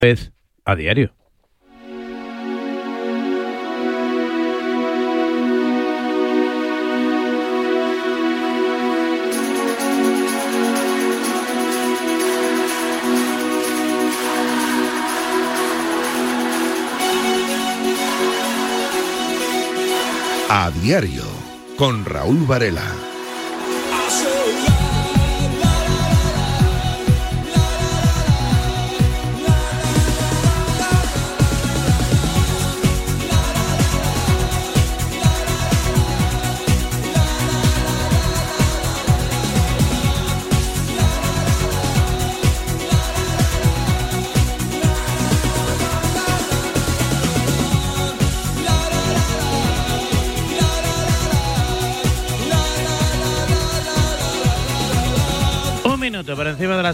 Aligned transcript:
vez 0.00 0.32
a 0.64 0.74
diario. 0.74 1.14
A 20.48 20.70
diario 20.70 21.24
con 21.76 22.04
Raúl 22.04 22.46
Varela. 22.46 23.05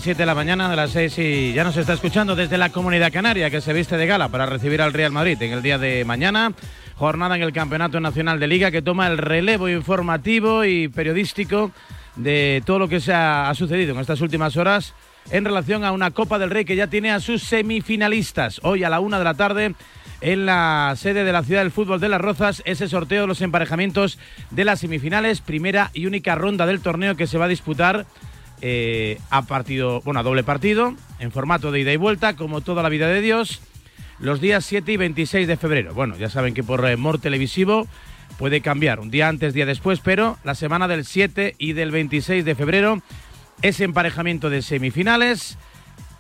Las 0.02 0.06
7 0.06 0.23
de 0.23 0.27
la 0.27 0.34
mañana, 0.34 0.69
de 0.69 0.74
las 0.74 0.91
6 0.91 1.19
y 1.19 1.52
ya 1.52 1.62
nos 1.62 1.77
está 1.77 1.92
escuchando 1.92 2.34
desde 2.34 2.59
la 2.59 2.70
comunidad 2.70 3.12
canaria 3.12 3.51
que 3.51 3.61
se 3.61 3.73
viste 3.73 3.97
de 3.97 4.05
gala 4.05 4.30
para 4.30 4.47
recibir 4.47 4.83
al 4.83 4.92
Real 4.92 5.12
Madrid 5.12 5.41
en 5.41 5.52
el 5.52 5.62
día 5.62 5.78
de 5.78 6.05
mañana. 6.05 6.55
Jornada 6.97 7.36
en 7.36 7.42
el 7.42 7.53
Campeonato 7.53 8.00
Nacional 8.00 8.41
de 8.41 8.48
Liga 8.48 8.73
que 8.73 8.83
toma 8.83 9.06
el 9.06 9.17
relevo 9.17 9.69
informativo 9.69 10.64
y 10.64 10.89
periodístico 10.89 11.70
de 12.17 12.64
todo 12.67 12.80
lo 12.80 12.89
que 12.89 12.98
se 12.98 13.14
ha, 13.14 13.53
sucedido 13.55 13.95
en 13.95 14.00
estas 14.00 14.20
últimas 14.20 14.56
horas 14.56 14.92
en 15.30 15.45
relación 15.45 15.84
a 15.84 15.92
una 15.92 16.11
Copa 16.11 16.41
del 16.41 16.50
Rey 16.50 16.64
que 16.64 16.75
ya 16.75 16.89
tiene 16.89 17.12
a 17.12 17.20
sus 17.20 17.45
semifinalistas. 17.45 18.61
Hoy 18.64 18.83
a 18.83 18.91
la 18.91 18.98
una 18.98 19.19
de 19.19 19.25
la 19.25 19.34
tarde 19.34 19.77
en 20.20 20.47
la 20.47 20.95
sede 20.97 21.23
de 21.23 21.33
la 21.33 21.45
ciudad 21.45 21.61
del 21.61 21.70
fútbol 21.70 22.00
de 22.00 22.08
Las 22.08 22.20
Rozas 22.20 22.61
ese 22.64 22.89
sorteo 22.89 23.20
de 23.20 23.28
los 23.28 23.41
emparejamientos 23.41 24.19
de 24.50 24.64
las 24.64 24.80
semifinales, 24.80 25.41
primera 25.41 25.92
y 25.95 26.06
única 26.06 26.34
ronda 26.34 26.67
del 26.67 26.80
torneo 26.80 27.14
que 27.14 27.28
se 27.28 27.39
va 27.39 27.45
a 27.45 27.48
disputar 27.48 28.05
eh, 28.62 29.18
a 29.28 29.42
partido, 29.42 30.00
bueno, 30.02 30.20
a 30.20 30.22
doble 30.22 30.44
partido, 30.44 30.94
en 31.18 31.32
formato 31.32 31.72
de 31.72 31.80
ida 31.80 31.92
y 31.92 31.96
vuelta, 31.96 32.36
como 32.36 32.60
toda 32.60 32.82
la 32.82 32.88
vida 32.88 33.08
de 33.08 33.20
Dios, 33.20 33.60
los 34.20 34.41
días 34.41 34.64
7 34.64 34.92
y 34.92 34.96
26 34.96 35.48
de 35.48 35.56
febrero. 35.56 35.94
Bueno, 35.94 36.16
ya 36.16 36.30
saben 36.30 36.55
que 36.55 36.62
por 36.62 36.96
Mor 36.96 37.18
Televisivo 37.18 37.88
puede 38.38 38.60
cambiar 38.60 39.00
un 39.00 39.10
día 39.10 39.28
antes, 39.28 39.52
día 39.52 39.66
después, 39.66 40.00
pero 40.00 40.38
la 40.44 40.55
semana 40.55 40.86
del 40.88 41.05
7 41.05 41.56
y 41.58 41.72
del 41.72 41.90
26 41.90 42.44
de 42.44 42.55
febrero, 42.55 43.02
ese 43.62 43.84
emparejamiento 43.84 44.48
de 44.48 44.62
semifinales. 44.62 45.58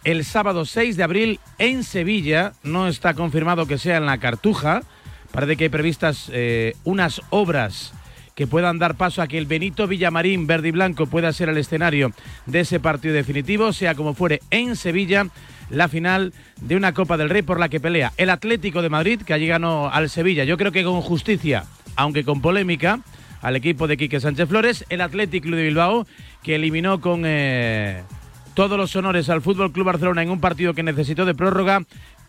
El 0.04 0.24
sábado 0.24 0.64
6 0.64 0.96
de 0.96 1.04
abril 1.04 1.40
en 1.58 1.84
Sevilla, 1.84 2.54
no 2.64 2.88
está 2.88 3.14
confirmado 3.14 3.66
que 3.66 3.78
sea 3.78 3.98
en 3.98 4.06
la 4.06 4.18
Cartuja, 4.18 4.82
parece 5.30 5.56
que 5.56 5.64
hay 5.64 5.70
previstas 5.70 6.28
eh, 6.32 6.74
unas 6.82 7.22
obras 7.30 7.94
que 8.34 8.46
puedan 8.46 8.78
dar 8.78 8.96
paso 8.96 9.22
a 9.22 9.28
que 9.28 9.38
el 9.38 9.46
Benito 9.46 9.86
Villamarín 9.86 10.46
verde 10.46 10.68
y 10.68 10.72
blanco 10.72 11.06
pueda 11.06 11.32
ser 11.32 11.48
el 11.48 11.58
escenario 11.58 12.12
de 12.46 12.60
ese 12.60 12.80
partido 12.80 13.14
definitivo, 13.14 13.72
sea 13.72 13.94
como 13.94 14.14
fuere 14.14 14.40
en 14.50 14.76
Sevilla, 14.76 15.26
la 15.70 15.88
final 15.88 16.32
de 16.60 16.76
una 16.76 16.92
Copa 16.92 17.16
del 17.16 17.30
Rey 17.30 17.42
por 17.42 17.58
la 17.58 17.68
que 17.68 17.80
pelea 17.80 18.12
el 18.16 18.30
Atlético 18.30 18.82
de 18.82 18.88
Madrid, 18.88 19.22
que 19.22 19.34
allí 19.34 19.46
ganó 19.46 19.90
al 19.90 20.10
Sevilla, 20.10 20.44
yo 20.44 20.56
creo 20.56 20.72
que 20.72 20.84
con 20.84 21.00
justicia, 21.00 21.64
aunque 21.96 22.24
con 22.24 22.40
polémica, 22.40 23.00
al 23.40 23.56
equipo 23.56 23.88
de 23.88 23.96
Quique 23.96 24.20
Sánchez 24.20 24.48
Flores, 24.48 24.84
el 24.88 25.00
Atlético 25.00 25.50
de 25.50 25.64
Bilbao, 25.64 26.06
que 26.42 26.54
eliminó 26.54 27.00
con 27.00 27.24
eh, 27.24 28.02
todos 28.54 28.78
los 28.78 28.94
honores 28.96 29.28
al 29.28 29.42
Fútbol 29.42 29.72
Club 29.72 29.86
Barcelona 29.86 30.22
en 30.22 30.30
un 30.30 30.40
partido 30.40 30.74
que 30.74 30.82
necesitó 30.82 31.24
de 31.24 31.34
prórroga 31.34 31.82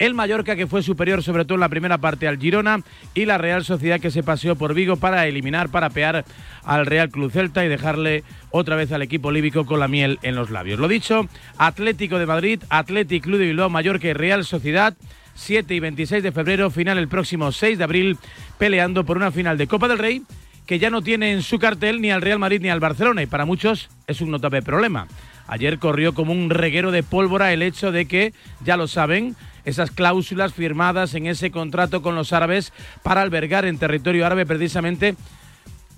el 0.06 0.14
Mallorca 0.14 0.56
que 0.56 0.68
fue 0.68 0.84
superior 0.84 1.24
sobre 1.24 1.46
todo 1.46 1.56
en 1.56 1.62
la 1.62 1.69
primera 1.69 1.97
parte 1.97 2.28
al 2.28 2.38
Girona 2.38 2.80
y 3.14 3.25
la 3.25 3.38
Real 3.38 3.64
Sociedad 3.64 4.00
que 4.00 4.12
se 4.12 4.24
paseó 4.24 4.56
por 4.56 4.74
Vigo 4.74 4.97
para 4.97 5.28
eliminar, 5.28 5.69
para 5.69 5.90
pear 5.90 6.25
al 6.64 6.86
Real 6.86 7.09
Club 7.09 7.31
Celta 7.31 7.64
y 7.64 7.69
dejarle 7.69 8.24
otra 8.52 8.75
vez 8.75 8.91
al 8.91 9.02
equipo 9.02 9.31
líbico 9.31 9.66
con 9.66 9.80
la 9.80 9.88
miel 9.88 10.19
en 10.22 10.36
los 10.36 10.50
labios. 10.50 10.80
Lo 10.80 10.88
dicho, 10.88 11.28
Atlético 11.58 12.19
de 12.19 12.25
Madrid, 12.25 12.62
Atlético 12.69 13.31
de 13.31 13.46
Bilbao, 13.46 13.69
Mallorca 13.69 14.08
y 14.08 14.14
Real 14.14 14.46
Sociedad. 14.46 14.96
7 15.36 15.74
y 15.74 15.80
26 15.80 16.22
de 16.22 16.31
febrero, 16.31 16.70
final 16.70 17.00
el 17.00 17.08
próximo 17.08 17.52
6 17.52 17.80
de 17.80 17.84
abril, 17.84 18.18
peleando 18.59 19.03
por 19.03 19.18
una 19.18 19.31
final 19.31 19.58
de 19.58 19.66
Copa 19.66 19.88
del 19.88 19.97
Rey 19.97 20.22
que 20.66 20.80
ya 20.80 20.90
no 20.90 21.02
tiene 21.02 21.31
en 21.31 21.41
su 21.41 21.59
cartel 21.59 22.02
ni 22.02 22.12
al 22.12 22.22
Real 22.22 22.40
Madrid 22.40 22.62
ni 22.62 22.70
al 22.70 22.80
Barcelona 22.80 23.22
y 23.24 23.25
para 23.25 23.46
muchos 23.46 23.90
es 24.08 24.22
un 24.22 24.31
notable 24.31 24.62
problema. 24.62 25.08
Ayer 25.48 25.80
corrió 25.80 26.14
como 26.14 26.31
un 26.31 26.50
reguero 26.50 26.92
de 26.92 27.04
pólvora 27.04 27.54
el 27.54 27.62
hecho 27.62 27.92
de 27.92 28.06
que, 28.06 28.34
ya 28.64 28.78
lo 28.78 28.88
saben, 28.88 29.36
esas 29.66 29.92
cláusulas 29.92 30.54
firmadas 30.54 31.14
en 31.16 31.28
ese 31.28 31.52
contrato 31.52 32.02
con 32.02 32.16
los 32.16 32.34
árabes 32.34 32.74
para 33.02 33.22
albergar 33.22 33.66
en 33.66 33.78
territorio 33.78 34.26
árabe 34.26 34.46
precisamente 34.46 35.16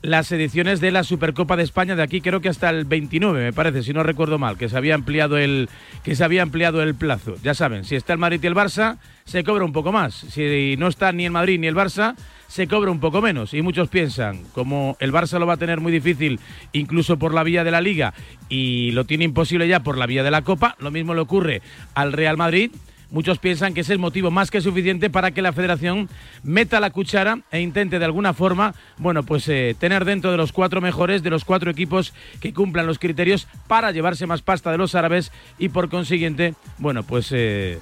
las 0.05 0.31
ediciones 0.31 0.81
de 0.81 0.91
la 0.91 1.03
Supercopa 1.03 1.55
de 1.55 1.63
España 1.63 1.95
de 1.95 2.03
aquí 2.03 2.21
creo 2.21 2.39
que 2.39 2.49
hasta 2.49 2.69
el 2.69 2.85
29 2.85 3.43
me 3.43 3.53
parece 3.53 3.81
si 3.81 3.91
no 3.91 4.03
recuerdo 4.03 4.37
mal 4.37 4.55
que 4.55 4.69
se 4.69 4.77
había 4.77 4.93
ampliado 4.93 5.37
el 5.37 5.67
que 6.03 6.15
se 6.15 6.23
había 6.23 6.43
ampliado 6.43 6.83
el 6.83 6.93
plazo. 6.93 7.35
Ya 7.41 7.55
saben 7.55 7.85
si 7.85 7.95
está 7.95 8.13
el 8.13 8.19
Madrid 8.19 8.39
y 8.43 8.47
el 8.47 8.55
Barça 8.55 8.97
se 9.25 9.43
cobra 9.43 9.65
un 9.65 9.73
poco 9.73 9.91
más. 9.91 10.13
Si 10.13 10.75
no 10.77 10.87
está 10.87 11.11
ni 11.11 11.25
el 11.25 11.31
Madrid 11.31 11.59
ni 11.59 11.67
el 11.67 11.75
Barça 11.75 12.15
se 12.47 12.67
cobra 12.67 12.91
un 12.91 12.99
poco 12.99 13.21
menos. 13.21 13.53
Y 13.53 13.61
muchos 13.61 13.89
piensan 13.89 14.43
como 14.53 14.97
el 14.99 15.11
Barça 15.11 15.39
lo 15.39 15.45
va 15.45 15.53
a 15.53 15.57
tener 15.57 15.79
muy 15.79 15.91
difícil 15.91 16.39
incluso 16.73 17.17
por 17.17 17.33
la 17.33 17.43
vía 17.43 17.63
de 17.63 17.71
la 17.71 17.81
Liga 17.81 18.13
y 18.49 18.91
lo 18.91 19.05
tiene 19.05 19.23
imposible 19.23 19.67
ya 19.67 19.81
por 19.81 19.97
la 19.97 20.05
vía 20.05 20.23
de 20.23 20.31
la 20.31 20.41
Copa 20.41 20.75
lo 20.79 20.91
mismo 20.91 21.13
le 21.13 21.21
ocurre 21.21 21.61
al 21.93 22.13
Real 22.13 22.37
Madrid. 22.37 22.71
Muchos 23.11 23.37
piensan 23.37 23.73
que 23.73 23.81
es 23.81 23.97
motivo 23.97 24.31
más 24.31 24.49
que 24.49 24.61
suficiente 24.61 25.09
para 25.09 25.31
que 25.31 25.41
la 25.41 25.53
federación 25.53 26.09
meta 26.43 26.79
la 26.79 26.89
cuchara 26.89 27.39
e 27.51 27.61
intente 27.61 27.99
de 27.99 28.05
alguna 28.05 28.33
forma, 28.33 28.73
bueno, 28.97 29.23
pues 29.23 29.47
eh, 29.47 29.75
tener 29.79 30.05
dentro 30.05 30.31
de 30.31 30.37
los 30.37 30.51
cuatro 30.51 30.81
mejores, 30.81 31.21
de 31.21 31.29
los 31.29 31.45
cuatro 31.45 31.69
equipos 31.69 32.13
que 32.41 32.53
cumplan 32.53 32.87
los 32.87 32.99
criterios 32.99 33.47
para 33.67 33.91
llevarse 33.91 34.25
más 34.25 34.41
pasta 34.41 34.71
de 34.71 34.79
los 34.79 34.95
árabes 34.95 35.31
y 35.59 35.69
por 35.69 35.89
consiguiente, 35.89 36.55
bueno, 36.79 37.03
pues 37.03 37.31
eh, 37.31 37.79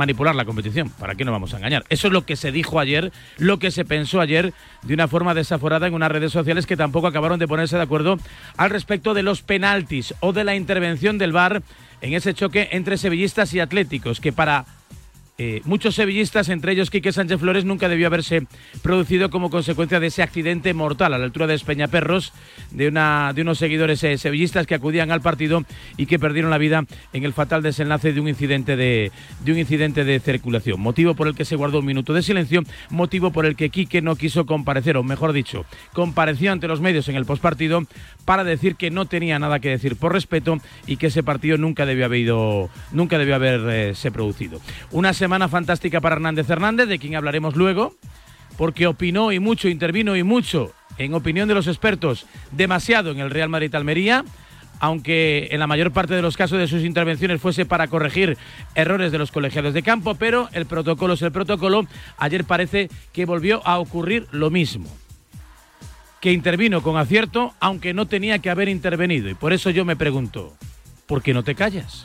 manipular 0.00 0.34
la 0.34 0.46
competición. 0.46 0.88
¿Para 0.88 1.14
qué 1.14 1.24
no 1.24 1.30
vamos 1.30 1.52
a 1.54 1.58
engañar? 1.58 1.84
Eso 1.90 2.08
es 2.08 2.12
lo 2.12 2.24
que 2.24 2.34
se 2.34 2.50
dijo 2.50 2.80
ayer, 2.80 3.12
lo 3.36 3.58
que 3.58 3.70
se 3.70 3.84
pensó 3.84 4.20
ayer 4.20 4.52
de 4.82 4.94
una 4.94 5.08
forma 5.08 5.34
desaforada 5.34 5.86
en 5.86 5.94
unas 5.94 6.10
redes 6.10 6.32
sociales 6.32 6.66
que 6.66 6.76
tampoco 6.76 7.06
acabaron 7.06 7.38
de 7.38 7.46
ponerse 7.46 7.76
de 7.76 7.82
acuerdo 7.82 8.18
al 8.56 8.70
respecto 8.70 9.14
de 9.14 9.22
los 9.22 9.42
penaltis 9.42 10.14
o 10.20 10.32
de 10.32 10.44
la 10.44 10.56
intervención 10.56 11.18
del 11.18 11.32
VAR 11.32 11.62
en 12.00 12.14
ese 12.14 12.32
choque 12.32 12.70
entre 12.72 12.96
sevillistas 12.96 13.52
y 13.52 13.60
atléticos, 13.60 14.20
que 14.20 14.32
para 14.32 14.64
eh, 15.42 15.62
muchos 15.64 15.94
sevillistas, 15.94 16.50
entre 16.50 16.72
ellos 16.72 16.90
Quique 16.90 17.12
Sánchez 17.12 17.40
Flores, 17.40 17.64
nunca 17.64 17.88
debió 17.88 18.08
haberse 18.08 18.46
producido 18.82 19.30
como 19.30 19.48
consecuencia 19.48 19.98
de 19.98 20.08
ese 20.08 20.22
accidente 20.22 20.74
mortal 20.74 21.14
a 21.14 21.18
la 21.18 21.24
altura 21.24 21.46
de 21.46 21.54
Espeñaperros 21.54 22.34
de, 22.72 22.88
una, 22.88 23.32
de 23.34 23.40
unos 23.40 23.56
seguidores 23.56 24.04
eh, 24.04 24.18
sevillistas 24.18 24.66
que 24.66 24.74
acudían 24.74 25.10
al 25.10 25.22
partido 25.22 25.64
y 25.96 26.04
que 26.04 26.18
perdieron 26.18 26.50
la 26.50 26.58
vida 26.58 26.84
en 27.14 27.24
el 27.24 27.32
fatal 27.32 27.62
desenlace 27.62 28.12
de 28.12 28.20
un 28.20 28.28
incidente 28.28 28.76
de, 28.76 29.12
de 29.42 29.52
un 29.52 29.58
incidente 29.58 30.04
de 30.04 30.20
circulación. 30.20 30.78
Motivo 30.78 31.14
por 31.14 31.26
el 31.26 31.34
que 31.34 31.46
se 31.46 31.56
guardó 31.56 31.78
un 31.78 31.86
minuto 31.86 32.12
de 32.12 32.20
silencio, 32.20 32.62
motivo 32.90 33.30
por 33.30 33.46
el 33.46 33.56
que 33.56 33.70
Quique 33.70 34.02
no 34.02 34.16
quiso 34.16 34.44
comparecer, 34.44 34.98
o 34.98 35.02
mejor 35.02 35.32
dicho, 35.32 35.64
compareció 35.94 36.52
ante 36.52 36.68
los 36.68 36.82
medios 36.82 37.08
en 37.08 37.16
el 37.16 37.24
postpartido 37.24 37.84
para 38.30 38.44
decir 38.44 38.76
que 38.76 38.92
no 38.92 39.06
tenía 39.06 39.40
nada 39.40 39.58
que 39.58 39.70
decir 39.70 39.96
por 39.96 40.12
respeto 40.12 40.58
y 40.86 40.98
que 40.98 41.08
ese 41.08 41.24
partido 41.24 41.58
nunca 41.58 41.84
debió 41.84 42.04
haber 42.04 42.68
nunca 42.92 43.18
debió 43.18 43.34
haberse 43.34 44.12
producido. 44.12 44.60
Una 44.92 45.14
semana 45.14 45.48
fantástica 45.48 46.00
para 46.00 46.14
Hernández 46.14 46.48
Hernández, 46.48 46.86
de 46.86 47.00
quien 47.00 47.16
hablaremos 47.16 47.56
luego, 47.56 47.96
porque 48.56 48.86
opinó 48.86 49.32
y 49.32 49.40
mucho, 49.40 49.66
intervino 49.66 50.14
y 50.14 50.22
mucho, 50.22 50.72
en 50.96 51.12
opinión 51.14 51.48
de 51.48 51.54
los 51.54 51.66
expertos, 51.66 52.24
demasiado 52.52 53.10
en 53.10 53.18
el 53.18 53.30
Real 53.30 53.48
Madrid 53.48 53.74
Almería, 53.74 54.24
aunque 54.78 55.48
en 55.50 55.58
la 55.58 55.66
mayor 55.66 55.90
parte 55.90 56.14
de 56.14 56.22
los 56.22 56.36
casos 56.36 56.60
de 56.60 56.68
sus 56.68 56.84
intervenciones 56.84 57.40
fuese 57.40 57.66
para 57.66 57.88
corregir 57.88 58.38
errores 58.76 59.10
de 59.10 59.18
los 59.18 59.32
colegiados 59.32 59.74
de 59.74 59.82
campo, 59.82 60.14
pero 60.14 60.48
el 60.52 60.66
protocolo 60.66 61.14
es 61.14 61.22
el 61.22 61.32
protocolo. 61.32 61.84
Ayer 62.16 62.44
parece 62.44 62.90
que 63.12 63.26
volvió 63.26 63.60
a 63.66 63.80
ocurrir 63.80 64.28
lo 64.30 64.50
mismo 64.50 64.99
que 66.20 66.32
intervino 66.32 66.82
con 66.82 66.96
acierto, 66.96 67.54
aunque 67.60 67.94
no 67.94 68.06
tenía 68.06 68.38
que 68.40 68.50
haber 68.50 68.68
intervenido. 68.68 69.28
Y 69.28 69.34
por 69.34 69.52
eso 69.52 69.70
yo 69.70 69.84
me 69.84 69.96
pregunto, 69.96 70.54
¿por 71.06 71.22
qué 71.22 71.32
no 71.32 71.42
te 71.42 71.54
callas? 71.54 72.04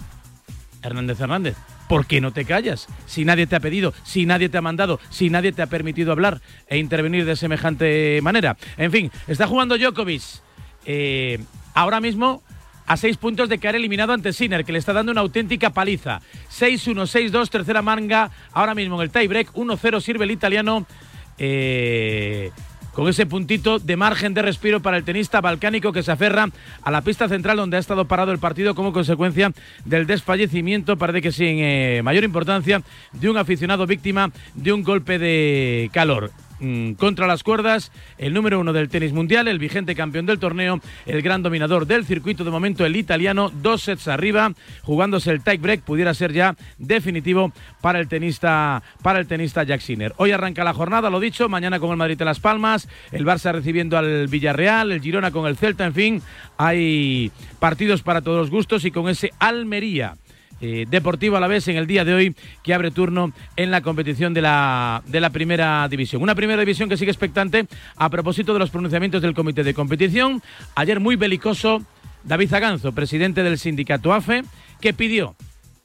Hernández 0.82 1.20
Hernández, 1.20 1.56
¿por 1.90 2.06
qué 2.06 2.22
no 2.22 2.32
te 2.32 2.46
callas? 2.46 2.88
Si 3.06 3.26
nadie 3.26 3.48
te 3.48 3.56
ha 3.56 3.60
pedido, 3.60 3.94
si 4.04 4.26
nadie 4.26 4.50
te 4.50 4.58
ha 4.58 4.62
mandado, 4.62 5.00
si 5.10 5.30
nadie 5.30 5.52
te 5.52 5.62
ha 5.62 5.68
permitido 5.68 6.12
hablar 6.12 6.42
e 6.68 6.78
intervenir 6.78 7.26
de 7.26 7.36
semejante 7.36 8.20
manera. 8.22 8.56
En 8.78 8.92
fin, 8.92 9.12
está 9.28 9.48
jugando 9.48 9.78
Djokovic. 9.78 10.24
Eh, 10.86 11.40
ahora 11.74 12.00
mismo 12.00 12.44
a 12.88 12.98
seis 12.98 13.18
puntos 13.18 13.50
de 13.50 13.58
caer 13.58 13.76
eliminado 13.76 14.14
ante 14.14 14.32
Sinner, 14.32 14.64
que 14.64 14.72
le 14.72 14.78
está 14.78 14.94
dando 14.94 15.12
una 15.12 15.22
auténtica 15.22 15.72
paliza. 15.72 16.22
6-1, 16.52 17.32
6-2, 17.32 17.50
tercera 17.50 17.82
manga, 17.82 18.30
ahora 18.54 18.76
mismo 18.76 18.96
en 18.96 19.02
el 19.02 19.12
tiebreak, 19.12 19.54
1-0 19.54 20.02
sirve 20.02 20.26
el 20.26 20.32
italiano. 20.32 20.86
Eh, 21.38 22.52
con 22.96 23.10
ese 23.10 23.26
puntito 23.26 23.78
de 23.78 23.98
margen 23.98 24.34
de 24.34 24.42
respiro 24.42 24.80
para 24.80 24.98
el 24.98 25.04
tenista 25.04 25.42
balcánico 25.42 25.92
que 25.92 26.02
se 26.02 26.14
aferra 26.14 26.50
a 26.82 26.92
la 26.92 27.02
pista 27.02 27.28
central 27.28 27.58
donde 27.58 27.76
ha 27.78 27.80
estado 27.80 28.06
parado 28.06 28.32
el 28.32 28.40
partido 28.40 28.74
como 28.74 28.94
consecuencia 28.94 29.52
del 29.84 30.08
desfallecimiento, 30.08 30.98
parece 30.98 31.22
que 31.22 31.34
sin 31.34 31.60
eh, 31.60 32.02
mayor 32.04 32.24
importancia, 32.24 32.82
de 33.12 33.30
un 33.30 33.38
aficionado 33.38 33.86
víctima 33.86 34.32
de 34.54 34.72
un 34.72 34.84
golpe 34.84 35.20
de 35.20 35.90
calor. 35.92 36.32
Mm, 36.60 36.94
contra 36.94 37.28
las 37.28 37.44
cuerdas, 37.44 37.92
el 38.18 38.34
número 38.34 38.60
uno 38.60 38.72
del 38.72 38.90
tenis 38.90 39.12
mundial, 39.12 39.48
el 39.48 39.60
vigente 39.60 39.94
campeón 39.94 40.26
del 40.26 40.40
torneo, 40.40 40.80
el 41.06 41.22
gran 41.22 41.44
dominador 41.44 41.86
del 41.86 42.06
circuito, 42.06 42.44
de 42.44 42.52
momento 42.52 42.86
el 42.86 42.96
italiano, 42.96 43.52
dos 43.62 43.84
sets 43.84 44.08
arriba, 44.08 44.54
jugándose 44.84 45.32
el 45.32 45.42
tie 45.42 45.58
break, 45.58 45.82
pudiera 45.82 46.14
ser 46.14 46.32
ya 46.32 46.56
definitivo 46.78 47.52
para 47.82 48.00
el 48.00 48.08
tenista, 48.08 48.84
para 49.02 49.20
el 49.20 49.28
tenista 49.28 49.64
Jack 49.64 49.82
Sinner. 49.82 50.14
Hoy 50.18 50.32
arranca 50.32 50.64
la 50.64 50.74
jornada, 50.74 51.10
lo 51.10 51.20
dicho, 51.20 51.50
mañana 51.50 51.80
con 51.80 51.92
el 51.92 51.98
Madrid 51.98 52.18
de 52.18 52.26
Las 52.26 52.40
Palmas, 52.40 52.88
el 53.12 53.26
Barça 53.26 53.52
recibiendo 53.52 53.98
al 53.98 54.28
Villarreal, 54.28 54.92
el 54.92 55.02
Girona 55.02 55.32
con 55.32 55.48
el 55.48 55.58
Celta, 55.58 55.86
en 55.86 55.94
fin, 55.94 56.22
hay 56.58 57.32
partidos 57.60 58.02
para 58.02 58.22
todos 58.22 58.38
los 58.38 58.50
gustos 58.50 58.86
y 58.86 58.92
con 58.92 59.10
ese 59.10 59.32
Almería 59.40 60.16
eh, 60.62 60.86
Deportivo 60.90 61.38
a 61.38 61.40
la 61.40 61.48
vez 61.48 61.68
en 61.68 61.78
el 61.78 61.88
día 61.88 62.06
de 62.06 62.14
hoy 62.14 62.36
que 62.64 62.74
abre 62.74 62.92
turno 62.92 63.32
en 63.56 63.72
la 63.72 63.82
competición 63.82 64.34
de 64.34 64.42
la, 64.42 65.04
de 65.06 65.20
la 65.20 65.30
primera 65.30 65.88
división. 65.90 66.22
Una 66.22 66.36
primera 66.36 66.60
división 66.60 66.90
que 66.90 66.98
sigue 66.98 67.12
expectante 67.12 67.68
a 67.96 68.10
propósito 68.10 68.54
de 68.54 68.60
los 68.60 68.70
pronunciamientos 68.70 69.22
del 69.22 69.34
comité 69.34 69.64
de 69.64 69.74
competición. 69.74 70.42
Ayer 70.76 71.00
muy 71.00 71.16
belicoso 71.16 71.82
David 72.24 72.50
Zaganzo, 72.50 72.92
presidente 72.94 73.44
del 73.44 73.58
sindicato 73.58 74.14
AFE, 74.14 74.44
que 74.82 74.94
pidió 74.94 75.36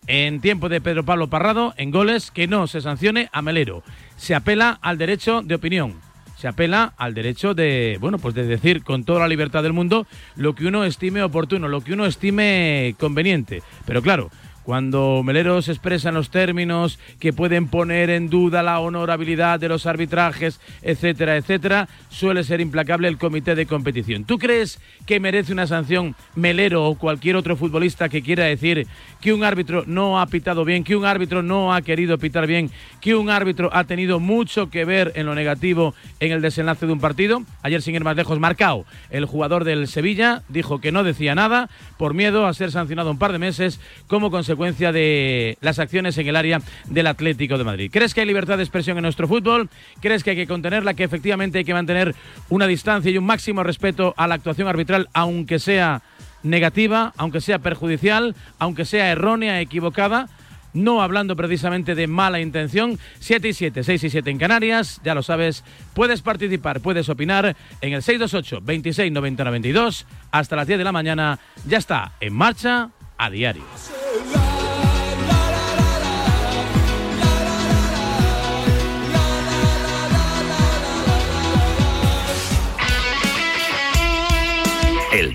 en 0.07 0.41
tiempo 0.41 0.69
de 0.69 0.81
Pedro 0.81 1.05
Pablo 1.05 1.29
Parrado 1.29 1.75
en 1.77 1.91
goles 1.91 2.31
que 2.31 2.47
no 2.49 2.67
se 2.67 2.81
sancione 2.81 3.29
a 3.33 3.43
Melero. 3.43 3.83
Se 4.17 4.35
apela 4.35 4.79
al 4.83 4.99
derecho 4.99 5.43
de 5.43 5.55
opinión 5.55 6.11
se 6.41 6.49
apela 6.49 6.95
al 6.97 7.13
derecho 7.13 7.53
de, 7.53 7.99
bueno, 8.01 8.17
pues 8.17 8.35
de 8.35 8.47
decir 8.47 8.83
con 8.83 9.05
toda 9.05 9.21
la 9.21 9.29
libertad 9.29 9.63
del 9.63 9.75
mundo 9.75 10.07
lo 10.37 10.55
que 10.55 10.67
uno 10.67 10.85
estime 10.85 11.23
oportuno, 11.23 11.69
lo 11.69 11.83
que 11.83 11.93
uno 11.93 12.07
estime 12.07 12.95
conveniente. 12.99 13.63
Pero 13.85 14.01
claro, 14.01 14.31
cuando 14.63 15.23
Meleros 15.25 15.69
expresa 15.69 16.11
en 16.11 16.15
los 16.15 16.31
términos 16.31 16.99
que 17.19 17.33
pueden 17.33 17.69
poner 17.69 18.11
en 18.11 18.29
duda 18.29 18.63
la 18.63 18.81
honorabilidad 18.81 19.59
de 19.59 19.69
los 19.69 19.87
arbitrajes, 19.87 20.61
etcétera, 20.83 21.37
etcétera, 21.37 21.89
suele 22.11 22.45
ser 22.45 22.61
implacable 22.61 23.09
el 23.09 23.19
comité 23.19 23.55
de 23.55 23.67
competición. 23.67 24.25
¿Tú 24.25 24.39
crees 24.39 24.81
que 25.07 25.21
merece 25.21 25.53
una 25.53 25.67
sanción 25.67 26.15
Melero 26.35 26.87
o 26.87 26.99
cualquier 26.99 27.37
otro 27.37 27.57
futbolista 27.57 28.09
que 28.09 28.23
quiera 28.23 28.45
decir 28.45 28.87
que 29.21 29.33
un 29.33 29.45
árbitro 29.45 29.85
no 29.87 30.21
ha 30.21 30.27
pitado 30.27 30.65
bien, 30.65 30.85
que 30.85 30.97
un 30.97 31.05
árbitro 31.05 31.43
no 31.43 31.75
ha 31.75 31.83
querido 31.83 32.19
pitar 32.19 32.47
bien, 32.47 32.71
que 33.01 33.15
un 33.15 33.31
árbitro 33.31 33.71
ha 33.73 33.85
tenido 33.85 34.21
mucho 34.21 34.71
que 34.71 34.85
ver 34.85 35.13
en 35.15 35.27
lo 35.27 35.35
negativo 35.35 35.95
en 36.21 36.33
el 36.33 36.43
desenlace 36.43 36.87
de 36.87 36.93
un 36.93 37.01
partido? 37.01 37.43
Ayer, 37.63 37.83
sin 37.83 37.95
ir 37.95 38.05
más 38.05 38.17
lejos, 38.17 38.39
Marcao, 38.39 38.85
el 39.11 39.25
jugador 39.25 39.65
del 39.65 39.89
Sevilla, 39.89 40.43
dijo 40.49 40.81
que 40.81 40.93
no 40.93 41.03
decía 41.03 41.35
nada 41.35 41.71
por 41.97 42.15
miedo 42.15 42.47
a 42.47 42.55
ser 42.55 42.71
sancionado 42.71 43.11
un 43.11 43.19
par 43.19 43.33
de 43.33 43.39
meses 43.39 43.81
como 44.07 44.31
consecuencia 44.31 44.50
consecuencia 44.51 44.91
de 44.91 45.57
las 45.61 45.79
acciones 45.79 46.19
en 46.19 46.27
el 46.27 46.35
área 46.35 46.61
del 46.87 47.07
Atlético 47.07 47.57
de 47.57 47.63
Madrid. 47.63 47.89
¿Crees 47.93 48.15
que 48.15 48.21
hay 48.21 48.27
libertad 48.27 48.57
de 48.57 48.65
expresión 48.65 48.99
en 48.99 49.03
nuestro 49.03 49.29
fútbol? 49.29 49.71
¿Crees 50.01 50.25
que 50.25 50.31
hay 50.31 50.37
que 50.37 50.49
contenerla? 50.49 50.95
¿Que 50.95 51.05
efectivamente 51.05 51.59
hay 51.59 51.65
que 51.65 51.73
mantener 51.73 52.17
una 52.49 52.67
distancia 52.67 53.13
y 53.13 53.17
un 53.17 53.25
máximo 53.25 53.63
respeto 53.63 54.13
a 54.17 54.27
la 54.27 54.35
actuación 54.35 54.67
arbitral, 54.67 55.09
aunque 55.13 55.61
sea 55.61 56.03
negativa, 56.43 57.13
aunque 57.17 57.41
sea 57.41 57.61
perjudicial, 57.61 58.35
aunque 58.59 58.85
sea 58.85 59.13
errónea, 59.13 59.61
equivocada? 59.61 60.29
no 60.73 61.03
hablando 61.03 61.37
precisamente 61.37 61.95
de 61.95 62.07
mala 62.07 62.41
intención. 62.41 62.99
7 63.19 63.49
y 63.49 63.53
7, 63.53 63.83
6 63.83 64.05
y 64.05 64.11
7 64.11 64.31
en 64.31 64.39
Canarias, 64.39 65.01
ya 65.05 65.15
lo 65.15 65.23
sabes, 65.23 65.65
puedes 65.95 66.23
participar, 66.23 66.81
puedes 66.81 67.09
opinar 67.09 67.57
en 67.81 67.93
el 67.93 68.03
628 68.03 68.61
26 68.65 69.13
90 69.13 69.45
92 69.45 70.07
hasta 70.31 70.57
las 70.57 70.67
10 70.69 70.79
de 70.79 70.85
la 70.85 70.93
mañana. 70.93 71.39
Ya 71.67 71.79
está 71.79 72.13
en 72.21 72.35
marcha 72.35 72.91
a 73.21 73.31
diario. 73.31 73.65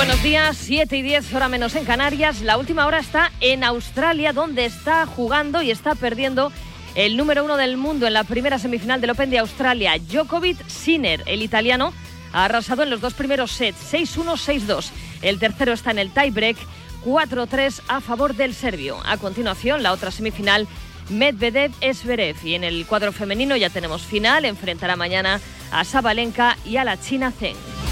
Buenos 0.00 0.22
días, 0.22 0.56
7 0.56 0.96
y 0.96 1.02
10, 1.02 1.34
hora 1.34 1.50
menos 1.50 1.76
en 1.76 1.84
Canarias. 1.84 2.40
La 2.40 2.56
última 2.56 2.86
hora 2.86 3.00
está 3.00 3.30
en 3.40 3.62
Australia, 3.62 4.32
donde 4.32 4.64
está 4.64 5.04
jugando 5.04 5.60
y 5.60 5.70
está 5.70 5.94
perdiendo 5.94 6.50
el 6.94 7.18
número 7.18 7.44
uno 7.44 7.58
del 7.58 7.76
mundo 7.76 8.06
en 8.06 8.14
la 8.14 8.24
primera 8.24 8.58
semifinal 8.58 9.02
del 9.02 9.10
Open 9.10 9.28
de 9.28 9.40
Australia. 9.40 9.98
Djokovic 9.98 10.66
Sinner, 10.68 11.22
el 11.26 11.42
italiano, 11.42 11.92
ha 12.32 12.46
arrasado 12.46 12.82
en 12.82 12.88
los 12.88 13.02
dos 13.02 13.12
primeros 13.12 13.52
sets, 13.52 13.92
6-1, 13.92 14.38
6-2. 14.66 14.88
El 15.20 15.38
tercero 15.38 15.74
está 15.74 15.90
en 15.90 15.98
el 15.98 16.10
tiebreak, 16.14 16.56
4-3 17.04 17.82
a 17.86 18.00
favor 18.00 18.34
del 18.34 18.54
serbio. 18.54 19.02
A 19.04 19.18
continuación, 19.18 19.82
la 19.82 19.92
otra 19.92 20.10
semifinal, 20.10 20.66
Medvedev-Esverev. 21.10 22.36
Y 22.42 22.54
en 22.54 22.64
el 22.64 22.86
cuadro 22.86 23.12
femenino 23.12 23.54
ya 23.54 23.68
tenemos 23.68 24.00
final, 24.00 24.46
enfrentará 24.46 24.96
mañana 24.96 25.42
a 25.70 25.84
Sabalenka 25.84 26.56
y 26.64 26.78
a 26.78 26.84
la 26.84 26.98
China 26.98 27.34
Zeng. 27.38 27.89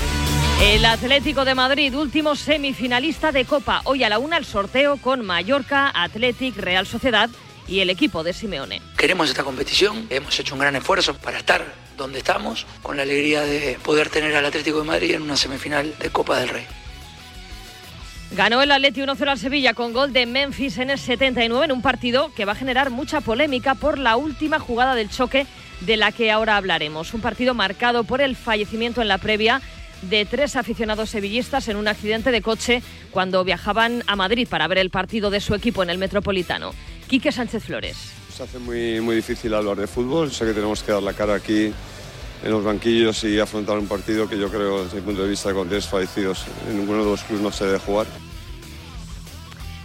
El 0.61 0.85
Atlético 0.85 1.45
de 1.45 1.55
Madrid, 1.55 1.95
último 1.95 2.35
semifinalista 2.35 3.31
de 3.31 3.45
Copa. 3.45 3.81
Hoy 3.85 4.03
a 4.03 4.09
la 4.09 4.19
una 4.19 4.37
el 4.37 4.45
sorteo 4.45 4.97
con 4.97 5.25
Mallorca, 5.25 5.93
Athletic, 5.95 6.57
Real 6.57 6.85
Sociedad 6.85 7.31
y 7.69 7.79
el 7.79 7.91
equipo 7.91 8.25
de 8.25 8.33
Simeone. 8.33 8.83
Queremos 8.97 9.29
esta 9.29 9.45
competición, 9.45 10.09
hemos 10.11 10.37
hecho 10.41 10.57
un 10.57 10.61
gran 10.61 10.75
esfuerzo 10.75 11.15
para 11.15 11.38
estar 11.38 11.65
donde 11.97 12.19
estamos, 12.19 12.67
con 12.83 12.97
la 12.97 13.05
alegría 13.05 13.43
de 13.43 13.79
poder 13.85 14.11
tener 14.11 14.35
al 14.35 14.47
Atlético 14.47 14.81
de 14.81 14.85
Madrid 14.85 15.15
en 15.15 15.23
una 15.23 15.37
semifinal 15.37 15.95
de 15.97 16.11
Copa 16.11 16.41
del 16.41 16.49
Rey. 16.49 16.67
Ganó 18.33 18.61
el 18.61 18.73
Atleti 18.73 19.00
1-0 19.00 19.29
al 19.29 19.38
Sevilla 19.38 19.75
con 19.75 19.93
gol 19.93 20.12
de 20.12 20.27
Memphis 20.27 20.79
en 20.79 20.91
el 20.91 20.99
79 20.99 21.67
en 21.67 21.73
un 21.73 21.83
partido 21.83 22.33
que 22.35 22.45
va 22.45 22.53
a 22.53 22.57
generar 22.57 22.91
mucha 22.91 23.21
polémica 23.21 23.77
por 23.77 23.97
la 23.97 24.17
última 24.17 24.59
jugada 24.59 24.97
del 24.97 25.09
choque 25.09 25.47
de 25.81 25.97
la 25.97 26.11
que 26.11 26.33
ahora 26.33 26.57
hablaremos. 26.57 27.15
Un 27.15 27.21
partido 27.21 27.55
marcado 27.55 28.03
por 28.05 28.21
el 28.21 28.35
fallecimiento 28.37 29.00
en 29.00 29.09
la 29.09 29.19
previa 29.19 29.62
de 30.02 30.25
tres 30.25 30.57
aficionados 30.57 31.11
sevillistas 31.11 31.69
en 31.69 31.76
un 31.76 31.88
accidente 31.88 32.31
de 32.31 32.43
coche 32.43 32.83
cuando 33.11 33.45
viajaban 33.45 34.02
a 34.07 34.17
Madrid 34.17 34.49
para 34.49 34.69
ver 34.69 34.78
el 34.78 34.90
partido 34.90 35.31
de 35.31 35.40
su 35.40 35.55
equipo 35.55 35.83
en 35.83 35.90
el 35.90 35.99
Metropolitano. 35.99 36.73
Quique 37.09 37.33
Sánchez 37.33 37.64
Flores. 37.64 37.97
Se 38.35 38.43
hace 38.43 38.59
muy, 38.59 39.00
muy 39.00 39.17
difícil 39.17 39.55
hablar 39.55 39.76
de 39.76 39.87
fútbol, 39.87 40.31
sé 40.31 40.45
que 40.45 40.52
tenemos 40.52 40.83
que 40.83 40.93
dar 40.93 41.02
la 41.02 41.12
cara 41.12 41.35
aquí 41.35 41.73
en 42.45 42.50
los 42.50 42.62
banquillos 42.62 43.25
y 43.25 43.40
afrontar 43.40 43.78
un 43.78 43.88
partido 43.88 44.28
que 44.28 44.38
yo 44.38 44.49
creo, 44.49 44.85
desde 44.85 44.97
mi 44.97 45.02
punto 45.02 45.23
de 45.23 45.31
vista, 45.31 45.52
con 45.52 45.69
tres 45.69 45.87
fallecidos, 45.87 46.45
en 46.69 46.78
ninguno 46.78 47.05
de 47.05 47.11
los 47.11 47.23
clubes 47.23 47.43
no 47.43 47.50
se 47.50 47.67
debe 47.67 47.78
jugar. 47.78 48.07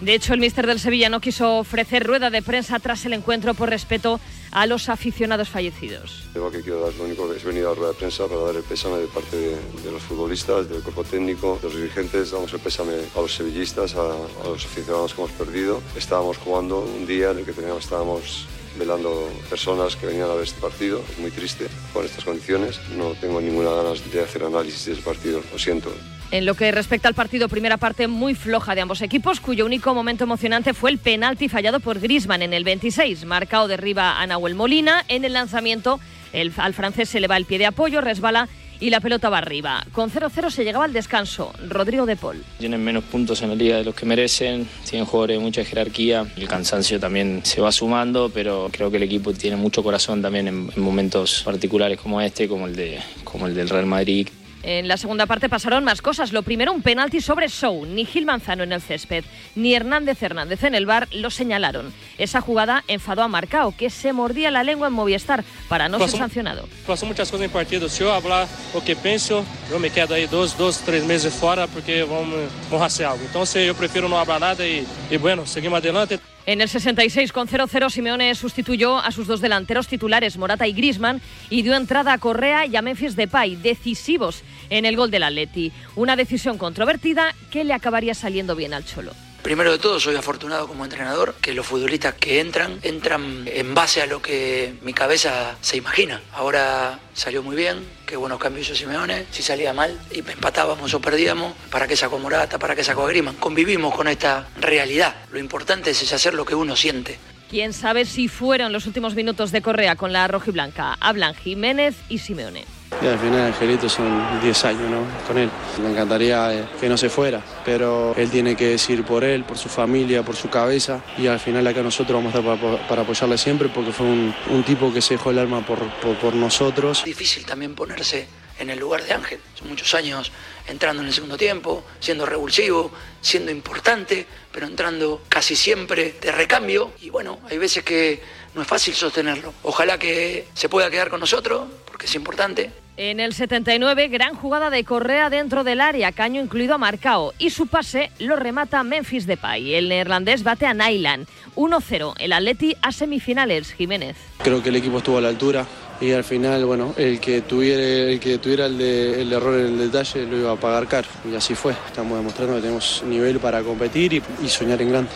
De 0.04 0.12
hecho, 0.12 0.34
el 0.34 0.40
míster 0.40 0.66
del 0.66 0.78
Sevilla 0.78 1.08
no 1.08 1.18
quiso 1.18 1.56
ofrecer 1.56 2.06
rueda 2.06 2.28
de 2.28 2.42
prensa 2.42 2.78
tras 2.78 3.06
el 3.06 3.14
encuentro 3.14 3.54
por 3.54 3.70
respeto 3.70 4.20
a 4.50 4.66
los 4.66 4.90
aficionados 4.90 5.48
fallecidos. 5.48 6.28
Lo 6.34 6.50
que 6.50 6.60
quiero 6.60 6.80
dar, 6.80 6.92
lo 6.92 7.04
único 7.04 7.26
que 7.30 7.38
es 7.38 7.42
venir 7.42 7.64
a 7.64 7.70
la 7.70 7.74
rueda 7.74 7.92
de 7.92 7.98
prensa 7.98 8.26
para 8.26 8.42
dar 8.42 8.54
el 8.54 8.62
pésame 8.64 8.98
de 8.98 9.06
parte 9.06 9.34
de, 9.34 9.90
los 9.90 10.02
futbolistas, 10.02 10.68
del 10.68 10.82
cuerpo 10.82 11.04
técnico, 11.04 11.58
de 11.62 11.68
los 11.70 11.76
dirigentes. 11.78 12.32
Damos 12.32 12.52
el 12.52 12.60
pésame 12.60 12.92
a 13.16 13.20
los 13.22 13.34
sevillistas, 13.34 13.94
a, 13.94 14.14
los 14.44 14.66
aficionados 14.66 15.14
que 15.14 15.22
hemos 15.22 15.32
perdido. 15.32 15.80
Estábamos 15.96 16.36
jugando 16.36 16.80
un 16.80 17.06
día 17.06 17.30
en 17.30 17.38
el 17.38 17.46
que 17.46 17.52
teníamos, 17.52 17.84
estábamos 17.84 18.46
velando 18.78 19.30
personas 19.48 19.96
que 19.96 20.06
venían 20.06 20.30
a 20.30 20.34
ver 20.34 20.44
este 20.44 20.60
partido. 20.60 21.02
Muy 21.18 21.30
triste 21.30 21.66
con 21.92 22.04
estas 22.04 22.24
condiciones. 22.24 22.80
No 22.96 23.10
tengo 23.20 23.40
ninguna 23.40 23.70
ganas 23.70 24.10
de 24.12 24.22
hacer 24.22 24.44
análisis 24.44 24.86
de 24.86 24.92
ese 24.92 25.02
partido, 25.02 25.42
lo 25.52 25.58
siento. 25.58 25.92
En 26.30 26.46
lo 26.46 26.54
que 26.54 26.72
respecta 26.72 27.06
al 27.06 27.14
partido, 27.14 27.48
primera 27.48 27.76
parte 27.76 28.08
muy 28.08 28.34
floja 28.34 28.74
de 28.74 28.80
ambos 28.80 29.02
equipos, 29.02 29.40
cuyo 29.40 29.66
único 29.66 29.94
momento 29.94 30.24
emocionante 30.24 30.74
fue 30.74 30.90
el 30.90 30.98
penalti 30.98 31.48
fallado 31.48 31.80
por 31.80 32.00
Grisman 32.00 32.42
en 32.42 32.52
el 32.52 32.64
26. 32.64 33.24
Marcado 33.24 33.68
derriba 33.68 34.20
a 34.20 34.26
Nahuel 34.26 34.54
Molina. 34.54 35.04
En 35.08 35.24
el 35.24 35.34
lanzamiento, 35.34 36.00
el, 36.32 36.52
al 36.56 36.74
francés 36.74 37.08
se 37.08 37.20
le 37.20 37.28
va 37.28 37.36
el 37.36 37.44
pie 37.44 37.58
de 37.58 37.66
apoyo, 37.66 38.00
resbala 38.00 38.48
y 38.80 38.90
la 38.90 39.00
pelota 39.00 39.28
va 39.28 39.38
arriba. 39.38 39.84
Con 39.92 40.10
0-0 40.10 40.50
se 40.50 40.64
llegaba 40.64 40.84
al 40.84 40.92
descanso. 40.92 41.52
Rodrigo 41.68 42.06
de 42.06 42.16
Paul. 42.16 42.44
Tienen 42.58 42.82
menos 42.82 43.04
puntos 43.04 43.42
en 43.42 43.50
la 43.50 43.54
liga 43.54 43.76
de 43.76 43.84
los 43.84 43.94
que 43.94 44.06
merecen, 44.06 44.68
tienen 44.88 45.06
jugadores 45.06 45.38
de 45.38 45.42
mucha 45.42 45.64
jerarquía, 45.64 46.26
el 46.36 46.48
cansancio 46.48 47.00
también 47.00 47.40
se 47.44 47.60
va 47.60 47.72
sumando, 47.72 48.30
pero 48.32 48.68
creo 48.70 48.90
que 48.90 48.96
el 48.98 49.04
equipo 49.04 49.32
tiene 49.32 49.56
mucho 49.56 49.82
corazón 49.82 50.22
también 50.22 50.48
en, 50.48 50.70
en 50.74 50.82
momentos 50.82 51.42
particulares 51.44 51.98
como 52.00 52.20
este, 52.20 52.48
como 52.48 52.66
el, 52.66 52.76
de, 52.76 53.00
como 53.24 53.46
el 53.46 53.54
del 53.54 53.68
Real 53.68 53.86
Madrid. 53.86 54.28
En 54.66 54.88
la 54.88 54.96
segunda 54.96 55.26
parte 55.26 55.50
pasaron 55.50 55.84
más 55.84 56.00
cosas. 56.00 56.32
Lo 56.32 56.42
primero, 56.42 56.72
un 56.72 56.80
penalti 56.80 57.20
sobre 57.20 57.48
Show. 57.48 57.84
Ni 57.84 58.06
Gil 58.06 58.24
Manzano 58.24 58.62
en 58.62 58.72
el 58.72 58.80
césped, 58.80 59.22
ni 59.54 59.74
Hernández 59.74 60.22
Hernández 60.22 60.64
en 60.64 60.74
el 60.74 60.86
bar 60.86 61.06
lo 61.12 61.30
señalaron. 61.30 61.92
Esa 62.16 62.40
jugada 62.40 62.82
enfadó 62.88 63.22
a 63.22 63.28
Marcao, 63.28 63.74
que 63.76 63.90
se 63.90 64.14
mordía 64.14 64.50
la 64.50 64.64
lengua 64.64 64.86
en 64.88 64.94
Movistar 64.94 65.44
para 65.68 65.90
no 65.90 65.98
Pasó- 65.98 66.12
ser 66.12 66.20
sancionado. 66.20 66.66
Passou 66.86 67.06
muitas 67.06 67.30
coisas 67.30 67.46
em 67.46 67.50
partido. 67.52 67.90
Se 67.90 68.02
eu 68.02 68.08
falar 68.22 68.48
o 68.72 68.80
que 68.80 68.96
penso, 68.96 69.44
eu 69.70 69.78
me 69.78 69.90
quedo 69.90 70.14
aí 70.14 70.26
dois, 70.26 70.54
dois 70.56 70.78
três 70.78 71.04
meses 71.04 71.34
fora 71.34 71.68
porque 71.68 72.02
vamos, 72.04 72.50
vamos 72.70 72.86
hacer 72.86 73.04
algo. 73.04 73.22
Então, 73.28 73.44
se 73.44 73.66
eu 73.66 73.74
prefiro 73.74 74.08
não 74.08 74.24
falar 74.24 74.40
nada 74.40 74.66
e, 74.66 74.86
e 75.10 75.18
bueno, 75.18 75.46
seguimos 75.46 75.76
adelante. 75.76 76.18
En 76.46 76.60
el 76.60 76.68
66 76.68 77.32
con 77.32 77.48
0-0 77.48 77.88
Simeone 77.88 78.34
sustituyó 78.34 78.98
a 78.98 79.10
sus 79.12 79.26
dos 79.26 79.40
delanteros 79.40 79.88
titulares 79.88 80.36
Morata 80.36 80.66
y 80.68 80.74
Grisman 80.74 81.22
y 81.48 81.62
dio 81.62 81.74
entrada 81.74 82.12
a 82.12 82.18
Correa 82.18 82.66
y 82.66 82.76
a 82.76 82.82
Memphis 82.82 83.16
Depay, 83.16 83.56
decisivos 83.56 84.42
en 84.70 84.84
el 84.84 84.96
gol 84.96 85.10
del 85.10 85.22
Atleti. 85.22 85.72
Una 85.96 86.16
decisión 86.16 86.58
controvertida 86.58 87.34
que 87.50 87.64
le 87.64 87.74
acabaría 87.74 88.14
saliendo 88.14 88.56
bien 88.56 88.74
al 88.74 88.84
Cholo. 88.84 89.12
Primero 89.44 89.72
de 89.72 89.78
todo, 89.78 90.00
soy 90.00 90.16
afortunado 90.16 90.66
como 90.66 90.84
entrenador 90.84 91.34
que 91.34 91.52
los 91.52 91.66
futbolistas 91.66 92.14
que 92.14 92.40
entran, 92.40 92.78
entran 92.80 93.44
en 93.46 93.74
base 93.74 94.00
a 94.00 94.06
lo 94.06 94.22
que 94.22 94.72
mi 94.80 94.94
cabeza 94.94 95.58
se 95.60 95.76
imagina. 95.76 96.22
Ahora 96.32 96.98
salió 97.12 97.42
muy 97.42 97.54
bien, 97.54 97.84
qué 98.06 98.16
buenos 98.16 98.38
cambios 98.38 98.66
hizo 98.66 98.74
Simeone. 98.74 99.26
Si 99.30 99.42
salía 99.42 99.74
mal 99.74 100.00
y 100.10 100.20
empatábamos 100.20 100.94
o 100.94 101.00
perdíamos, 101.02 101.52
¿para 101.70 101.86
qué 101.86 101.94
sacó 101.94 102.18
Morata? 102.18 102.58
¿Para 102.58 102.74
qué 102.74 102.82
sacó 102.82 103.04
Griezmann? 103.04 103.36
Convivimos 103.36 103.94
con 103.94 104.08
esta 104.08 104.48
realidad. 104.58 105.14
Lo 105.30 105.38
importante 105.38 105.90
es 105.90 106.10
hacer 106.10 106.32
lo 106.32 106.46
que 106.46 106.54
uno 106.54 106.74
siente. 106.74 107.18
Quién 107.50 107.74
sabe 107.74 108.06
si 108.06 108.28
fueron 108.28 108.72
los 108.72 108.86
últimos 108.86 109.14
minutos 109.14 109.52
de 109.52 109.60
Correa 109.60 109.94
con 109.96 110.14
la 110.14 110.26
rojiblanca. 110.26 110.96
Hablan 111.00 111.34
Jiménez 111.34 111.96
y 112.08 112.16
Simeone. 112.16 112.64
Y 113.02 113.06
al 113.06 113.18
final 113.18 113.40
Angelito 113.40 113.88
son 113.88 114.40
10 114.40 114.64
años 114.64 114.90
¿no? 114.90 115.26
con 115.26 115.38
él. 115.38 115.50
Me 115.82 115.90
encantaría 115.90 116.54
eh, 116.54 116.64
que 116.80 116.88
no 116.88 116.96
se 116.96 117.08
fuera, 117.08 117.42
pero 117.64 118.14
él 118.16 118.30
tiene 118.30 118.56
que 118.56 118.68
decir 118.68 119.04
por 119.04 119.24
él, 119.24 119.44
por 119.44 119.58
su 119.58 119.68
familia, 119.68 120.22
por 120.22 120.36
su 120.36 120.48
cabeza. 120.48 121.02
Y 121.18 121.26
al 121.26 121.40
final 121.40 121.66
acá 121.66 121.82
nosotros 121.82 122.16
vamos 122.16 122.34
a 122.34 122.38
estar 122.38 122.58
para, 122.58 122.88
para 122.88 123.02
apoyarle 123.02 123.36
siempre 123.38 123.68
porque 123.68 123.92
fue 123.92 124.06
un, 124.06 124.64
tipo 124.64 124.92
que 124.92 125.02
se 125.02 125.14
dejó 125.14 125.30
el 125.30 125.38
alma 125.38 125.64
por, 125.66 125.78
por, 126.16 126.34
nosotros. 126.34 127.04
Difícil 127.04 127.44
también 127.44 127.74
ponerse 127.74 128.26
en 128.58 128.70
el 128.70 128.78
lugar 128.78 129.04
de 129.04 129.12
Ángel. 129.12 129.40
Son 129.54 129.68
muchos 129.68 129.92
años 129.94 130.32
entrando 130.66 131.02
en 131.02 131.08
el 131.08 131.14
segundo 131.14 131.36
tiempo, 131.36 131.84
siendo 132.00 132.24
revulsivo, 132.24 132.92
siendo 133.20 133.50
importante, 133.50 134.26
pero 134.52 134.66
entrando 134.66 135.22
casi 135.28 135.54
siempre 135.56 136.14
de 136.20 136.32
recambio. 136.32 136.92
Y 137.02 137.10
bueno, 137.10 137.40
hay 137.50 137.58
veces 137.58 137.84
que 137.84 138.22
no 138.54 138.62
es 138.62 138.68
fácil 138.68 138.94
sostenerlo. 138.94 139.52
Ojalá 139.62 139.98
que 139.98 140.46
se 140.54 140.68
pueda 140.68 140.90
quedar 140.90 141.08
con 141.10 141.20
nosotros, 141.20 141.64
porque 141.86 142.06
es 142.06 142.14
importante. 142.14 142.70
En 142.96 143.18
el 143.18 143.34
79, 143.34 144.06
gran 144.06 144.36
jugada 144.36 144.70
de 144.70 144.84
Correa 144.84 145.28
dentro 145.28 145.64
del 145.64 145.80
área, 145.80 146.12
caño 146.12 146.40
incluido 146.40 146.74
a 146.74 146.78
Marcao. 146.78 147.32
Y 147.38 147.50
su 147.50 147.66
pase 147.66 148.12
lo 148.20 148.36
remata 148.36 148.84
Memphis 148.84 149.26
Depay. 149.26 149.74
El 149.74 149.88
neerlandés 149.88 150.44
bate 150.44 150.64
a 150.66 150.74
Nyland. 150.74 151.26
1-0. 151.56 152.14
El 152.20 152.32
Atleti 152.32 152.76
a 152.82 152.92
semifinales. 152.92 153.72
Jiménez. 153.72 154.16
Creo 154.38 154.62
que 154.62 154.68
el 154.68 154.76
equipo 154.76 154.98
estuvo 154.98 155.18
a 155.18 155.20
la 155.20 155.28
altura 155.28 155.66
y 156.00 156.12
al 156.12 156.22
final, 156.22 156.64
bueno, 156.66 156.94
el 156.96 157.18
que 157.18 157.40
tuviera 157.40 157.82
el, 158.12 158.20
que 158.20 158.38
tuviera 158.38 158.66
el, 158.66 158.78
de- 158.78 159.22
el 159.22 159.32
error 159.32 159.58
en 159.58 159.66
el 159.80 159.90
detalle 159.90 160.24
lo 160.26 160.36
iba 160.36 160.52
a 160.52 160.56
pagar 160.56 160.86
caro. 160.86 161.08
Y 161.28 161.34
así 161.34 161.56
fue. 161.56 161.72
Estamos 161.88 162.16
demostrando 162.16 162.54
que 162.54 162.60
tenemos 162.60 163.02
nivel 163.04 163.40
para 163.40 163.60
competir 163.62 164.12
y, 164.12 164.22
y 164.40 164.48
soñar 164.48 164.80
en 164.80 164.90
grande. 164.90 165.10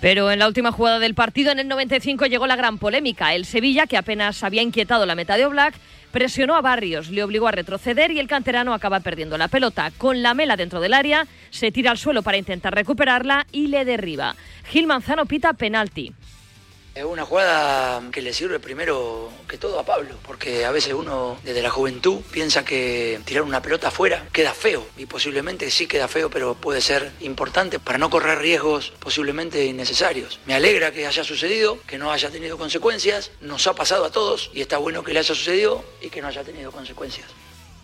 Pero 0.00 0.30
en 0.30 0.38
la 0.38 0.48
última 0.48 0.72
jugada 0.72 0.98
del 0.98 1.14
partido, 1.14 1.52
en 1.52 1.58
el 1.58 1.68
95, 1.68 2.24
llegó 2.26 2.46
la 2.46 2.56
gran 2.56 2.78
polémica. 2.78 3.34
El 3.34 3.44
Sevilla, 3.44 3.86
que 3.86 3.98
apenas 3.98 4.42
había 4.42 4.62
inquietado 4.62 5.04
la 5.04 5.14
meta 5.14 5.36
de 5.36 5.44
Oblak, 5.44 5.74
presionó 6.10 6.54
a 6.56 6.62
Barrios, 6.62 7.10
le 7.10 7.22
obligó 7.22 7.48
a 7.48 7.52
retroceder 7.52 8.10
y 8.10 8.18
el 8.18 8.26
canterano 8.26 8.72
acaba 8.72 9.00
perdiendo 9.00 9.36
la 9.36 9.48
pelota. 9.48 9.90
Con 9.98 10.22
la 10.22 10.32
mela 10.32 10.56
dentro 10.56 10.80
del 10.80 10.94
área, 10.94 11.26
se 11.50 11.70
tira 11.70 11.90
al 11.90 11.98
suelo 11.98 12.22
para 12.22 12.38
intentar 12.38 12.74
recuperarla 12.74 13.46
y 13.52 13.68
le 13.68 13.84
derriba. 13.84 14.36
Gil 14.70 14.86
Manzano 14.86 15.26
pita 15.26 15.52
penalti. 15.52 16.12
Es 17.00 17.06
una 17.06 17.24
jugada 17.24 18.02
que 18.12 18.20
le 18.20 18.34
sirve 18.34 18.60
primero 18.60 19.32
que 19.48 19.56
todo 19.56 19.80
a 19.80 19.86
Pablo, 19.86 20.16
porque 20.22 20.66
a 20.66 20.70
veces 20.70 20.92
uno 20.92 21.38
desde 21.42 21.62
la 21.62 21.70
juventud 21.70 22.20
piensa 22.30 22.62
que 22.62 23.18
tirar 23.24 23.42
una 23.42 23.62
pelota 23.62 23.88
afuera 23.88 24.28
queda 24.34 24.52
feo, 24.52 24.86
y 24.98 25.06
posiblemente 25.06 25.70
sí 25.70 25.86
queda 25.86 26.08
feo, 26.08 26.28
pero 26.28 26.56
puede 26.56 26.82
ser 26.82 27.10
importante 27.20 27.78
para 27.78 27.96
no 27.96 28.10
correr 28.10 28.40
riesgos 28.40 28.92
posiblemente 28.98 29.64
innecesarios. 29.64 30.40
Me 30.44 30.52
alegra 30.52 30.92
que 30.92 31.06
haya 31.06 31.24
sucedido, 31.24 31.78
que 31.86 31.96
no 31.96 32.12
haya 32.12 32.28
tenido 32.28 32.58
consecuencias, 32.58 33.30
nos 33.40 33.66
ha 33.66 33.74
pasado 33.74 34.04
a 34.04 34.12
todos, 34.12 34.50
y 34.52 34.60
está 34.60 34.76
bueno 34.76 35.02
que 35.02 35.14
le 35.14 35.20
haya 35.20 35.34
sucedido 35.34 35.82
y 36.02 36.10
que 36.10 36.20
no 36.20 36.28
haya 36.28 36.44
tenido 36.44 36.70
consecuencias. 36.70 37.28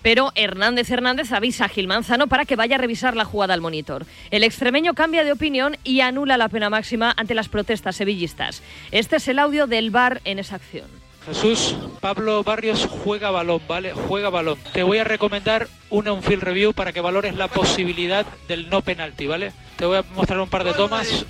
Pero 0.07 0.31
Hernández 0.37 0.89
Hernández 0.89 1.33
avisa 1.33 1.65
a 1.65 1.69
Gil 1.69 1.89
Manzano 1.89 2.29
para 2.29 2.45
que 2.45 2.55
vaya 2.55 2.77
a 2.77 2.79
revisar 2.79 3.17
la 3.17 3.25
jugada 3.25 3.55
al 3.55 3.61
monitor. 3.61 4.07
El 4.31 4.45
extremeño 4.45 4.95
cambia 4.95 5.25
de 5.25 5.33
opinión 5.33 5.77
y 5.83 6.01
anula 6.01 6.37
la 6.37 6.49
pena 6.49 6.71
máxima 6.71 7.13
ante 7.17 7.35
las 7.35 7.49
protestas 7.49 7.97
sevillistas. 7.97 8.63
Este 8.93 9.17
es 9.17 9.27
el 9.27 9.41
audio 9.41 9.67
del 9.67 9.91
VAR 9.91 10.21
en 10.25 10.39
esa 10.39 10.55
acción. 10.55 10.87
Jesús, 11.27 11.75
Pablo 12.01 12.45
Barrios 12.45 12.87
juega 13.03 13.33
balón, 13.33 13.61
¿vale? 13.67 13.95
Juega 13.95 14.31
balón. 14.31 14.57
Te 14.73 14.85
voy 14.85 14.99
a 14.99 15.05
recomendar 15.05 15.67
una 15.91 16.13
un 16.13 16.23
field 16.23 16.45
review 16.45 16.73
para 16.73 16.93
que 16.93 17.01
valores 17.01 17.35
la 17.35 17.49
posibilidad 17.49 18.25
del 18.47 18.71
no 18.71 18.83
penalti, 18.83 19.27
¿vale? 19.27 19.53
Te 19.77 19.87
voy 19.87 19.99
a 19.99 20.05
mostrar 20.15 20.39
un 20.39 20.49
par 20.49 20.63
de 20.63 20.73
tomas. 20.75 21.27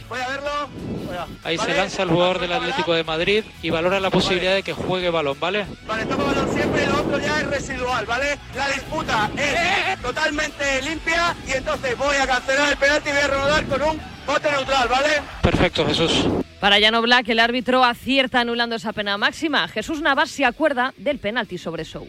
Ahí 1.44 1.58
se 1.58 1.74
lanza 1.74 2.02
el 2.02 2.10
jugador 2.10 2.40
del 2.40 2.52
Atlético 2.52 2.92
de 2.92 3.04
Madrid 3.04 3.44
y 3.62 3.70
valora 3.70 4.00
la 4.00 4.10
posibilidad 4.10 4.54
de 4.54 4.62
que 4.62 4.72
juegue 4.72 5.10
balón, 5.10 5.38
¿vale? 5.38 5.66
Vale, 5.86 6.04
toma 6.06 6.24
balón 6.24 6.52
siempre 6.54 6.84
y 6.84 6.86
lo 6.86 7.00
otro 7.00 7.18
ya 7.18 7.40
es 7.40 7.46
residual, 7.46 8.06
¿vale? 8.06 8.38
La 8.54 8.68
disputa 8.68 9.30
es 9.36 10.00
totalmente 10.02 10.82
limpia 10.82 11.34
y 11.46 11.52
entonces 11.52 11.96
voy 11.96 12.16
a 12.16 12.26
cancelar 12.26 12.72
el 12.72 12.78
penalti 12.78 13.08
y 13.08 13.12
voy 13.12 13.22
a 13.22 13.26
reanudar 13.26 13.66
con 13.66 13.82
un 13.82 14.00
bote 14.26 14.50
neutral, 14.50 14.88
¿vale? 14.88 15.22
Perfecto, 15.42 15.86
Jesús. 15.86 16.26
Para 16.60 16.80
Jan 16.80 17.00
Black, 17.02 17.28
el 17.28 17.38
árbitro 17.38 17.84
acierta 17.84 18.40
anulando 18.40 18.76
esa 18.76 18.92
pena 18.92 19.18
máxima. 19.18 19.68
Jesús 19.68 20.00
Navas 20.00 20.30
se 20.30 20.44
acuerda 20.44 20.94
del 20.96 21.18
penalti 21.18 21.58
sobre 21.58 21.84
Show. 21.84 22.08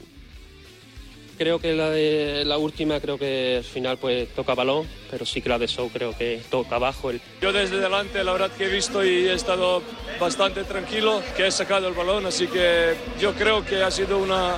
Creo 1.37 1.59
que 1.59 1.73
la 1.73 1.91
de 1.91 2.43
la 2.45 2.57
última 2.57 2.99
creo 2.99 3.19
que 3.19 3.57
al 3.57 3.63
final 3.63 3.97
pues 3.97 4.27
toca 4.33 4.55
balón, 4.55 4.87
pero 5.11 5.25
sí 5.25 5.41
que 5.41 5.49
la 5.49 5.59
de 5.59 5.67
Show 5.67 5.89
creo 5.93 6.17
que 6.17 6.41
toca 6.49 6.77
abajo. 6.77 7.11
El... 7.11 7.21
Yo 7.41 7.53
desde 7.53 7.79
delante 7.79 8.23
la 8.23 8.31
verdad 8.31 8.51
que 8.51 8.65
he 8.65 8.69
visto 8.69 9.05
y 9.05 9.27
he 9.27 9.33
estado 9.33 9.83
bastante 10.19 10.63
tranquilo 10.63 11.21
que 11.35 11.45
he 11.45 11.51
sacado 11.51 11.87
el 11.87 11.93
balón, 11.93 12.25
así 12.25 12.47
que 12.47 12.95
yo 13.21 13.33
creo 13.33 13.63
que 13.63 13.83
ha 13.83 13.91
sido 13.91 14.17
una 14.17 14.57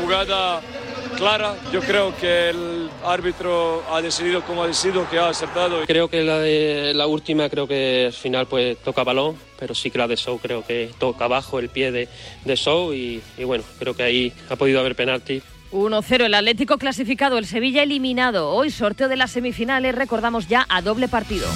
jugada 0.00 0.60
clara. 1.16 1.56
Yo 1.72 1.80
creo 1.80 2.14
que 2.16 2.50
el 2.50 2.88
árbitro 3.04 3.82
ha 3.90 4.00
decidido 4.00 4.42
como 4.42 4.62
ha 4.62 4.68
decidido, 4.68 5.08
que 5.10 5.18
ha 5.18 5.28
acertado. 5.28 5.84
Creo 5.86 6.08
que 6.08 6.22
la 6.22 6.38
de 6.38 6.92
la 6.94 7.06
última 7.06 7.48
creo 7.48 7.66
que 7.66 8.06
al 8.06 8.12
final 8.12 8.46
pues 8.46 8.78
toca 8.78 9.02
balón, 9.02 9.36
pero 9.58 9.74
sí 9.74 9.90
que 9.90 9.98
la 9.98 10.06
de 10.06 10.16
Show 10.16 10.38
creo 10.38 10.64
que 10.64 10.90
toca 10.98 11.24
abajo 11.24 11.58
el 11.58 11.68
pie 11.68 11.90
de, 11.90 12.08
de 12.44 12.56
Show 12.56 12.94
y, 12.94 13.20
y 13.36 13.44
bueno, 13.44 13.64
creo 13.78 13.94
que 13.94 14.04
ahí 14.04 14.32
ha 14.48 14.56
podido 14.56 14.78
haber 14.78 14.94
penalti. 14.94 15.42
1-0 15.72 16.26
el 16.26 16.34
Atlético 16.34 16.76
clasificado, 16.76 17.38
el 17.38 17.46
Sevilla 17.46 17.82
eliminado. 17.82 18.50
Hoy 18.50 18.70
sorteo 18.70 19.08
de 19.08 19.16
las 19.16 19.30
semifinales, 19.30 19.94
recordamos 19.94 20.46
ya 20.46 20.66
a 20.68 20.82
doble 20.82 21.08
partido. 21.08 21.48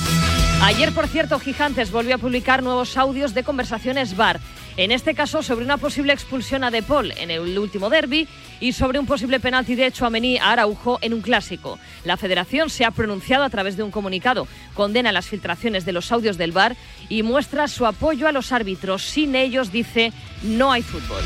Ayer, 0.62 0.92
por 0.92 1.06
cierto, 1.06 1.38
Gigantes 1.38 1.90
volvió 1.90 2.14
a 2.14 2.18
publicar 2.18 2.62
nuevos 2.62 2.96
audios 2.96 3.34
de 3.34 3.44
conversaciones 3.44 4.16
VAR. 4.16 4.40
En 4.78 4.90
este 4.90 5.14
caso, 5.14 5.42
sobre 5.42 5.64
una 5.64 5.76
posible 5.76 6.14
expulsión 6.14 6.64
a 6.64 6.70
De 6.70 6.82
Paul 6.82 7.12
en 7.18 7.30
el 7.30 7.58
último 7.58 7.90
derby 7.90 8.26
y 8.58 8.72
sobre 8.72 8.98
un 8.98 9.06
posible 9.06 9.38
penalti 9.38 9.74
de 9.74 9.92
Chouameni 9.92 10.38
a 10.38 10.52
Araujo 10.52 10.98
en 11.02 11.12
un 11.12 11.20
clásico. 11.20 11.78
La 12.04 12.16
federación 12.16 12.70
se 12.70 12.84
ha 12.84 12.90
pronunciado 12.90 13.44
a 13.44 13.50
través 13.50 13.76
de 13.76 13.82
un 13.82 13.90
comunicado, 13.90 14.48
condena 14.74 15.12
las 15.12 15.26
filtraciones 15.26 15.84
de 15.84 15.92
los 15.92 16.10
audios 16.10 16.38
del 16.38 16.52
VAR 16.52 16.74
y 17.08 17.22
muestra 17.22 17.68
su 17.68 17.86
apoyo 17.86 18.26
a 18.26 18.32
los 18.32 18.50
árbitros. 18.52 19.02
Sin 19.02 19.34
ellos, 19.34 19.72
dice, 19.72 20.12
no 20.42 20.72
hay 20.72 20.82
fútbol. 20.82 21.22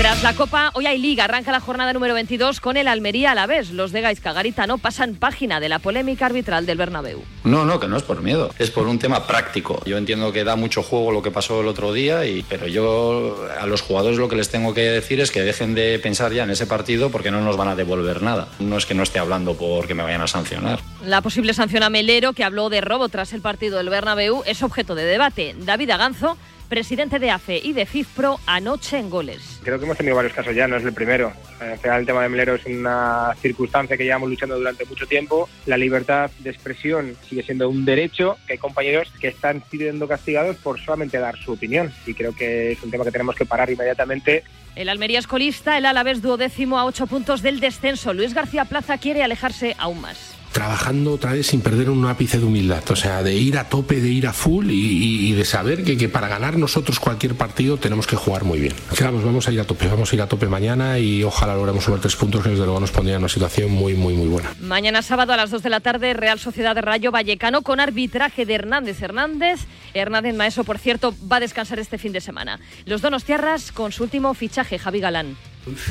Tras 0.00 0.22
la 0.22 0.32
Copa, 0.32 0.70
hoy 0.72 0.86
hay 0.86 0.96
Liga. 0.96 1.24
Arranca 1.24 1.52
la 1.52 1.60
jornada 1.60 1.92
número 1.92 2.14
22 2.14 2.62
con 2.62 2.78
el 2.78 2.88
Almería 2.88 3.32
a 3.32 3.34
la 3.34 3.46
vez. 3.46 3.70
Los 3.70 3.92
de 3.92 4.00
Gaizka 4.00 4.32
Garitano 4.32 4.78
pasan 4.78 5.14
página 5.14 5.60
de 5.60 5.68
la 5.68 5.78
polémica 5.78 6.24
arbitral 6.24 6.64
del 6.64 6.78
Bernabéu. 6.78 7.22
No, 7.44 7.66
no, 7.66 7.78
que 7.78 7.86
no 7.86 7.98
es 7.98 8.02
por 8.02 8.22
miedo. 8.22 8.50
Es 8.58 8.70
por 8.70 8.86
un 8.86 8.98
tema 8.98 9.26
práctico. 9.26 9.82
Yo 9.84 9.98
entiendo 9.98 10.32
que 10.32 10.42
da 10.42 10.56
mucho 10.56 10.82
juego 10.82 11.12
lo 11.12 11.20
que 11.20 11.30
pasó 11.30 11.60
el 11.60 11.68
otro 11.68 11.92
día, 11.92 12.24
y, 12.24 12.42
pero 12.48 12.66
yo 12.66 13.46
a 13.60 13.66
los 13.66 13.82
jugadores 13.82 14.16
lo 14.16 14.30
que 14.30 14.36
les 14.36 14.48
tengo 14.48 14.72
que 14.72 14.80
decir 14.80 15.20
es 15.20 15.30
que 15.30 15.42
dejen 15.42 15.74
de 15.74 15.98
pensar 15.98 16.32
ya 16.32 16.44
en 16.44 16.50
ese 16.50 16.66
partido 16.66 17.10
porque 17.10 17.30
no 17.30 17.42
nos 17.42 17.58
van 17.58 17.68
a 17.68 17.76
devolver 17.76 18.22
nada. 18.22 18.48
No 18.58 18.78
es 18.78 18.86
que 18.86 18.94
no 18.94 19.02
esté 19.02 19.18
hablando 19.18 19.52
porque 19.52 19.92
me 19.92 20.02
vayan 20.02 20.22
a 20.22 20.28
sancionar. 20.28 20.80
La 21.04 21.20
posible 21.20 21.52
sanción 21.52 21.82
a 21.82 21.90
Melero, 21.90 22.32
que 22.32 22.44
habló 22.44 22.70
de 22.70 22.80
robo 22.80 23.10
tras 23.10 23.34
el 23.34 23.42
partido 23.42 23.76
del 23.76 23.90
Bernabéu, 23.90 24.44
es 24.46 24.62
objeto 24.62 24.94
de 24.94 25.04
debate. 25.04 25.54
David 25.58 25.90
Aganzo 25.90 26.38
presidente 26.70 27.18
de 27.18 27.30
AFE 27.30 27.60
y 27.62 27.74
de 27.74 27.84
FIFPRO, 27.84 28.40
anoche 28.46 28.96
en 28.96 29.10
goles. 29.10 29.60
Creo 29.62 29.78
que 29.78 29.84
hemos 29.84 29.98
tenido 29.98 30.16
varios 30.16 30.32
casos 30.32 30.54
ya, 30.54 30.66
no 30.66 30.76
es 30.76 30.84
el 30.84 30.94
primero. 30.94 31.32
Al 31.60 31.76
final 31.76 32.00
el 32.00 32.06
tema 32.06 32.22
de 32.22 32.30
Melero 32.30 32.54
es 32.54 32.64
una 32.64 33.34
circunstancia 33.42 33.96
que 33.96 34.04
llevamos 34.04 34.30
luchando 34.30 34.56
durante 34.56 34.86
mucho 34.86 35.06
tiempo. 35.06 35.48
La 35.66 35.76
libertad 35.76 36.30
de 36.38 36.48
expresión 36.48 37.16
sigue 37.28 37.42
siendo 37.42 37.68
un 37.68 37.84
derecho 37.84 38.38
que 38.46 38.54
hay 38.54 38.58
compañeros 38.58 39.12
que 39.20 39.28
están 39.28 39.62
siendo 39.70 40.08
castigados 40.08 40.56
por 40.56 40.80
solamente 40.80 41.18
dar 41.18 41.36
su 41.36 41.52
opinión 41.52 41.92
y 42.06 42.14
creo 42.14 42.34
que 42.34 42.72
es 42.72 42.82
un 42.82 42.90
tema 42.90 43.04
que 43.04 43.10
tenemos 43.10 43.34
que 43.34 43.44
parar 43.44 43.68
inmediatamente. 43.68 44.44
El 44.76 44.88
Almería 44.88 45.18
escolista, 45.18 45.76
el 45.76 45.84
Alavés 45.84 46.22
duodécimo 46.22 46.78
a 46.78 46.84
ocho 46.84 47.08
puntos 47.08 47.42
del 47.42 47.58
descenso. 47.58 48.14
Luis 48.14 48.32
García 48.32 48.64
Plaza 48.64 48.96
quiere 48.98 49.24
alejarse 49.24 49.74
aún 49.76 50.00
más 50.00 50.29
trabajando 50.52 51.12
otra 51.12 51.32
vez 51.32 51.46
sin 51.46 51.60
perder 51.60 51.90
un 51.90 52.04
ápice 52.06 52.38
de 52.38 52.44
humildad, 52.44 52.82
o 52.90 52.96
sea, 52.96 53.22
de 53.22 53.34
ir 53.34 53.58
a 53.58 53.68
tope, 53.68 54.00
de 54.00 54.08
ir 54.08 54.26
a 54.26 54.32
full 54.32 54.68
y, 54.70 55.32
de 55.32 55.44
saber 55.44 55.84
que, 55.84 55.96
que, 55.96 56.08
para 56.08 56.28
ganar 56.28 56.58
nosotros 56.58 56.98
cualquier 56.98 57.34
partido 57.34 57.76
tenemos 57.76 58.06
que 58.06 58.16
jugar 58.16 58.44
muy 58.44 58.60
bien. 58.60 58.74
Vamos, 59.00 59.24
vamos 59.24 59.48
a 59.48 59.52
ir 59.52 59.60
a 59.60 59.64
tope, 59.64 59.86
vamos 59.86 60.12
a 60.12 60.16
ir 60.16 60.22
a 60.22 60.26
tope 60.26 60.46
mañana 60.46 60.98
y 60.98 61.22
ojalá 61.24 61.54
logremos 61.54 61.84
sumar 61.84 62.00
tres 62.00 62.16
puntos 62.16 62.42
que 62.42 62.50
desde 62.50 62.64
luego 62.64 62.80
nos 62.80 62.90
pondría 62.90 63.16
en 63.16 63.22
una 63.22 63.28
situación 63.28 63.70
muy, 63.70 63.94
muy, 63.94 64.14
muy 64.14 64.28
buena. 64.28 64.52
Mañana 64.60 65.02
sábado 65.02 65.32
a 65.32 65.36
las 65.36 65.50
2 65.50 65.62
de 65.62 65.70
la 65.70 65.80
tarde, 65.80 66.14
Real 66.14 66.38
Sociedad 66.38 66.74
de 66.74 66.82
Rayo 66.82 67.10
Vallecano 67.10 67.62
con 67.62 67.80
arbitraje 67.80 68.44
de 68.44 68.54
Hernández 68.54 69.00
Hernández. 69.02 69.60
Hernández 69.94 70.34
Maeso, 70.34 70.64
por 70.64 70.78
cierto, 70.78 71.14
va 71.30 71.36
a 71.36 71.40
descansar 71.40 71.78
este 71.78 71.98
fin 71.98 72.12
de 72.12 72.20
semana. 72.20 72.60
Los 72.86 73.02
Donos 73.02 73.24
Tierras 73.24 73.72
con 73.72 73.92
su 73.92 74.02
último 74.02 74.34
fichaje, 74.34 74.78
Javi 74.78 75.00
Galán. 75.00 75.36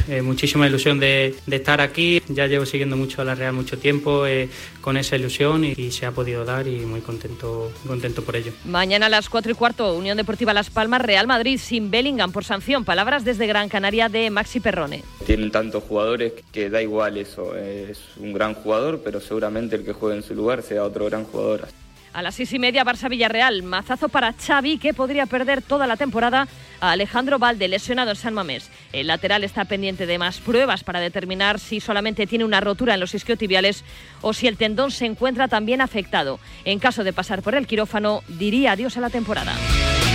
Eh, 0.08 0.22
muchísima 0.22 0.68
ilusión 0.68 1.00
de, 1.00 1.36
estar 1.50 1.82
aquí. 1.82 2.22
Ya 2.28 2.48
llevo 2.48 2.66
siguiendo 2.66 2.98
mucho 2.98 3.22
a 3.22 3.26
la 3.26 3.36
Real 3.36 3.54
mucho 3.54 3.78
tiempo 3.78 4.26
eh, 4.26 4.50
con 4.82 4.98
esa 4.98 5.16
ilusión 5.16 5.64
y, 5.66 5.92
se 5.92 6.06
ha 6.06 6.12
podido 6.12 6.46
dar 6.46 6.68
y 6.68 6.86
muy 6.86 7.02
contento, 7.02 7.72
contento 7.88 8.24
por 8.24 8.36
ello. 8.36 8.52
Mañana 8.66 9.08
a 9.08 9.10
las 9.10 9.30
4 9.30 9.52
y 9.52 9.56
cuarto, 9.56 9.94
Unión 9.96 10.18
Deportiva 10.18 10.54
Las 10.54 10.70
Palmas, 10.70 11.02
Real 11.02 11.28
Madrid 11.28 11.60
sin 11.60 11.92
Bellingham 11.92 12.32
por 12.32 12.46
sanción. 12.46 12.86
Palabras 12.86 13.26
desde 13.26 13.48
Gran 13.48 13.70
Canaria 13.70 14.10
de 14.10 14.30
Maxi 14.30 14.60
Perrone. 14.60 15.04
Tienen 15.26 15.52
tantos 15.52 15.84
jugadores 15.84 16.34
que 16.52 16.70
da 16.70 16.82
igual 16.82 17.18
eso. 17.18 17.56
Es 17.56 18.00
un 18.18 18.34
gran 18.34 18.54
jugador, 18.54 19.02
pero 19.04 19.20
seguramente 19.20 19.76
el 19.76 19.84
que 19.84 19.94
juegue 19.94 20.18
en 20.18 20.24
su 20.24 20.36
lugar 20.36 20.62
sea 20.64 20.84
otro 20.84 21.06
gran 21.06 21.26
jugador. 21.26 21.68
A 22.14 22.22
las 22.22 22.36
seis 22.36 22.52
y 22.54 22.60
media, 22.60 22.84
Barça-Villarreal. 22.84 23.64
Mazazo 23.64 24.10
para 24.10 24.34
Xavi, 24.34 24.78
que 24.78 24.94
podría 24.94 25.26
perder 25.26 25.62
toda 25.62 25.88
la 25.88 25.98
temporada 25.98 26.48
a 26.82 26.92
Alejandro 26.92 27.40
Valde, 27.40 27.68
lesionado 27.68 28.12
en 28.12 28.16
San 28.16 28.34
Mamés. 28.34 28.70
El 28.94 29.08
lateral 29.08 29.44
está 29.44 29.66
pendiente 29.66 30.06
de 30.06 30.18
más 30.18 30.40
pruebas 30.40 30.84
para 30.84 31.00
determinar 31.00 31.60
si 31.60 31.80
solamente 31.80 32.28
tiene 32.28 32.46
una 32.46 32.62
rotura 32.62 32.96
en 32.96 33.00
los 33.00 33.14
isquiotibiales 33.14 33.84
o 34.22 34.34
si 34.34 34.48
el 34.48 34.58
tendón 34.58 34.92
se 34.92 35.06
encuentra 35.06 35.48
también 35.48 35.82
afectado. 35.82 36.40
En 36.66 36.80
caso 36.80 37.04
de 37.04 37.14
pasar 37.14 37.42
por 37.42 37.56
el 37.56 37.68
quirófano, 37.68 38.24
diría 38.28 38.72
adiós 38.72 38.98
a 38.98 39.02
la 39.02 39.10
temporada. 39.10 39.54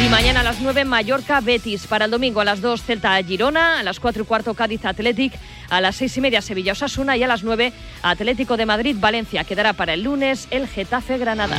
Y 0.03 0.09
mañana 0.09 0.41
a 0.41 0.43
las 0.43 0.61
9 0.61 0.85
Mallorca 0.85 1.41
Betis. 1.41 1.87
Para 1.87 2.07
el 2.07 2.11
domingo 2.11 2.41
a 2.41 2.45
las 2.45 2.61
2 2.61 2.83
Celta 2.83 3.23
Girona. 3.23 3.79
A 3.79 3.83
las 3.83 4.01
4 4.01 4.25
y 4.25 4.27
cuarto 4.27 4.55
Cádiz 4.55 4.85
Athletic. 4.85 5.33
A 5.71 5.81
las 5.81 5.97
6 5.97 6.17
y 6.17 6.21
media 6.21 6.43
Sevilla 6.43 6.73
Osasuna. 6.73 7.17
Y 7.17 7.23
a 7.23 7.29
las 7.29 7.45
9 7.45 7.73
Atlético 8.03 8.57
de 8.57 8.67
Madrid 8.67 8.97
Valencia. 8.99 9.45
Quedará 9.45 9.73
para 9.73 9.95
el 9.95 10.03
lunes 10.03 10.49
el 10.51 10.67
Getafe 10.67 11.17
Granada. 11.17 11.59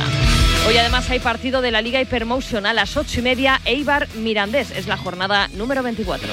Hoy 0.68 0.76
además 0.76 1.08
hay 1.10 1.20
partido 1.20 1.62
de 1.62 1.70
la 1.70 1.80
Liga 1.80 2.00
Hypermotion 2.00 2.66
a 2.66 2.74
las 2.74 2.96
8 2.96 3.20
y 3.20 3.22
media. 3.22 3.60
Eibar 3.64 4.06
Mirandés. 4.16 4.70
Es 4.70 4.86
la 4.86 4.98
jornada 4.98 5.48
número 5.54 5.82
24. 5.82 6.28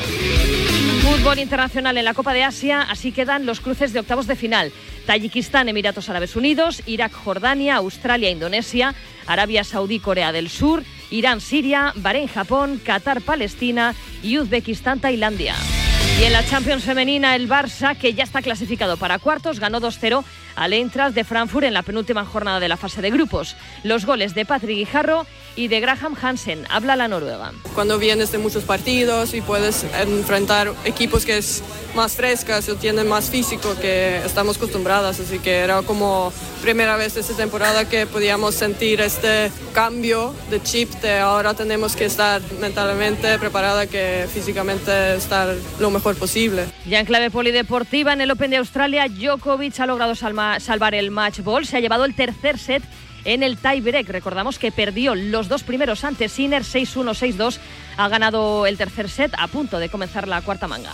Fútbol 1.04 1.40
internacional 1.40 1.98
en 1.98 2.06
la 2.06 2.14
Copa 2.14 2.34
de 2.34 2.44
Asia. 2.44 2.82
Así 2.82 3.12
quedan 3.12 3.46
los 3.46 3.62
cruces 3.62 3.94
de 3.94 4.00
octavos 4.00 4.28
de 4.28 4.36
final. 4.36 4.72
Tayikistán, 5.06 5.70
Emiratos 5.70 6.10
Árabes 6.10 6.36
Unidos, 6.36 6.82
Irak, 6.86 7.12
Jordania, 7.14 7.76
Australia, 7.76 8.30
Indonesia, 8.30 8.96
Arabia 9.28 9.64
Saudí, 9.64 10.00
Corea 10.00 10.32
del 10.32 10.50
Sur, 10.50 10.84
Irán, 11.14 11.42
Siria, 11.42 11.94
Bahrein, 11.96 12.28
Japón, 12.28 12.82
Qatar, 12.84 13.22
Palestina 13.22 13.94
y 14.24 14.40
Uzbekistán, 14.40 15.00
Tailandia. 15.00 15.56
Y 16.20 16.24
en 16.24 16.34
la 16.34 16.44
Champions 16.44 16.84
femenina, 16.84 17.36
el 17.36 17.48
Barça, 17.48 17.96
que 17.96 18.16
ya 18.16 18.24
está 18.24 18.42
clasificado 18.42 18.98
para 18.98 19.20
cuartos, 19.20 19.60
ganó 19.60 19.80
2-0 19.80 20.24
al 20.56 20.74
Eintracht 20.74 21.16
de 21.16 21.24
Frankfurt 21.24 21.66
en 21.66 21.74
la 21.74 21.84
penúltima 21.84 22.26
jornada 22.26 22.60
de 22.60 22.68
la 22.68 22.78
fase 22.78 23.02
de 23.02 23.12
grupos. 23.12 23.56
Los 23.84 24.06
goles 24.06 24.34
de 24.36 24.46
Patrick 24.46 24.78
Guijarro 24.78 25.26
y 25.56 25.68
de 25.68 25.80
Graham 25.80 26.16
Hansen. 26.20 26.66
Habla 26.70 26.96
la 26.96 27.08
Noruega. 27.08 27.52
Cuando 27.76 28.00
vienes 28.00 28.32
de 28.32 28.38
muchos 28.38 28.64
partidos 28.64 29.34
y 29.34 29.42
puedes 29.42 29.86
enfrentar 30.00 30.74
equipos 30.86 31.26
que 31.26 31.38
es 31.38 31.64
más 31.96 32.16
frescas 32.16 32.68
o 32.70 32.76
tienen 32.76 33.08
más 33.08 33.30
físico 33.30 33.76
que 33.80 34.18
estamos 34.26 34.58
acostumbradas, 34.58 35.20
así 35.20 35.40
que 35.40 35.60
era 35.60 35.82
como 35.84 36.34
primera 36.62 36.98
vez 36.98 37.18
esta 37.18 37.36
temporada 37.36 37.88
que 37.88 38.08
podíamos 38.08 38.56
sentir 38.56 39.02
este 39.02 39.52
cambio 39.74 40.34
de 40.50 40.62
chip 40.62 40.90
de 41.02 41.20
ahora 41.20 41.54
tenemos 41.54 41.96
que 41.96 42.06
estar 42.06 42.42
mentalmente 42.60 43.38
preparada 43.38 43.86
que 43.86 44.28
físicamente 44.34 45.16
estar 45.16 45.56
lo 45.80 45.92
mejor 45.92 46.16
posible. 46.16 46.66
Ya 46.86 47.00
en 47.00 47.06
clave 47.06 47.30
polideportiva 47.30 48.14
en 48.14 48.22
el 48.22 48.32
Open 48.32 48.52
de 48.52 48.58
Australia, 48.58 49.08
Djokovic 49.08 49.80
ha 49.80 49.86
logrado 49.86 50.16
salvar 50.16 50.43
el 50.94 51.12
match 51.12 51.40
ball, 51.40 51.66
se 51.66 51.78
ha 51.78 51.80
llevado 51.80 52.06
el 52.06 52.16
tercer 52.16 52.58
set 52.58 52.84
en 53.26 53.44
el 53.44 53.58
tiebreak. 53.58 54.08
Recordamos 54.10 54.60
que 54.60 54.72
perdió 54.72 55.16
los 55.16 55.48
dos 55.48 55.64
primeros 55.64 56.04
ante 56.04 56.30
Sinner 56.30 56.64
6-1, 56.64 57.36
6-2. 57.36 57.60
Ha 57.98 58.08
ganado 58.10 58.66
el 58.66 58.78
tercer 58.78 59.10
set 59.10 59.34
a 59.38 59.48
punto 59.48 59.80
de 59.80 59.90
comenzar 59.90 60.28
la 60.28 60.42
cuarta 60.42 60.68
manga. 60.68 60.92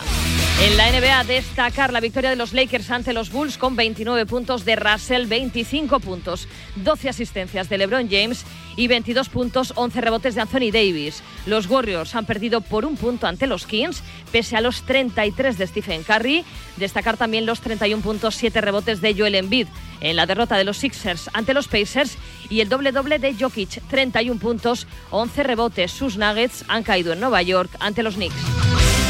En 0.62 0.76
la 0.76 0.90
NBA 0.90 1.24
destacar 1.24 1.92
la 1.92 2.00
victoria 2.00 2.28
de 2.28 2.36
los 2.36 2.52
Lakers 2.52 2.90
ante 2.90 3.14
los 3.14 3.30
Bulls 3.32 3.56
con 3.56 3.76
29 3.76 4.26
puntos 4.26 4.64
de 4.66 4.76
Russell, 4.76 5.26
25 5.26 6.00
puntos, 6.00 6.48
12 6.76 7.08
asistencias 7.08 7.68
de 7.70 7.78
LeBron 7.78 8.08
James 8.10 8.44
y 8.80 8.88
22 8.88 9.28
puntos, 9.28 9.74
11 9.76 10.00
rebotes 10.00 10.34
de 10.34 10.40
Anthony 10.40 10.70
Davis. 10.72 11.22
Los 11.44 11.68
Warriors 11.68 12.14
han 12.14 12.24
perdido 12.24 12.62
por 12.62 12.86
un 12.86 12.96
punto 12.96 13.26
ante 13.26 13.46
los 13.46 13.66
Kings, 13.66 14.02
pese 14.32 14.56
a 14.56 14.62
los 14.62 14.84
33 14.84 15.58
de 15.58 15.66
Stephen 15.66 16.02
Curry. 16.02 16.46
Destacar 16.78 17.18
también 17.18 17.44
los 17.44 17.60
31 17.60 18.02
puntos, 18.02 18.36
7 18.36 18.58
rebotes 18.62 19.02
de 19.02 19.14
Joel 19.14 19.34
Embiid 19.34 19.66
en 20.00 20.16
la 20.16 20.24
derrota 20.24 20.56
de 20.56 20.64
los 20.64 20.78
Sixers 20.78 21.28
ante 21.34 21.52
los 21.52 21.68
Pacers 21.68 22.16
y 22.48 22.60
el 22.60 22.70
doble 22.70 22.90
doble 22.90 23.18
de 23.18 23.34
Jokic, 23.34 23.82
31 23.88 24.40
puntos, 24.40 24.86
11 25.10 25.42
rebotes. 25.42 25.92
Sus 25.92 26.16
Nuggets 26.16 26.64
han 26.68 26.82
caído 26.82 27.12
en 27.12 27.20
Nueva 27.20 27.42
York 27.42 27.70
ante 27.80 28.02
los 28.02 28.14
Knicks. 28.14 28.34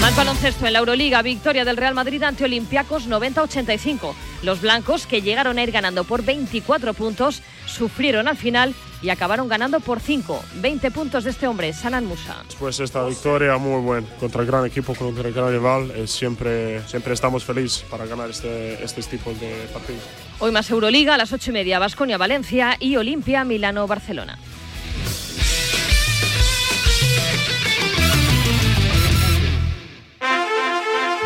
Más 0.00 0.16
baloncesto 0.16 0.66
en 0.66 0.72
la 0.72 0.80
Euroliga, 0.80 1.22
victoria 1.22 1.64
del 1.64 1.76
Real 1.76 1.94
Madrid 1.94 2.24
ante 2.24 2.42
Olympiacos 2.42 3.08
90-85. 3.08 4.14
Los 4.42 4.62
blancos, 4.62 5.06
que 5.06 5.22
llegaron 5.22 5.58
a 5.58 5.62
ir 5.62 5.70
ganando 5.70 6.02
por 6.02 6.24
24 6.24 6.92
puntos, 6.94 7.42
sufrieron 7.66 8.26
al 8.26 8.36
final 8.36 8.74
y 9.02 9.10
acabaron 9.10 9.48
ganando 9.48 9.80
por 9.80 10.00
5. 10.00 10.44
20 10.56 10.90
puntos 10.90 11.24
de 11.24 11.30
este 11.30 11.46
hombre, 11.46 11.72
Sanan 11.72 12.06
Musa. 12.06 12.36
Después 12.46 12.76
de 12.78 12.84
esta 12.84 13.04
victoria 13.04 13.56
muy 13.56 13.80
buena 13.80 14.06
contra 14.18 14.42
el 14.42 14.46
gran 14.46 14.66
equipo, 14.66 14.94
contra 14.94 15.28
el 15.28 15.34
gran 15.34 15.50
rival, 15.50 15.90
eh, 15.92 16.06
siempre, 16.06 16.86
siempre 16.86 17.14
estamos 17.14 17.44
felices 17.44 17.84
para 17.90 18.06
ganar 18.06 18.30
este, 18.30 18.82
este 18.82 19.02
tipo 19.02 19.32
de 19.34 19.68
partidos. 19.72 20.02
Hoy 20.38 20.52
más 20.52 20.70
Euroliga 20.70 21.14
a 21.14 21.18
las 21.18 21.32
8 21.32 21.50
y 21.50 21.54
media, 21.54 21.78
Basconia-Valencia 21.78 22.76
y 22.78 22.96
Olimpia, 22.96 23.44
Milano-Barcelona. 23.44 24.38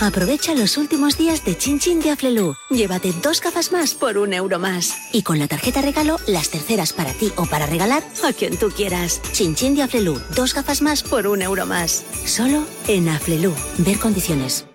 Aprovecha 0.00 0.54
los 0.54 0.76
últimos 0.76 1.16
días 1.16 1.44
de 1.46 1.56
Chin 1.56 1.78
Chin 1.78 2.00
de 2.00 2.10
Aflelu. 2.10 2.54
Llévate 2.68 3.14
dos 3.22 3.40
gafas 3.40 3.72
más 3.72 3.94
por 3.94 4.18
un 4.18 4.34
euro 4.34 4.58
más. 4.58 4.94
Y 5.12 5.22
con 5.22 5.38
la 5.38 5.48
tarjeta 5.48 5.80
regalo, 5.80 6.18
las 6.26 6.50
terceras 6.50 6.92
para 6.92 7.12
ti 7.12 7.32
o 7.36 7.46
para 7.46 7.64
regalar 7.64 8.02
a 8.22 8.32
quien 8.34 8.58
tú 8.58 8.68
quieras. 8.68 9.22
Chin 9.32 9.54
Chin 9.54 9.74
de 9.74 9.82
Aflelu. 9.82 10.20
Dos 10.34 10.52
gafas 10.52 10.82
más 10.82 11.02
por 11.02 11.26
un 11.26 11.40
euro 11.40 11.64
más. 11.64 12.04
Solo 12.26 12.64
en 12.88 13.08
Aflelu. 13.08 13.54
Ver 13.78 13.98
condiciones. 13.98 14.66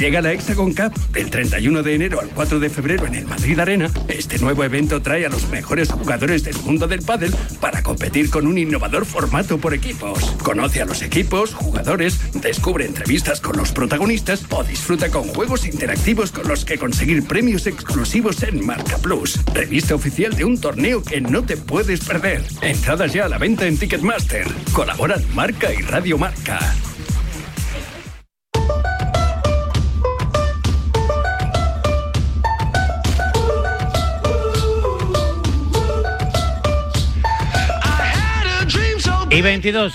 Llega 0.00 0.22
la 0.22 0.32
Hexagon 0.32 0.72
Cup 0.72 0.98
del 1.12 1.28
31 1.28 1.82
de 1.82 1.94
enero 1.94 2.20
al 2.20 2.30
4 2.30 2.58
de 2.58 2.70
febrero 2.70 3.04
en 3.04 3.16
el 3.16 3.26
Madrid 3.26 3.60
Arena. 3.60 3.90
Este 4.08 4.38
nuevo 4.38 4.64
evento 4.64 5.02
trae 5.02 5.26
a 5.26 5.28
los 5.28 5.46
mejores 5.50 5.92
jugadores 5.92 6.42
del 6.42 6.56
mundo 6.62 6.88
del 6.88 7.02
pádel 7.02 7.34
para 7.60 7.82
competir 7.82 8.30
con 8.30 8.46
un 8.46 8.56
innovador 8.56 9.04
formato 9.04 9.58
por 9.58 9.74
equipos. 9.74 10.34
Conoce 10.42 10.80
a 10.80 10.86
los 10.86 11.02
equipos, 11.02 11.52
jugadores, 11.52 12.18
descubre 12.32 12.86
entrevistas 12.86 13.42
con 13.42 13.58
los 13.58 13.72
protagonistas 13.72 14.46
o 14.48 14.64
disfruta 14.64 15.10
con 15.10 15.24
juegos 15.24 15.66
interactivos 15.66 16.32
con 16.32 16.48
los 16.48 16.64
que 16.64 16.78
conseguir 16.78 17.22
premios 17.26 17.66
exclusivos 17.66 18.42
en 18.42 18.64
Marca 18.64 18.96
Plus. 18.96 19.38
Revista 19.52 19.96
oficial 19.96 20.34
de 20.34 20.46
un 20.46 20.58
torneo 20.58 21.02
que 21.02 21.20
no 21.20 21.44
te 21.44 21.58
puedes 21.58 22.00
perder. 22.00 22.42
Entradas 22.62 23.12
ya 23.12 23.26
a 23.26 23.28
la 23.28 23.36
venta 23.36 23.66
en 23.66 23.76
Ticketmaster. 23.76 24.46
Colaboran 24.72 25.22
Marca 25.34 25.70
y 25.74 25.82
Radio 25.82 26.16
Marca. 26.16 26.58
Y 39.30 39.42
22. 39.42 39.94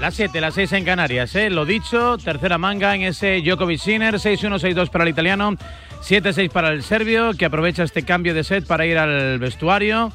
Las 0.00 0.14
7, 0.14 0.40
las 0.40 0.54
6 0.54 0.72
en 0.72 0.84
Canarias, 0.84 1.36
¿eh? 1.36 1.50
Lo 1.50 1.64
dicho, 1.64 2.18
tercera 2.18 2.58
manga 2.58 2.96
en 2.96 3.02
ese 3.02 3.40
Djokovic 3.40 3.78
Sinner, 3.78 4.14
6-1-6-2 4.14 4.90
para 4.90 5.04
el 5.04 5.10
italiano, 5.10 5.56
7-6 6.02 6.50
para 6.50 6.70
el 6.70 6.82
serbio, 6.82 7.32
que 7.34 7.44
aprovecha 7.44 7.84
este 7.84 8.02
cambio 8.02 8.34
de 8.34 8.42
set 8.42 8.66
para 8.66 8.84
ir 8.84 8.98
al 8.98 9.38
vestuario. 9.38 10.12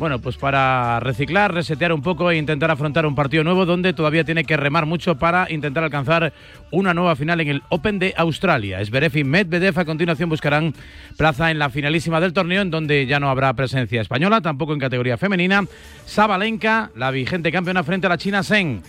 Bueno, 0.00 0.18
pues 0.18 0.38
para 0.38 0.98
reciclar, 1.00 1.52
resetear 1.52 1.92
un 1.92 2.00
poco 2.00 2.30
e 2.30 2.38
intentar 2.38 2.70
afrontar 2.70 3.04
un 3.04 3.14
partido 3.14 3.44
nuevo 3.44 3.66
donde 3.66 3.92
todavía 3.92 4.24
tiene 4.24 4.44
que 4.44 4.56
remar 4.56 4.86
mucho 4.86 5.18
para 5.18 5.46
intentar 5.52 5.84
alcanzar 5.84 6.32
una 6.70 6.94
nueva 6.94 7.16
final 7.16 7.42
en 7.42 7.48
el 7.48 7.62
Open 7.68 7.98
de 7.98 8.14
Australia. 8.16 8.80
Esberef 8.80 9.14
y 9.16 9.24
Medvedev 9.24 9.78
a 9.78 9.84
continuación 9.84 10.30
buscarán 10.30 10.72
plaza 11.18 11.50
en 11.50 11.58
la 11.58 11.68
finalísima 11.68 12.18
del 12.18 12.32
torneo 12.32 12.62
en 12.62 12.70
donde 12.70 13.04
ya 13.04 13.20
no 13.20 13.28
habrá 13.28 13.52
presencia 13.52 14.00
española, 14.00 14.40
tampoco 14.40 14.72
en 14.72 14.78
categoría 14.78 15.18
femenina. 15.18 15.66
Sabalenka, 16.06 16.90
la 16.96 17.10
vigente 17.10 17.52
campeona 17.52 17.84
frente 17.84 18.06
a 18.06 18.08
la 18.08 18.16
China 18.16 18.42
Sen. 18.42 18.82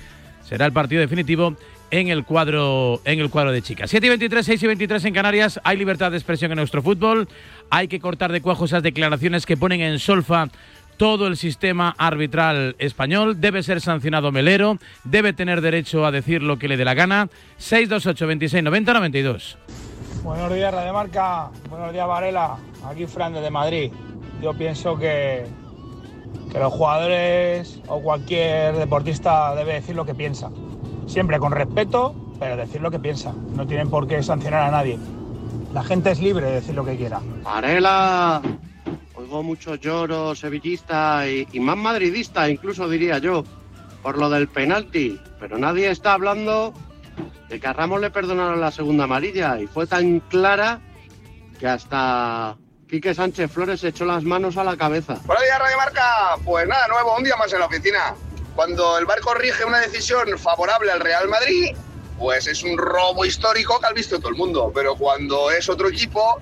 Será 0.47 0.65
el 0.65 0.71
partido 0.71 1.01
definitivo 1.01 1.57
en 1.91 2.07
el 2.07 2.23
cuadro 2.23 3.01
en 3.03 3.19
el 3.19 3.29
cuadro 3.29 3.51
de 3.51 3.61
chicas. 3.61 3.89
7 3.89 4.05
y 4.05 4.09
23, 4.09 4.45
6 4.45 4.63
y 4.63 4.67
23 4.67 5.05
en 5.05 5.13
Canarias. 5.13 5.59
Hay 5.65 5.75
libertad 5.75 6.11
de 6.11 6.17
expresión 6.17 6.51
en 6.51 6.57
nuestro 6.57 6.81
fútbol. 6.81 7.27
Hay 7.69 7.89
que 7.89 7.99
cortar 7.99 8.31
de 8.31 8.41
cuajo 8.41 8.63
esas 8.63 8.81
declaraciones 8.81 9.45
que 9.45 9.57
ponen 9.57 9.81
en 9.81 9.99
solfa 9.99 10.47
todo 11.01 11.25
el 11.25 11.35
sistema 11.35 11.95
arbitral 11.97 12.75
español. 12.77 13.41
Debe 13.41 13.63
ser 13.63 13.81
sancionado 13.81 14.31
Melero, 14.31 14.77
debe 15.03 15.33
tener 15.33 15.59
derecho 15.59 16.05
a 16.05 16.11
decir 16.11 16.43
lo 16.43 16.59
que 16.59 16.67
le 16.67 16.77
dé 16.77 16.85
la 16.85 16.93
gana. 16.93 17.27
628 17.57 18.27
26 18.27 18.63
90 18.63 18.93
92. 18.93 19.57
Buenos 20.23 20.53
días, 20.53 20.71
Radio 20.71 20.93
Marca. 20.93 21.49
Buenos 21.71 21.91
días, 21.91 22.07
Varela. 22.07 22.55
Aquí 22.85 23.07
Fran 23.07 23.33
desde 23.33 23.49
Madrid. 23.49 23.91
Yo 24.43 24.53
pienso 24.53 24.95
que, 24.95 25.47
que 26.51 26.59
los 26.59 26.71
jugadores 26.71 27.81
o 27.87 27.99
cualquier 27.99 28.75
deportista 28.75 29.55
debe 29.55 29.73
decir 29.73 29.95
lo 29.95 30.05
que 30.05 30.13
piensa. 30.13 30.51
Siempre 31.07 31.39
con 31.39 31.51
respeto, 31.51 32.13
pero 32.39 32.55
decir 32.55 32.79
lo 32.79 32.91
que 32.91 32.99
piensa. 32.99 33.33
No 33.55 33.65
tienen 33.65 33.89
por 33.89 34.07
qué 34.07 34.21
sancionar 34.21 34.65
a 34.65 34.69
nadie. 34.69 34.99
La 35.73 35.83
gente 35.83 36.11
es 36.11 36.21
libre 36.21 36.45
de 36.45 36.51
decir 36.51 36.75
lo 36.75 36.85
que 36.85 36.95
quiera. 36.95 37.21
Varela, 37.43 38.39
oigo 39.31 39.43
mucho 39.43 39.75
lloro 39.75 40.35
sevillista 40.35 41.25
y, 41.25 41.47
más 41.61 41.77
madridista, 41.77 42.49
incluso 42.49 42.89
diría 42.89 43.17
yo, 43.19 43.45
por 44.03 44.17
lo 44.17 44.29
del 44.29 44.49
penalti. 44.49 45.21
Pero 45.39 45.57
nadie 45.57 45.89
está 45.89 46.13
hablando 46.13 46.73
de 47.47 47.57
que 47.57 47.65
a 47.65 47.71
Ramos 47.71 48.01
le 48.01 48.11
perdonaron 48.11 48.59
la 48.59 48.71
segunda 48.71 49.05
amarilla 49.05 49.57
y 49.57 49.67
fue 49.67 49.87
tan 49.87 50.19
clara 50.19 50.81
que 51.57 51.65
hasta 51.65 52.57
Quique 52.89 53.13
Sánchez 53.13 53.49
Flores 53.49 53.81
echó 53.85 54.03
las 54.03 54.23
manos 54.23 54.57
a 54.57 54.65
la 54.65 54.75
cabeza. 54.75 55.17
Buenos 55.25 55.45
días, 55.45 55.59
Marca. 55.77 56.35
Pues 56.43 56.67
nada, 56.67 56.89
nuevo, 56.89 57.15
un 57.15 57.23
día 57.23 57.37
más 57.37 57.53
en 57.53 57.59
la 57.59 57.67
oficina. 57.67 58.13
Cuando 58.53 58.97
el 58.97 59.05
bar 59.05 59.21
corrige 59.21 59.63
una 59.63 59.79
decisión 59.79 60.37
favorable 60.37 60.91
al 60.91 60.99
Real 60.99 61.29
Madrid, 61.29 61.73
pues 62.19 62.47
es 62.47 62.63
un 62.63 62.77
robo 62.77 63.23
histórico 63.23 63.79
que 63.79 63.87
ha 63.87 63.93
visto 63.93 64.19
todo 64.19 64.27
el 64.27 64.35
mundo. 64.35 64.73
Pero 64.75 64.95
cuando 64.95 65.49
es 65.51 65.69
otro 65.69 65.87
equipo, 65.87 66.41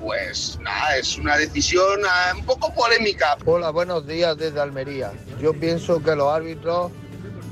pues 0.00 0.58
nada, 0.60 0.96
es 0.96 1.16
una 1.18 1.36
decisión 1.36 2.00
ah, 2.06 2.32
un 2.36 2.44
poco 2.44 2.72
polémica. 2.74 3.36
Hola, 3.44 3.70
buenos 3.70 4.06
días 4.06 4.36
desde 4.36 4.60
Almería. 4.60 5.12
Yo 5.40 5.52
pienso 5.52 6.02
que 6.02 6.14
los 6.14 6.32
árbitros 6.32 6.92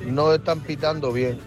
no 0.05 0.33
están 0.33 0.61
pitando 0.61 1.13
bien 1.13 1.41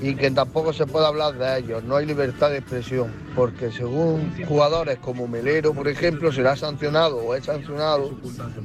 y 0.00 0.14
que 0.14 0.30
tampoco 0.30 0.72
se 0.72 0.86
puede 0.86 1.06
hablar 1.06 1.34
de 1.34 1.58
ellos. 1.58 1.82
No 1.84 1.96
hay 1.96 2.06
libertad 2.06 2.50
de 2.50 2.58
expresión, 2.58 3.12
porque 3.34 3.70
según 3.70 4.32
jugadores 4.46 4.98
como 4.98 5.26
Melero, 5.28 5.72
por 5.72 5.88
ejemplo, 5.88 6.32
será 6.32 6.56
sancionado 6.56 7.16
o 7.18 7.34
es 7.34 7.44
sancionado. 7.44 8.10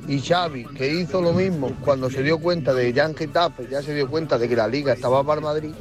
Y 0.08 0.20
Xavi, 0.20 0.66
que 0.76 0.88
hizo 0.94 1.22
lo 1.22 1.34
mismo 1.34 1.72
cuando 1.84 2.10
se 2.10 2.24
dio 2.24 2.40
cuenta 2.40 2.74
de 2.74 2.94
Jan 2.94 3.16
Getafe, 3.16 3.68
ya 3.70 3.82
se 3.82 3.94
dio 3.94 4.10
cuenta 4.10 4.38
de 4.38 4.50
que 4.50 4.56
la 4.56 4.68
liga 4.68 4.94
estaba 4.94 5.24
para 5.24 5.42
Madrid, 5.42 5.72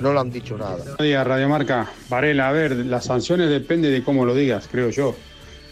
no 0.00 0.12
le 0.12 0.20
han 0.20 0.30
dicho 0.30 0.56
nada. 0.56 0.76
Buenos 0.98 1.26
Radio 1.26 1.48
Marca. 1.48 1.90
Varela, 2.08 2.48
a 2.48 2.52
ver, 2.52 2.76
las 2.76 3.04
sanciones 3.06 3.50
depende 3.50 3.90
de 3.90 4.02
cómo 4.04 4.24
lo 4.24 4.34
digas, 4.34 4.68
creo 4.70 4.90
yo. 4.90 5.14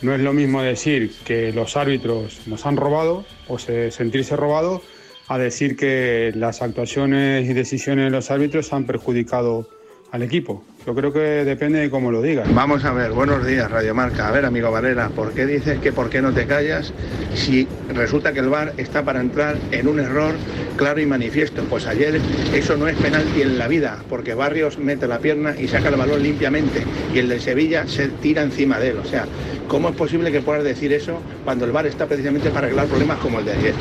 No 0.02 0.14
es 0.14 0.20
lo 0.20 0.32
mismo 0.34 0.60
decir 0.62 1.10
que 1.24 1.52
los 1.52 1.76
árbitros 1.76 2.40
nos 2.46 2.66
han 2.66 2.76
robado 2.76 3.24
o 3.48 3.58
se- 3.58 3.90
sentirse 3.90 4.36
robados 4.36 4.82
a 5.28 5.38
decir 5.38 5.76
que 5.76 6.32
las 6.34 6.62
actuaciones 6.62 7.48
y 7.48 7.52
decisiones 7.52 8.06
de 8.06 8.10
los 8.10 8.30
árbitros 8.30 8.72
han 8.72 8.84
perjudicado 8.84 9.68
al 10.12 10.22
equipo. 10.22 10.62
Yo 10.86 10.94
creo 10.94 11.12
que 11.12 11.18
depende 11.18 11.80
de 11.80 11.90
cómo 11.90 12.12
lo 12.12 12.22
digas. 12.22 12.46
Vamos 12.54 12.84
a 12.84 12.92
ver, 12.92 13.10
buenos 13.10 13.44
días, 13.44 13.68
Radio 13.68 13.92
Marca. 13.92 14.28
A 14.28 14.30
ver, 14.30 14.44
amigo 14.44 14.70
Varela, 14.70 15.08
¿por 15.08 15.32
qué 15.32 15.44
dices 15.44 15.80
que 15.80 15.92
por 15.92 16.10
qué 16.10 16.22
no 16.22 16.32
te 16.32 16.46
callas 16.46 16.92
si 17.34 17.66
resulta 17.92 18.32
que 18.32 18.38
el 18.38 18.48
VAR 18.48 18.72
está 18.76 19.04
para 19.04 19.20
entrar 19.20 19.56
en 19.72 19.88
un 19.88 19.98
error 19.98 20.36
claro 20.76 21.00
y 21.00 21.06
manifiesto? 21.06 21.64
Pues 21.64 21.86
ayer 21.86 22.20
eso 22.54 22.76
no 22.76 22.86
es 22.86 22.96
penalti 22.96 23.42
en 23.42 23.58
la 23.58 23.66
vida, 23.66 23.98
porque 24.08 24.34
Barrios 24.34 24.78
mete 24.78 25.08
la 25.08 25.18
pierna 25.18 25.56
y 25.58 25.66
saca 25.66 25.88
el 25.88 25.96
balón 25.96 26.22
limpiamente 26.22 26.84
y 27.12 27.18
el 27.18 27.28
de 27.28 27.40
Sevilla 27.40 27.88
se 27.88 28.06
tira 28.06 28.42
encima 28.42 28.78
de 28.78 28.90
él. 28.90 28.98
O 28.98 29.04
sea, 29.04 29.24
¿cómo 29.66 29.88
es 29.88 29.96
posible 29.96 30.30
que 30.30 30.40
puedas 30.40 30.62
decir 30.62 30.92
eso 30.92 31.20
cuando 31.44 31.64
el 31.64 31.72
VAR 31.72 31.88
está 31.88 32.06
precisamente 32.06 32.50
para 32.50 32.68
arreglar 32.68 32.86
problemas 32.86 33.18
como 33.18 33.40
el 33.40 33.44
de 33.44 33.52
ayer? 33.52 33.74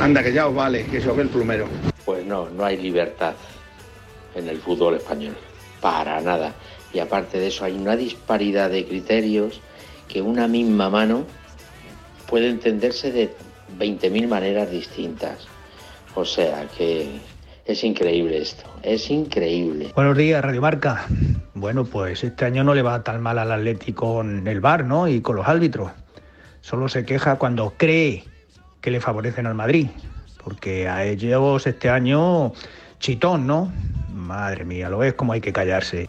Anda, 0.00 0.22
que 0.22 0.32
ya 0.32 0.46
os 0.46 0.54
vale, 0.54 0.84
que 0.86 1.00
se 1.00 1.08
os 1.08 1.16
ve 1.16 1.22
el 1.22 1.28
plumero. 1.30 1.66
Pues 2.04 2.24
no, 2.24 2.50
no 2.50 2.64
hay 2.64 2.76
libertad 2.76 3.34
en 4.34 4.48
el 4.48 4.58
fútbol 4.58 4.96
español, 4.96 5.34
para 5.80 6.20
nada. 6.20 6.52
Y 6.92 6.98
aparte 6.98 7.38
de 7.38 7.48
eso 7.48 7.64
hay 7.64 7.72
una 7.72 7.96
disparidad 7.96 8.70
de 8.70 8.86
criterios 8.86 9.60
que 10.06 10.20
una 10.20 10.48
misma 10.48 10.90
mano 10.90 11.24
puede 12.28 12.50
entenderse 12.50 13.10
de 13.10 13.34
20.000 13.78 14.28
maneras 14.28 14.70
distintas. 14.70 15.46
O 16.14 16.24
sea 16.24 16.68
que 16.76 17.18
es 17.64 17.82
increíble 17.82 18.38
esto, 18.38 18.64
es 18.82 19.10
increíble. 19.10 19.92
Buenos 19.96 20.16
días, 20.16 20.44
Radio 20.44 20.60
Marca. 20.60 21.06
Bueno, 21.54 21.84
pues 21.84 22.22
este 22.22 22.44
año 22.44 22.62
no 22.64 22.74
le 22.74 22.82
va 22.82 23.02
tan 23.02 23.22
mal 23.22 23.38
al 23.38 23.50
Atlético 23.50 24.16
con 24.16 24.46
el 24.46 24.60
VAR, 24.60 24.84
¿no? 24.84 25.08
Y 25.08 25.22
con 25.22 25.36
los 25.36 25.48
árbitros. 25.48 25.90
Solo 26.60 26.88
se 26.88 27.04
queja 27.04 27.36
cuando 27.36 27.72
cree 27.76 28.24
que 28.86 28.92
le 28.92 29.00
favorecen 29.00 29.48
al 29.48 29.56
Madrid. 29.56 29.88
Porque 30.44 30.88
a 30.88 31.04
ellos 31.04 31.66
este 31.66 31.90
año 31.90 32.52
chitón, 33.00 33.44
¿no? 33.44 33.72
Madre 34.14 34.64
mía, 34.64 34.88
lo 34.88 34.98
ves 34.98 35.14
como 35.14 35.32
hay 35.32 35.40
que 35.40 35.52
callarse. 35.52 36.08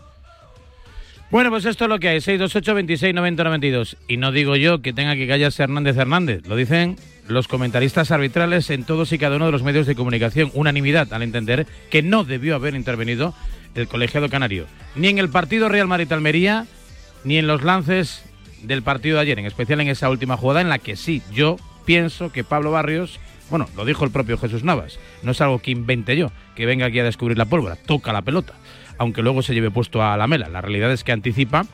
Bueno, 1.31 1.49
pues 1.49 1.65
esto 1.65 1.85
es 1.85 1.89
lo 1.89 1.97
que 1.97 2.09
hay, 2.09 2.21
628 2.21 2.75
26 2.75 3.15
90 3.15 3.43
92. 3.43 3.97
Y 4.07 4.17
no 4.17 4.31
digo 4.31 4.55
yo 4.55 4.83
que 4.83 4.93
tenga 4.93 5.15
que 5.15 5.27
callarse 5.27 5.63
Hernández 5.63 5.97
Hernández, 5.97 6.45
lo 6.45 6.55
dicen 6.55 6.97
los 7.27 7.47
comentaristas 7.47 8.11
arbitrales 8.11 8.69
en 8.69 8.83
todos 8.83 9.11
y 9.11 9.17
cada 9.17 9.37
uno 9.37 9.47
de 9.47 9.53
los 9.53 9.63
medios 9.63 9.87
de 9.87 9.95
comunicación. 9.95 10.51
Unanimidad 10.53 11.11
al 11.13 11.23
entender 11.23 11.65
que 11.89 12.03
no 12.03 12.25
debió 12.25 12.53
haber 12.53 12.75
intervenido 12.75 13.33
el 13.73 13.87
colegiado 13.87 14.29
canario, 14.29 14.67
ni 14.95 15.07
en 15.07 15.17
el 15.17 15.29
partido 15.29 15.67
Real 15.67 15.87
Madrid-Almería, 15.87 16.67
ni 17.23 17.39
en 17.39 17.47
los 17.47 17.63
lances 17.63 18.23
del 18.61 18.83
partido 18.83 19.15
de 19.15 19.23
ayer, 19.23 19.39
en 19.39 19.47
especial 19.47 19.81
en 19.81 19.87
esa 19.87 20.11
última 20.11 20.37
jugada 20.37 20.61
en 20.61 20.69
la 20.69 20.77
que 20.77 20.95
sí, 20.95 21.23
yo 21.31 21.57
pienso 21.87 22.31
que 22.31 22.43
Pablo 22.43 22.69
Barrios 22.69 23.19
Bueno, 23.49 23.65
lo 23.77 23.85
dijo 23.85 24.03
el 24.03 24.11
propio 24.11 24.37
Jesús 24.37 24.65
Navas. 24.65 24.99
No 25.23 25.31
es 25.31 25.39
algo 25.39 25.59
que 25.59 25.71
invente 25.71 26.17
yo, 26.17 26.31
que 26.53 26.65
venga 26.65 26.85
aquí 26.85 26.99
a 26.99 27.05
descubrir 27.05 27.37
la 27.37 27.45
pólvora. 27.45 27.77
Toca 27.77 28.11
la 28.11 28.21
pelota, 28.21 28.53
aunque 28.97 29.23
luego 29.23 29.41
se 29.41 29.53
lleve 29.53 29.71
puesto 29.71 30.03
a 30.03 30.17
la 30.17 30.27
mela. 30.27 30.49
La 30.49 30.59
realidad 30.59 30.91
es 30.91 31.05
que 31.05 31.13
anticipa 31.13 31.65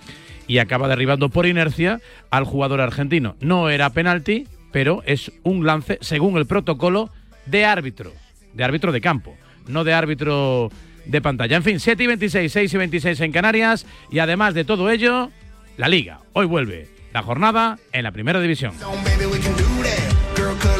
y 0.47 0.60
acaba 0.60 0.88
derribando 0.88 1.30
por 1.30 1.47
inercia 1.47 1.99
al 2.30 2.43
jugador 2.43 2.80
argentino. 2.80 3.36
No 3.41 3.71
era 3.71 3.89
penalti, 3.89 4.47
pero 4.71 5.02
es 5.08 5.32
un 5.41 5.65
lance 5.65 5.97
según 6.02 6.38
el 6.38 6.45
protocolo 6.45 7.10
de 7.47 7.65
árbitro, 7.65 8.12
de 8.54 8.63
árbitro 8.63 8.91
de 8.91 9.02
campo, 9.02 9.36
no 9.67 9.84
de 9.84 9.93
árbitro 9.93 10.69
de 11.06 11.21
pantalla. 11.21 11.58
En 11.58 11.63
fin, 11.63 11.80
7 11.80 12.04
y 12.04 12.08
26, 12.08 12.52
6 12.52 12.73
y 12.73 12.78
26 12.78 13.19
en 13.21 13.32
Canarias 13.32 13.88
y 14.12 14.19
además 14.19 14.54
de 14.54 14.63
todo 14.63 14.91
ello, 14.91 15.32
la 15.76 15.88
liga. 15.88 16.19
Hoy 16.34 16.45
vuelve 16.45 16.88
la 17.13 17.23
jornada 17.23 17.80
en 17.91 18.04
la 18.04 18.12
primera 18.12 18.39
división. 18.39 18.73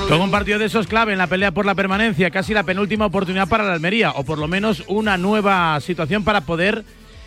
Con 0.08 0.22
un 0.22 0.32
partido 0.32 0.60
de 0.60 0.66
esos 0.66 0.86
clave 0.86 1.14
en 1.14 1.18
la 1.18 1.28
pelea 1.28 1.52
por 1.52 1.66
la 1.66 1.76
permanencia, 1.76 2.30
casi 2.30 2.54
la 2.54 2.64
penúltima 2.64 3.06
oportunidad 3.06 3.48
para 3.48 3.64
la 3.64 3.74
Almería, 3.74 4.12
o 4.12 4.24
por 4.24 4.38
lo 4.38 4.48
menos 4.48 4.84
una 4.88 5.18
nueva 5.18 5.80
situación 5.80 6.24
para 6.24 6.42
poder 6.42 6.84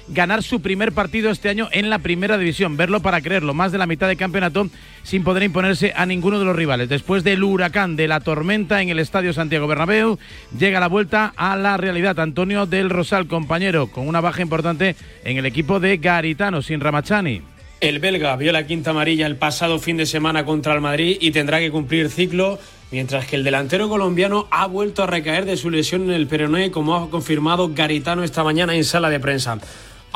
ganar 0.09 0.43
su 0.43 0.61
primer 0.61 0.93
partido 0.93 1.31
este 1.31 1.49
año 1.49 1.69
en 1.73 1.91
la 1.91 1.99
primera 1.99 2.39
división. 2.39 2.77
Verlo 2.77 3.01
para 3.01 3.21
creerlo, 3.21 3.55
más 3.55 3.73
de 3.73 3.79
la 3.79 3.87
mitad 3.87 4.07
de 4.07 4.17
campeonato 4.17 4.69
sin 5.03 5.25
poder 5.25 5.43
imponerse 5.43 5.93
a 5.97 6.07
ninguno 6.07 6.39
de 6.39 6.45
los 6.45 6.55
rivales. 6.55 6.89
Después 6.89 7.25
del 7.25 7.43
huracán, 7.43 7.97
de 7.97 8.07
la 8.07 8.21
tormenta 8.21 8.81
en 8.83 8.91
el 8.91 9.01
Estadio 9.01 9.33
Santiago 9.33 9.67
Bernabéu, 9.67 10.19
llega 10.57 10.79
la 10.79 10.89
vuelta 10.89 11.33
a 11.37 11.57
la 11.57 11.77
realidad. 11.77 12.21
Antonio 12.21 12.67
del 12.67 12.91
Rosal, 12.91 13.27
compañero, 13.27 13.89
con 13.89 14.07
una 14.07 14.21
baja 14.21 14.43
importante 14.43 14.95
en 15.25 15.39
el 15.39 15.47
equipo 15.47 15.81
de 15.81 15.97
Garitano, 15.97 16.63
sin 16.63 16.81
Ramachani. 16.81 17.56
El 17.81 17.99
belga 17.99 18.35
vio 18.37 18.53
la 18.53 18.67
quinta 18.67 18.91
amarilla 18.91 19.27
el 19.27 19.37
pasado 19.37 19.79
fin 19.79 19.99
de 19.99 20.07
semana 20.07 20.47
contra 20.47 20.73
el 20.73 20.81
Madrid 20.81 21.19
y 21.21 21.31
tendrá 21.31 21.59
que 21.59 21.71
cumplir 21.71 22.09
ciclo, 22.09 22.59
mientras 22.91 23.27
que 23.27 23.37
el 23.37 23.45
delantero 23.45 23.89
colombiano 23.91 24.49
ha 24.51 24.67
vuelto 24.67 25.03
a 25.03 25.07
recaer 25.07 25.45
de 25.45 25.59
su 25.59 25.69
lesión 25.69 26.05
en 26.05 26.13
el 26.13 26.27
peroné, 26.27 26.71
como 26.71 26.97
ha 26.97 27.11
confirmado 27.11 27.71
Garitano 27.75 28.25
esta 28.25 28.43
mañana 28.43 28.75
en 28.75 28.85
sala 28.85 29.11
de 29.11 29.21
prensa 29.21 29.59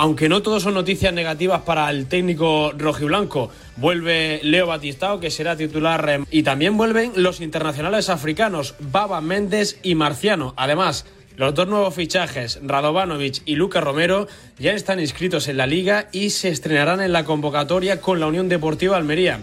aunque 0.00 0.30
no 0.30 0.40
todos 0.40 0.62
son 0.62 0.72
noticias 0.72 1.12
negativas 1.12 1.60
para 1.60 1.90
el 1.90 2.06
técnico 2.06 2.72
rojiblanco. 2.72 3.50
Vuelve 3.76 4.40
Leo 4.42 4.66
Batistao, 4.66 5.20
que 5.20 5.30
será 5.30 5.56
titular, 5.56 6.08
eh, 6.08 6.24
y 6.30 6.42
también 6.42 6.78
vuelven 6.78 7.12
los 7.16 7.42
internacionales 7.42 8.08
africanos, 8.08 8.76
Baba 8.78 9.20
Méndez 9.20 9.78
y 9.82 9.94
Marciano. 9.94 10.54
Además, 10.56 11.04
los 11.36 11.54
dos 11.54 11.68
nuevos 11.68 11.94
fichajes, 11.94 12.60
Radovanovic 12.62 13.42
y 13.46 13.54
Luca 13.54 13.80
Romero, 13.80 14.28
ya 14.58 14.72
están 14.72 15.00
inscritos 15.00 15.48
en 15.48 15.56
la 15.56 15.66
liga 15.66 16.08
y 16.12 16.30
se 16.30 16.48
estrenarán 16.48 17.00
en 17.00 17.12
la 17.12 17.24
convocatoria 17.24 18.00
con 18.00 18.20
la 18.20 18.26
Unión 18.26 18.48
Deportiva 18.48 18.96
Almería. 18.96 19.40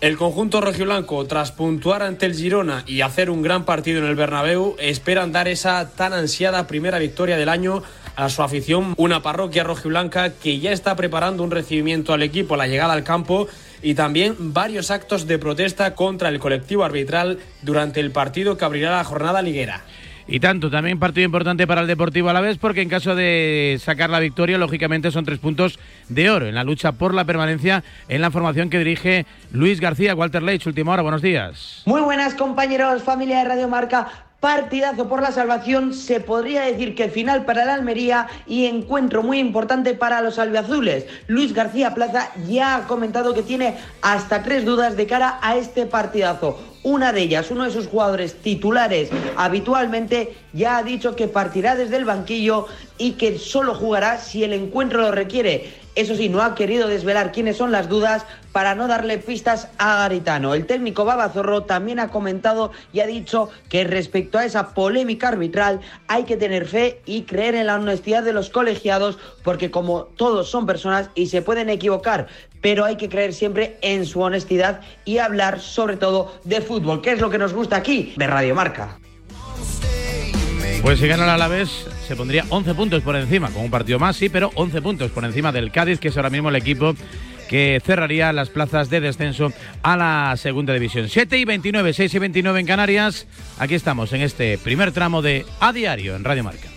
El 0.00 0.16
conjunto 0.16 0.62
rojiblanco, 0.62 1.26
tras 1.26 1.52
puntuar 1.52 2.02
ante 2.02 2.24
el 2.24 2.34
Girona 2.34 2.84
y 2.86 3.02
hacer 3.02 3.28
un 3.28 3.42
gran 3.42 3.66
partido 3.66 3.98
en 3.98 4.06
el 4.06 4.16
Bernabéu, 4.16 4.74
esperan 4.78 5.30
dar 5.30 5.46
esa 5.46 5.90
tan 5.90 6.14
ansiada 6.14 6.66
primera 6.66 6.98
victoria 6.98 7.36
del 7.36 7.50
año 7.50 7.82
a 8.16 8.30
su 8.30 8.42
afición, 8.42 8.94
una 8.96 9.22
parroquia 9.22 9.62
rojiblanca 9.62 10.32
que 10.32 10.58
ya 10.58 10.72
está 10.72 10.96
preparando 10.96 11.42
un 11.42 11.50
recibimiento 11.50 12.14
al 12.14 12.22
equipo, 12.22 12.56
la 12.56 12.66
llegada 12.66 12.94
al 12.94 13.04
campo 13.04 13.46
y 13.82 13.94
también 13.94 14.36
varios 14.54 14.90
actos 14.90 15.26
de 15.26 15.38
protesta 15.38 15.94
contra 15.94 16.30
el 16.30 16.38
colectivo 16.38 16.84
arbitral 16.84 17.38
durante 17.62 18.00
el 18.00 18.10
partido 18.10 18.56
que 18.56 18.64
abrirá 18.64 18.96
la 18.96 19.04
jornada 19.04 19.42
liguera. 19.42 19.84
Y 20.32 20.38
tanto, 20.38 20.70
también 20.70 21.00
partido 21.00 21.24
importante 21.24 21.66
para 21.66 21.80
el 21.80 21.88
Deportivo 21.88 22.30
a 22.30 22.32
la 22.32 22.40
vez, 22.40 22.56
porque 22.56 22.82
en 22.82 22.88
caso 22.88 23.16
de 23.16 23.76
sacar 23.80 24.10
la 24.10 24.20
victoria, 24.20 24.58
lógicamente 24.58 25.10
son 25.10 25.24
tres 25.24 25.40
puntos 25.40 25.80
de 26.08 26.30
oro 26.30 26.46
en 26.46 26.54
la 26.54 26.62
lucha 26.62 26.92
por 26.92 27.14
la 27.14 27.24
permanencia 27.24 27.82
en 28.08 28.22
la 28.22 28.30
formación 28.30 28.70
que 28.70 28.78
dirige 28.78 29.26
Luis 29.50 29.80
García. 29.80 30.14
Walter 30.14 30.44
Leitch, 30.44 30.68
última 30.68 30.92
hora, 30.92 31.02
buenos 31.02 31.20
días. 31.20 31.82
Muy 31.84 32.00
buenas 32.00 32.34
compañeros, 32.34 33.02
familia 33.02 33.38
de 33.38 33.44
Radio 33.44 33.66
Marca 33.66 34.29
partidazo 34.40 35.06
por 35.06 35.20
la 35.20 35.32
salvación, 35.32 35.92
se 35.92 36.18
podría 36.18 36.62
decir 36.62 36.94
que 36.94 37.10
final 37.10 37.44
para 37.44 37.66
la 37.66 37.74
Almería 37.74 38.26
y 38.46 38.64
encuentro 38.64 39.22
muy 39.22 39.38
importante 39.38 39.92
para 39.92 40.22
los 40.22 40.38
albiazules. 40.38 41.04
Luis 41.26 41.52
García 41.52 41.94
Plaza 41.94 42.30
ya 42.48 42.76
ha 42.76 42.86
comentado 42.86 43.34
que 43.34 43.42
tiene 43.42 43.76
hasta 44.00 44.42
tres 44.42 44.64
dudas 44.64 44.96
de 44.96 45.06
cara 45.06 45.38
a 45.42 45.56
este 45.56 45.84
partidazo. 45.84 46.58
Una 46.82 47.12
de 47.12 47.20
ellas, 47.20 47.50
uno 47.50 47.64
de 47.64 47.70
sus 47.70 47.86
jugadores 47.86 48.36
titulares 48.36 49.10
habitualmente, 49.36 50.34
ya 50.54 50.78
ha 50.78 50.82
dicho 50.82 51.14
que 51.14 51.28
partirá 51.28 51.76
desde 51.76 51.98
el 51.98 52.06
banquillo 52.06 52.66
y 52.96 53.12
que 53.12 53.38
solo 53.38 53.74
jugará 53.74 54.16
si 54.16 54.44
el 54.44 54.54
encuentro 54.54 55.02
lo 55.02 55.12
requiere. 55.12 55.74
Eso 55.94 56.14
sí, 56.14 56.30
no 56.30 56.40
ha 56.40 56.54
querido 56.54 56.88
desvelar 56.88 57.32
quiénes 57.32 57.58
son 57.58 57.72
las 57.72 57.90
dudas 57.90 58.24
para 58.52 58.74
no 58.74 58.88
darle 58.88 59.18
pistas 59.18 59.68
a 59.78 59.96
Garitano. 59.96 60.54
El 60.54 60.66
técnico 60.66 61.04
Babazorro 61.04 61.62
también 61.62 62.00
ha 62.00 62.08
comentado 62.08 62.72
y 62.92 63.00
ha 63.00 63.06
dicho 63.06 63.50
que 63.68 63.84
respecto 63.84 64.38
a 64.38 64.44
esa 64.44 64.74
polémica 64.74 65.28
arbitral 65.28 65.80
hay 66.08 66.24
que 66.24 66.36
tener 66.36 66.66
fe 66.66 67.00
y 67.06 67.22
creer 67.22 67.54
en 67.54 67.66
la 67.66 67.76
honestidad 67.76 68.22
de 68.22 68.32
los 68.32 68.50
colegiados 68.50 69.18
porque 69.42 69.70
como 69.70 70.04
todos 70.04 70.50
son 70.50 70.66
personas 70.66 71.10
y 71.14 71.26
se 71.26 71.42
pueden 71.42 71.68
equivocar, 71.68 72.26
pero 72.60 72.84
hay 72.84 72.96
que 72.96 73.08
creer 73.08 73.32
siempre 73.32 73.78
en 73.82 74.06
su 74.06 74.20
honestidad 74.20 74.80
y 75.04 75.18
hablar 75.18 75.60
sobre 75.60 75.96
todo 75.96 76.34
de 76.44 76.60
fútbol, 76.60 77.00
que 77.02 77.12
es 77.12 77.20
lo 77.20 77.30
que 77.30 77.38
nos 77.38 77.52
gusta 77.52 77.76
aquí 77.76 78.12
de 78.16 78.26
Radio 78.26 78.54
Marca. 78.54 78.98
Pues 80.82 80.98
si 80.98 81.06
gana 81.06 81.24
el 81.24 81.30
Alavés 81.30 81.86
se 82.08 82.16
pondría 82.16 82.44
11 82.48 82.74
puntos 82.74 83.02
por 83.02 83.14
encima, 83.14 83.50
con 83.50 83.64
un 83.64 83.70
partido 83.70 83.98
más, 83.98 84.16
sí, 84.16 84.30
pero 84.30 84.50
11 84.54 84.80
puntos 84.80 85.10
por 85.10 85.24
encima 85.24 85.52
del 85.52 85.70
Cádiz, 85.70 86.00
que 86.00 86.08
es 86.08 86.16
ahora 86.16 86.30
mismo 86.30 86.48
el 86.48 86.56
equipo 86.56 86.94
que 87.50 87.82
cerraría 87.84 88.32
las 88.32 88.48
plazas 88.48 88.90
de 88.90 89.00
descenso 89.00 89.52
a 89.82 89.96
la 89.96 90.36
segunda 90.36 90.72
división. 90.72 91.08
7 91.08 91.36
y 91.36 91.44
29, 91.44 91.92
6 91.92 92.14
y 92.14 92.18
29 92.20 92.60
en 92.60 92.66
Canarias. 92.66 93.26
Aquí 93.58 93.74
estamos 93.74 94.12
en 94.12 94.22
este 94.22 94.56
primer 94.56 94.92
tramo 94.92 95.20
de 95.20 95.44
A 95.58 95.72
Diario 95.72 96.14
en 96.14 96.22
Radio 96.22 96.44
Marca. 96.44 96.69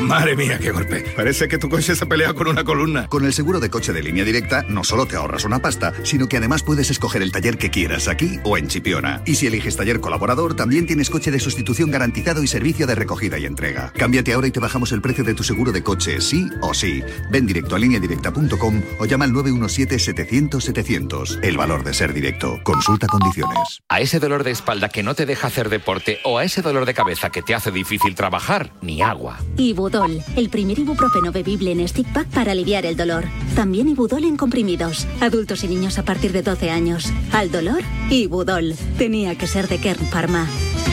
Madre 0.00 0.34
mía, 0.36 0.58
qué 0.58 0.72
golpe. 0.72 1.04
Parece 1.16 1.48
que 1.48 1.56
tu 1.56 1.70
coche 1.70 1.96
se 1.96 2.04
ha 2.04 2.08
peleado 2.08 2.34
con 2.34 2.48
una 2.48 2.64
columna. 2.64 3.08
Con 3.08 3.24
el 3.24 3.32
seguro 3.32 3.60
de 3.60 3.70
coche 3.70 3.94
de 3.94 4.02
línea 4.02 4.24
directa, 4.24 4.62
no 4.68 4.84
solo 4.84 5.06
te 5.06 5.16
ahorras 5.16 5.46
una 5.46 5.60
pasta, 5.60 5.94
sino 6.02 6.28
que 6.28 6.36
además 6.36 6.62
puedes 6.62 6.90
escoger 6.90 7.22
el 7.22 7.32
taller 7.32 7.56
que 7.56 7.70
quieras 7.70 8.06
aquí 8.06 8.38
o 8.44 8.58
en 8.58 8.68
Chipiona. 8.68 9.22
Y 9.24 9.36
si 9.36 9.46
eliges 9.46 9.76
taller 9.76 10.00
colaborador, 10.00 10.54
también 10.54 10.84
tienes 10.86 11.08
coche 11.08 11.30
de 11.30 11.40
sustitución 11.40 11.90
garantizado 11.90 12.42
y 12.42 12.46
servicio 12.46 12.86
de 12.86 12.94
recogida 12.94 13.38
y 13.38 13.46
entrega. 13.46 13.90
Cámbiate 13.96 14.34
ahora 14.34 14.48
y 14.48 14.50
te 14.50 14.60
bajamos 14.60 14.92
el 14.92 15.00
precio 15.00 15.24
de 15.24 15.32
tu 15.32 15.42
seguro 15.42 15.72
de 15.72 15.82
coche, 15.82 16.20
sí 16.20 16.46
o 16.60 16.74
sí. 16.74 17.02
Ven 17.30 17.46
directo 17.46 17.74
a 17.74 17.78
lineadirecta.com 17.78 18.82
o 18.98 19.06
llama 19.06 19.24
al 19.24 19.32
917-700-700. 19.32 21.38
El 21.42 21.56
valor 21.56 21.84
de 21.84 21.94
ser 21.94 22.12
directo. 22.12 22.60
Consulta 22.64 23.06
condiciones. 23.06 23.80
A 23.88 24.00
ese 24.00 24.20
dolor 24.20 24.44
de 24.44 24.50
espalda 24.50 24.90
que 24.90 25.02
no 25.02 25.14
te 25.14 25.24
deja 25.24 25.46
hacer 25.46 25.70
deporte 25.70 26.18
o 26.24 26.36
a 26.36 26.44
ese 26.44 26.60
dolor 26.60 26.84
de 26.84 26.92
cabeza 26.92 27.30
que 27.30 27.40
te 27.40 27.54
hace 27.54 27.70
difícil 27.70 28.14
trabajar, 28.14 28.74
ni 28.82 29.00
agua. 29.00 29.38
Ibudol, 29.86 30.20
el 30.34 30.48
primer 30.48 30.80
ibuprofeno 30.80 31.30
bebible 31.30 31.70
en 31.70 31.86
stick 31.86 32.12
pack 32.12 32.26
para 32.30 32.50
aliviar 32.50 32.84
el 32.86 32.96
dolor. 32.96 33.24
También 33.54 33.88
Ibudol 33.88 34.24
en 34.24 34.36
comprimidos. 34.36 35.06
Adultos 35.20 35.62
y 35.62 35.68
niños 35.68 35.96
a 36.00 36.04
partir 36.04 36.32
de 36.32 36.42
12 36.42 36.70
años. 36.70 37.12
Al 37.32 37.52
dolor, 37.52 37.82
Ibudol. 38.10 38.74
Tenía 38.98 39.38
que 39.38 39.46
ser 39.46 39.68
de 39.68 39.78
Kern 39.78 40.04
Pharma. 40.06 40.48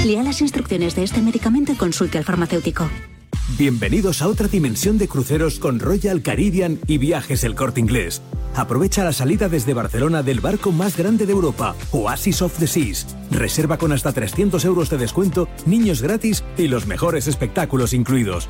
Lea 0.06 0.22
las 0.22 0.42
instrucciones 0.42 0.96
de 0.96 1.04
este 1.04 1.24
medicamento 1.24 1.72
y 1.72 1.76
consulte 1.76 2.20
al 2.20 2.24
farmacéutico. 2.24 2.88
Bienvenidos 3.58 4.22
a 4.22 4.28
otra 4.28 4.48
dimensión 4.48 5.00
de 5.00 5.08
cruceros 5.08 5.58
con 5.58 5.80
Royal 5.80 6.22
Caribbean 6.22 6.80
y 6.86 7.00
Viajes 7.00 7.44
El 7.44 7.56
Corte 7.56 7.80
Inglés. 7.80 8.22
Aprovecha 8.56 9.04
la 9.04 9.14
salida 9.14 9.50
desde 9.50 9.74
Barcelona 9.74 10.22
del 10.22 10.40
barco 10.40 10.72
más 10.72 10.96
grande 10.96 11.26
de 11.26 11.32
Europa, 11.32 11.76
Oasis 11.92 12.44
of 12.44 12.58
the 12.60 12.68
Seas. 12.68 13.08
Reserva 13.32 13.78
con 13.78 13.92
hasta 13.92 14.14
300 14.14 14.64
euros 14.66 14.92
de 14.92 14.98
descuento, 14.98 15.48
niños 15.66 16.04
gratis 16.04 16.44
y 16.58 16.68
los 16.68 16.86
mejores 16.86 17.28
espectáculos 17.28 17.94
incluidos. 17.94 18.50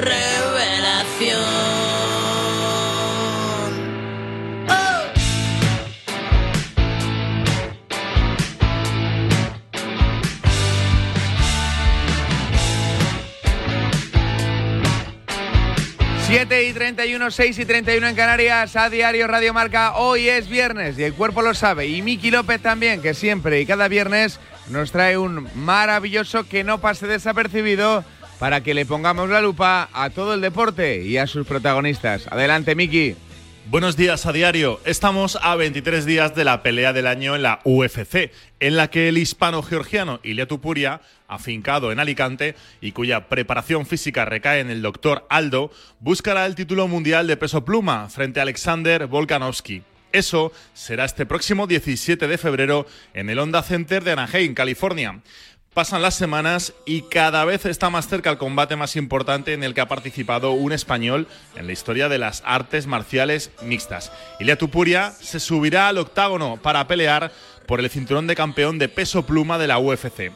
revelación. 0.00 1.40
Oh. 4.68 5.00
Siete 16.26 16.64
y 16.64 16.72
31, 16.72 17.30
6 17.30 17.58
y 17.58 17.64
31 17.64 18.08
en 18.08 18.16
Canarias, 18.16 18.76
a 18.76 18.88
diario 18.88 19.26
Radio 19.26 19.52
Marca. 19.52 19.96
Hoy 19.96 20.28
es 20.28 20.48
viernes 20.48 20.98
y 20.98 21.04
el 21.04 21.14
cuerpo 21.14 21.42
lo 21.42 21.54
sabe. 21.54 21.86
Y 21.88 22.02
Miki 22.02 22.30
López 22.30 22.62
también, 22.62 23.02
que 23.02 23.14
siempre 23.14 23.60
y 23.60 23.66
cada 23.66 23.88
viernes 23.88 24.40
nos 24.70 24.92
trae 24.92 25.18
un 25.18 25.48
maravilloso 25.54 26.48
que 26.48 26.64
no 26.64 26.80
pase 26.80 27.06
desapercibido 27.06 28.04
para 28.40 28.62
que 28.62 28.72
le 28.72 28.86
pongamos 28.86 29.28
la 29.28 29.42
lupa 29.42 29.90
a 29.92 30.08
todo 30.08 30.32
el 30.32 30.40
deporte 30.40 31.04
y 31.04 31.18
a 31.18 31.26
sus 31.26 31.46
protagonistas. 31.46 32.26
Adelante, 32.30 32.74
Miki. 32.74 33.14
Buenos 33.66 33.98
días 33.98 34.24
a 34.24 34.32
diario. 34.32 34.80
Estamos 34.86 35.38
a 35.42 35.54
23 35.56 36.06
días 36.06 36.34
de 36.34 36.44
la 36.44 36.62
pelea 36.62 36.94
del 36.94 37.06
año 37.06 37.36
en 37.36 37.42
la 37.42 37.60
UFC, 37.64 38.32
en 38.58 38.76
la 38.76 38.88
que 38.88 39.08
el 39.08 39.18
hispano-georgiano 39.18 40.20
Ilia 40.22 40.48
Tupuria, 40.48 41.02
afincado 41.28 41.92
en 41.92 42.00
Alicante 42.00 42.56
y 42.80 42.92
cuya 42.92 43.28
preparación 43.28 43.84
física 43.84 44.24
recae 44.24 44.60
en 44.60 44.70
el 44.70 44.80
doctor 44.80 45.26
Aldo, 45.28 45.70
buscará 46.00 46.46
el 46.46 46.54
título 46.54 46.88
mundial 46.88 47.26
de 47.26 47.36
peso 47.36 47.62
pluma 47.62 48.08
frente 48.08 48.40
a 48.40 48.44
Alexander 48.44 49.06
Volkanovski. 49.06 49.82
Eso 50.12 50.50
será 50.72 51.04
este 51.04 51.26
próximo 51.26 51.66
17 51.66 52.26
de 52.26 52.38
febrero 52.38 52.86
en 53.12 53.30
el 53.30 53.38
Honda 53.38 53.62
Center 53.62 54.02
de 54.02 54.12
Anaheim, 54.12 54.54
California. 54.54 55.20
Pasan 55.74 56.02
las 56.02 56.16
semanas 56.16 56.74
y 56.84 57.02
cada 57.02 57.44
vez 57.44 57.64
está 57.64 57.90
más 57.90 58.08
cerca 58.08 58.28
el 58.28 58.38
combate 58.38 58.74
más 58.74 58.96
importante 58.96 59.52
en 59.52 59.62
el 59.62 59.72
que 59.72 59.80
ha 59.80 59.86
participado 59.86 60.50
un 60.50 60.72
español 60.72 61.28
en 61.54 61.68
la 61.68 61.72
historia 61.72 62.08
de 62.08 62.18
las 62.18 62.42
artes 62.44 62.88
marciales 62.88 63.52
mixtas. 63.62 64.10
Ilia 64.40 64.58
Tupuria 64.58 65.12
se 65.12 65.38
subirá 65.38 65.86
al 65.86 65.98
octágono 65.98 66.56
para 66.60 66.88
pelear 66.88 67.30
por 67.68 67.78
el 67.78 67.88
cinturón 67.88 68.26
de 68.26 68.34
campeón 68.34 68.80
de 68.80 68.88
peso 68.88 69.24
pluma 69.24 69.58
de 69.58 69.68
la 69.68 69.78
UFC. 69.78 70.32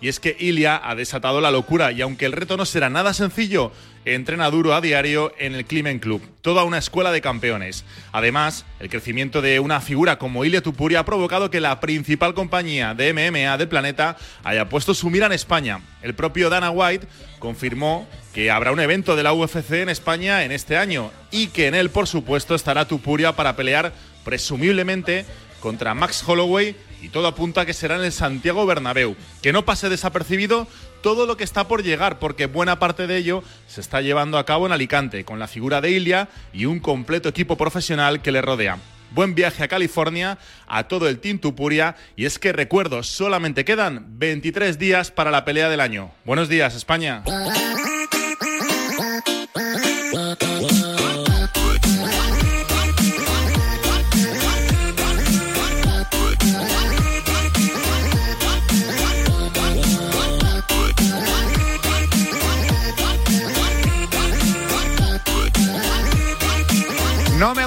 Y 0.00 0.08
es 0.08 0.20
que 0.20 0.36
Ilia 0.38 0.80
ha 0.82 0.94
desatado 0.94 1.40
la 1.40 1.50
locura 1.50 1.92
y 1.92 2.02
aunque 2.02 2.26
el 2.26 2.32
reto 2.32 2.56
no 2.56 2.64
será 2.66 2.90
nada 2.90 3.14
sencillo, 3.14 3.72
entrena 4.04 4.50
duro 4.50 4.74
a 4.74 4.80
diario 4.80 5.32
en 5.38 5.54
el 5.54 5.64
Climen 5.64 5.98
Club, 5.98 6.22
toda 6.40 6.64
una 6.64 6.78
escuela 6.78 7.10
de 7.10 7.20
campeones. 7.20 7.84
Además, 8.12 8.64
el 8.78 8.88
crecimiento 8.88 9.42
de 9.42 9.58
una 9.58 9.80
figura 9.80 10.18
como 10.18 10.44
Ilia 10.44 10.62
Tupuria 10.62 11.00
ha 11.00 11.04
provocado 11.04 11.50
que 11.50 11.60
la 11.60 11.80
principal 11.80 12.34
compañía 12.34 12.94
de 12.94 13.12
MMA 13.12 13.58
del 13.58 13.68
planeta 13.68 14.16
haya 14.44 14.68
puesto 14.68 14.94
su 14.94 15.10
mira 15.10 15.26
en 15.26 15.32
España. 15.32 15.80
El 16.02 16.14
propio 16.14 16.50
Dana 16.50 16.70
White 16.70 17.08
confirmó 17.40 18.06
que 18.32 18.50
habrá 18.50 18.70
un 18.70 18.80
evento 18.80 19.16
de 19.16 19.24
la 19.24 19.32
UFC 19.32 19.72
en 19.72 19.88
España 19.88 20.44
en 20.44 20.52
este 20.52 20.76
año 20.76 21.10
y 21.30 21.48
que 21.48 21.66
en 21.66 21.74
él, 21.74 21.90
por 21.90 22.06
supuesto, 22.06 22.54
estará 22.54 22.86
Tupuria 22.86 23.32
para 23.32 23.56
pelear 23.56 23.92
presumiblemente 24.24 25.24
contra 25.60 25.94
Max 25.94 26.22
Holloway 26.26 26.76
y 27.06 27.08
todo 27.08 27.28
apunta 27.28 27.60
a 27.60 27.66
que 27.66 27.72
será 27.72 27.94
en 27.94 28.04
el 28.04 28.10
Santiago 28.10 28.66
Bernabéu. 28.66 29.14
Que 29.40 29.52
no 29.52 29.64
pase 29.64 29.88
desapercibido 29.88 30.66
todo 31.02 31.24
lo 31.24 31.36
que 31.36 31.44
está 31.44 31.68
por 31.68 31.84
llegar, 31.84 32.18
porque 32.18 32.46
buena 32.46 32.80
parte 32.80 33.06
de 33.06 33.16
ello 33.16 33.44
se 33.68 33.80
está 33.80 34.00
llevando 34.00 34.38
a 34.38 34.44
cabo 34.44 34.66
en 34.66 34.72
Alicante, 34.72 35.24
con 35.24 35.38
la 35.38 35.46
figura 35.46 35.80
de 35.80 35.92
Ilia 35.92 36.28
y 36.52 36.64
un 36.64 36.80
completo 36.80 37.28
equipo 37.28 37.56
profesional 37.56 38.22
que 38.22 38.32
le 38.32 38.42
rodea. 38.42 38.78
Buen 39.12 39.36
viaje 39.36 39.62
a 39.62 39.68
California, 39.68 40.38
a 40.66 40.88
todo 40.88 41.08
el 41.08 41.20
Team 41.20 41.38
Tupuria, 41.38 41.94
y 42.16 42.24
es 42.24 42.40
que 42.40 42.52
recuerdo, 42.52 43.04
solamente 43.04 43.64
quedan 43.64 44.18
23 44.18 44.76
días 44.76 45.12
para 45.12 45.30
la 45.30 45.44
pelea 45.44 45.68
del 45.68 45.78
año. 45.78 46.10
Buenos 46.24 46.48
días, 46.48 46.74
España. 46.74 47.22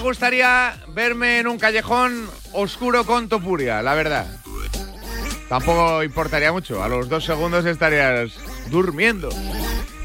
Gustaría 0.10 0.76
verme 0.88 1.38
en 1.38 1.46
un 1.46 1.60
callejón 1.60 2.28
oscuro 2.54 3.06
con 3.06 3.30
Topuria, 3.30 3.84
la 3.84 3.94
verdad. 3.94 4.26
Tampoco 5.48 6.02
importaría 6.02 6.52
mucho. 6.52 6.84
A 6.84 6.88
los 6.88 7.10
dos 7.10 7.26
segundos 7.26 7.64
estarías 7.64 8.32
durmiendo. 8.72 9.30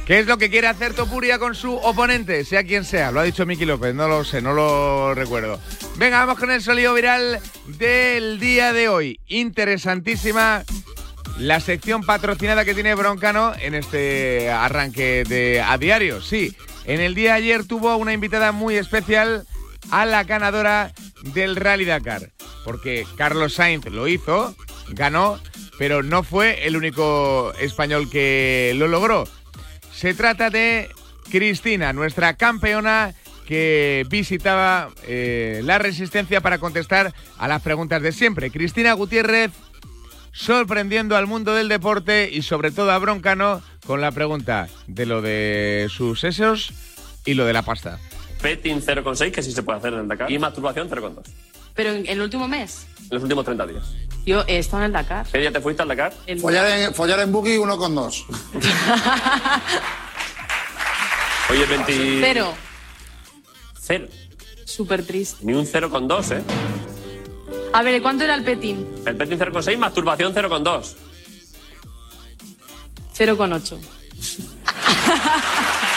¿Qué 0.05 0.19
es 0.19 0.27
lo 0.27 0.37
que 0.37 0.51
quiere 0.51 0.67
hacer 0.67 0.93
Topuria 0.93 1.39
con 1.39 1.55
su 1.55 1.75
oponente? 1.77 2.45
Sea 2.45 2.65
quien 2.65 2.85
sea. 2.85 3.13
Lo 3.13 3.21
ha 3.21 3.23
dicho 3.23 3.47
Miki 3.47 3.65
López, 3.65 3.95
no 3.95 4.07
lo 4.07 4.25
sé, 4.25 4.43
no 4.43 4.53
lo 4.53 5.15
recuerdo. 5.15 5.59
Venga, 5.97 6.19
vamos 6.19 6.39
con 6.39 6.51
el 6.51 6.61
sonido 6.61 6.93
viral 6.93 7.41
del 7.79 8.39
día 8.39 8.75
de 8.75 8.91
hoy. 8.91 9.21
Interesantísima 9.29 10.65
la 11.39 11.61
sección 11.61 12.03
patrocinada 12.03 12.67
que 12.67 12.75
tiene 12.75 12.95
Broncano 12.95 13.55
en 13.59 13.75
este 13.75 14.51
arranque 14.51 15.25
de 15.27 15.63
a 15.63 15.79
diario. 15.79 16.21
Sí, 16.21 16.55
en 16.85 17.01
el 17.01 17.15
día 17.15 17.33
de 17.33 17.39
ayer 17.39 17.65
tuvo 17.65 17.97
una 17.97 18.13
invitada 18.13 18.53
muy 18.53 18.77
especial 18.77 19.47
a 19.91 20.05
la 20.07 20.25
ganadora 20.25 20.93
del 21.35 21.57
Rally 21.57 21.85
Dakar. 21.85 22.31
Porque 22.65 23.07
Carlos 23.17 23.55
Sainz 23.55 23.87
lo 23.87 24.09
hizo, 24.09 24.55
ganó, 24.89 25.39
pero 25.79 26.03
no 26.03 26.23
fue 26.23 26.67
el 26.67 26.77
único 26.77 27.53
español 27.59 28.09
que 28.11 28.73
lo 28.77 28.89
logró. 28.89 29.25
Se 29.93 30.15
trata 30.15 30.51
de 30.51 30.89
Cristina, 31.31 31.93
nuestra 31.93 32.35
campeona 32.35 33.15
que 33.47 34.07
visitaba 34.09 34.91
eh, 35.07 35.61
la 35.65 35.79
resistencia 35.79 36.41
para 36.41 36.59
contestar 36.59 37.13
a 37.39 37.49
las 37.49 37.63
preguntas 37.63 38.03
de 38.03 38.13
siempre. 38.13 38.51
Cristina 38.51 38.93
Gutiérrez 38.95 39.53
sorprendiendo 40.33 41.17
al 41.17 41.27
mundo 41.27 41.55
del 41.55 41.69
deporte 41.69 42.29
y 42.33 42.43
sobre 42.43 42.71
todo 42.71 42.91
a 42.91 42.99
Broncano 42.99 43.63
con 43.87 44.01
la 44.01 44.11
pregunta 44.11 44.69
de 44.87 45.07
lo 45.07 45.23
de 45.23 45.87
sus 45.91 46.21
sesos 46.21 46.73
y 47.25 47.35
lo 47.35 47.45
de 47.45 47.53
la 47.53 47.63
pasta. 47.63 47.99
Petting 48.45 48.83
0,6, 48.83 49.33
que 49.33 49.43
sí 49.43 49.53
se 49.53 49.63
puede 49.63 49.79
hacer 49.79 49.95
en 49.95 50.01
el 50.01 50.09
Dakar. 50.09 50.31
Y 50.31 50.39
masturbación 50.39 50.91
0,2. 50.91 51.23
Pero 51.75 51.93
en 51.93 52.07
el 52.07 52.21
último 52.21 52.47
mes. 52.47 52.87
En 53.05 53.09
los 53.15 53.23
últimos 53.23 53.43
30 53.43 53.67
días. 53.67 53.85
Yo 54.27 54.45
he 54.47 54.59
estado 54.59 54.83
en 54.83 54.89
el 54.89 54.93
Dakar. 54.93 55.27
¿Qué 55.33 55.39
día 55.39 55.51
te 55.51 55.63
fuiste 55.63 55.81
al 55.81 55.89
Dakar? 55.89 56.13
El- 56.27 56.41
Follar 56.41 56.67
en, 56.79 56.95
follar 56.95 57.21
en 57.21 57.33
con 57.33 57.95
dos. 57.95 58.27
Oye, 61.49 61.65
20... 61.65 62.21
Cero. 62.21 62.53
Cero. 63.81 64.09
Súper 64.67 65.07
triste. 65.07 65.39
Ni 65.43 65.55
un 65.55 65.65
0,2, 65.65 66.37
¿eh? 66.37 66.43
A 67.73 67.83
ver, 67.83 68.03
¿cuánto 68.03 68.25
era 68.25 68.35
el 68.35 68.45
petín? 68.45 68.87
El 69.07 69.17
Petting 69.17 69.39
0,6, 69.39 69.79
masturbación 69.79 70.35
0,2. 70.35 70.97
0,8. 73.17 73.79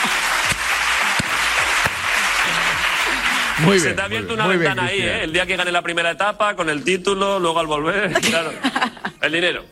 Muy 3.65 3.79
Se 3.79 3.85
bien, 3.85 3.95
te 3.95 4.01
ha 4.01 4.05
abierto 4.05 4.33
una 4.33 4.47
bien, 4.47 4.57
muy 4.57 4.65
bien, 4.65 4.75
ventana 4.75 4.89
ahí. 4.89 4.99
¿eh? 5.01 5.23
El 5.23 5.33
día 5.33 5.45
que 5.45 5.55
gane 5.55 5.71
la 5.71 5.81
primera 5.81 6.11
etapa, 6.11 6.55
con 6.55 6.69
el 6.69 6.83
título, 6.83 7.39
luego 7.39 7.59
al 7.59 7.67
volver, 7.67 8.11
claro. 8.21 8.51
El 9.21 9.31
dinero. 9.31 9.63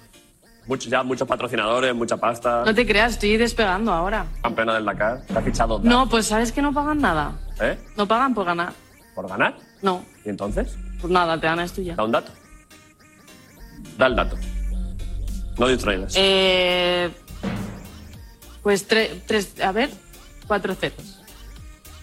Mucho, 0.67 0.89
ya 0.89 1.03
muchos 1.03 1.27
patrocinadores, 1.27 1.93
mucha 1.93 2.17
pasta. 2.17 2.63
No 2.65 2.73
te 2.73 2.87
creas, 2.87 3.13
estoy 3.13 3.37
despegando 3.37 3.93
ahora. 3.93 4.25
Campeona 4.41 4.73
del 4.73 4.85
Dakar. 4.85 5.21
Te 5.27 5.37
ha 5.37 5.41
fichado 5.41 5.79
No, 5.83 6.09
pues 6.09 6.25
sabes 6.25 6.51
que 6.51 6.61
no 6.63 6.73
pagan 6.73 6.99
nada. 6.99 7.33
¿Eh? 7.61 7.77
No 7.95 8.07
pagan 8.07 8.33
por 8.33 8.45
ganar. 8.45 8.73
¿Por 9.13 9.29
ganar? 9.29 9.55
No, 9.83 10.03
¿Y 10.25 10.29
entonces? 10.29 10.75
pues 10.99 11.11
nada, 11.13 11.39
te 11.39 11.45
ganas 11.45 11.71
tú 11.71 11.83
ya. 11.83 11.93
Da 11.95 12.03
un 12.03 12.11
dato. 12.11 12.31
Da 13.97 14.07
el 14.07 14.15
dato. 14.15 14.37
No 15.59 15.67
distraigas. 15.67 16.13
Eh, 16.17 17.11
pues 18.63 18.89
tre- 18.89 19.21
tres, 19.27 19.59
a 19.61 19.71
ver, 19.71 19.91
cuatro 20.47 20.73
ceros. 20.73 21.21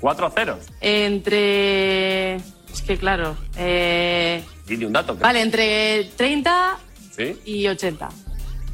Cuatro 0.02 0.28
ceros. 0.30 0.58
Entre... 0.80 2.34
Es 2.34 2.82
que 2.84 2.96
claro. 2.98 3.36
Eh, 3.56 4.42
Dile 4.66 4.84
un 4.86 4.92
dato. 4.92 5.16
que- 5.16 5.22
vale, 5.22 5.40
entre 5.42 6.10
30 6.16 6.76
¿Sí? 7.16 7.40
y 7.44 7.68
80. 7.68 8.08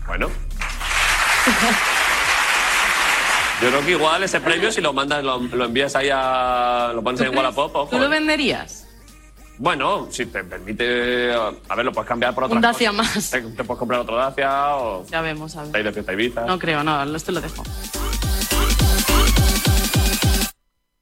Bueno. 0.07 0.29
Yo 3.61 3.69
creo 3.69 3.85
que 3.85 3.91
igual 3.91 4.23
ese 4.23 4.41
premio, 4.41 4.73
si 4.73 4.81
lo 4.81 4.93
mandas, 4.95 5.23
lo, 5.25 5.39
lo 5.39 5.65
envías 5.67 5.95
ahí 5.97 6.09
a. 6.13 6.93
lo 6.95 7.03
pones 7.03 7.21
ahí 7.21 7.27
en 7.29 7.37
Wallapop, 7.37 7.75
ojo. 7.77 7.91
¿Tú 7.91 7.99
lo 7.99 8.09
venderías? 8.09 8.87
Bueno, 9.59 10.07
si 10.11 10.25
te 10.27 10.45
permite. 10.45 11.35
A 11.35 11.75
ver, 11.75 11.85
lo 11.85 11.93
puedes 11.93 12.09
cambiar 12.09 12.33
por 12.35 12.45
otra 12.45 12.55
Un 12.57 12.63
Dacia 12.63 12.93
más. 12.93 13.31
Te, 13.31 13.43
te 13.43 13.65
puedes 13.65 13.79
comprar 13.79 14.01
otro 14.01 14.17
Dacia 14.17 14.77
o. 14.77 15.05
Ya 15.09 15.21
vemos, 15.21 15.57
a 15.57 15.65
ver. 15.65 15.73
Te 15.73 15.83
de 15.83 15.93
fiesta 15.93 16.13
Ibiza. 16.13 16.47
No 16.47 16.59
creo, 16.59 16.83
no, 16.85 17.03
esto 17.17 17.33
lo 17.33 17.41
dejo. 17.41 17.65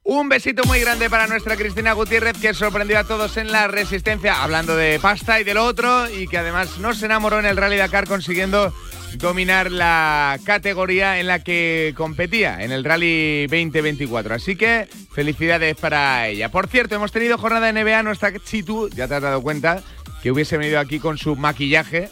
Un 0.09 0.29
besito 0.29 0.63
muy 0.67 0.79
grande 0.79 1.11
para 1.11 1.27
nuestra 1.27 1.57
Cristina 1.57 1.93
Gutiérrez 1.93 2.39
que 2.41 2.55
sorprendió 2.55 2.97
a 2.97 3.03
todos 3.03 3.37
en 3.39 3.51
la 3.51 3.67
resistencia 3.67 4.41
hablando 4.41 4.77
de 4.77 5.01
pasta 5.01 5.41
y 5.41 5.45
de 5.45 5.53
lo 5.53 5.65
otro 5.65 6.09
y 6.09 6.29
que 6.29 6.39
además 6.39 6.79
no 6.79 6.95
se 6.95 7.07
enamoró 7.07 7.41
en 7.41 7.47
el 7.47 7.57
Rally 7.57 7.77
Dakar 7.77 8.07
consiguiendo 8.07 8.73
dominar 9.15 9.73
la 9.73 10.39
categoría 10.45 11.19
en 11.19 11.27
la 11.27 11.43
que 11.43 11.93
competía 11.97 12.63
en 12.63 12.71
el 12.71 12.85
Rally 12.85 13.49
2024. 13.49 14.37
Así 14.37 14.55
que 14.55 14.89
felicidades 15.11 15.75
para 15.75 16.29
ella. 16.29 16.53
Por 16.53 16.69
cierto, 16.69 16.95
hemos 16.95 17.11
tenido 17.11 17.37
jornada 17.37 17.73
de 17.73 17.85
NBA, 17.85 18.05
nuestra 18.05 18.33
Chitu, 18.39 18.89
ya 18.91 19.09
te 19.09 19.17
has 19.17 19.23
dado 19.23 19.43
cuenta, 19.43 19.83
que 20.23 20.31
hubiese 20.31 20.57
venido 20.57 20.79
aquí 20.79 21.01
con 21.01 21.19
su 21.19 21.35
maquillaje. 21.35 22.11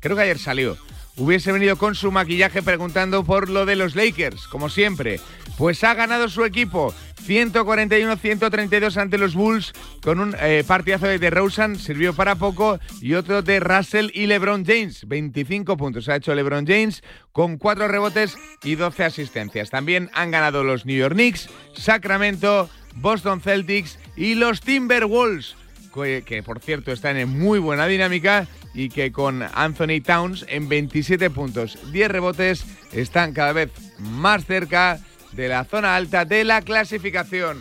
Creo 0.00 0.16
que 0.16 0.22
ayer 0.22 0.40
salió. 0.40 0.76
Hubiese 1.16 1.52
venido 1.52 1.76
con 1.76 1.94
su 1.94 2.10
maquillaje 2.10 2.60
preguntando 2.60 3.22
por 3.24 3.48
lo 3.48 3.66
de 3.66 3.76
los 3.76 3.94
Lakers, 3.94 4.48
como 4.48 4.68
siempre. 4.68 5.20
Pues 5.56 5.82
ha 5.84 5.94
ganado 5.94 6.28
su 6.28 6.44
equipo 6.44 6.94
141-132 7.26 8.96
ante 8.98 9.18
los 9.18 9.34
Bulls 9.34 9.72
con 10.02 10.20
un 10.20 10.36
eh, 10.40 10.64
partidazo 10.66 11.06
de 11.06 11.18
DeRozan, 11.18 11.76
sirvió 11.76 12.14
para 12.14 12.36
poco, 12.36 12.78
y 13.00 13.14
otro 13.14 13.42
de 13.42 13.58
Russell 13.60 14.10
y 14.14 14.26
LeBron 14.26 14.64
James, 14.64 15.08
25 15.08 15.76
puntos 15.76 16.08
ha 16.08 16.16
hecho 16.16 16.34
LeBron 16.34 16.66
James 16.66 17.02
con 17.32 17.56
4 17.56 17.88
rebotes 17.88 18.36
y 18.62 18.76
12 18.76 19.04
asistencias. 19.04 19.70
También 19.70 20.10
han 20.14 20.30
ganado 20.30 20.62
los 20.62 20.86
New 20.86 20.96
York 20.96 21.14
Knicks, 21.14 21.48
Sacramento, 21.74 22.68
Boston 22.94 23.40
Celtics 23.40 23.98
y 24.14 24.34
los 24.34 24.60
Timberwolves, 24.60 25.56
que, 25.92 26.22
que 26.24 26.42
por 26.42 26.60
cierto 26.60 26.92
están 26.92 27.16
en 27.16 27.28
muy 27.28 27.58
buena 27.58 27.86
dinámica 27.86 28.46
y 28.74 28.90
que 28.90 29.10
con 29.10 29.42
Anthony 29.54 30.02
Towns 30.04 30.44
en 30.48 30.68
27 30.68 31.30
puntos, 31.30 31.78
10 31.92 32.10
rebotes, 32.10 32.64
están 32.92 33.32
cada 33.32 33.52
vez 33.52 33.70
más 33.98 34.44
cerca 34.44 35.00
de 35.36 35.48
la 35.48 35.64
zona 35.64 35.94
alta 35.94 36.24
de 36.24 36.44
la 36.44 36.62
clasificación. 36.62 37.60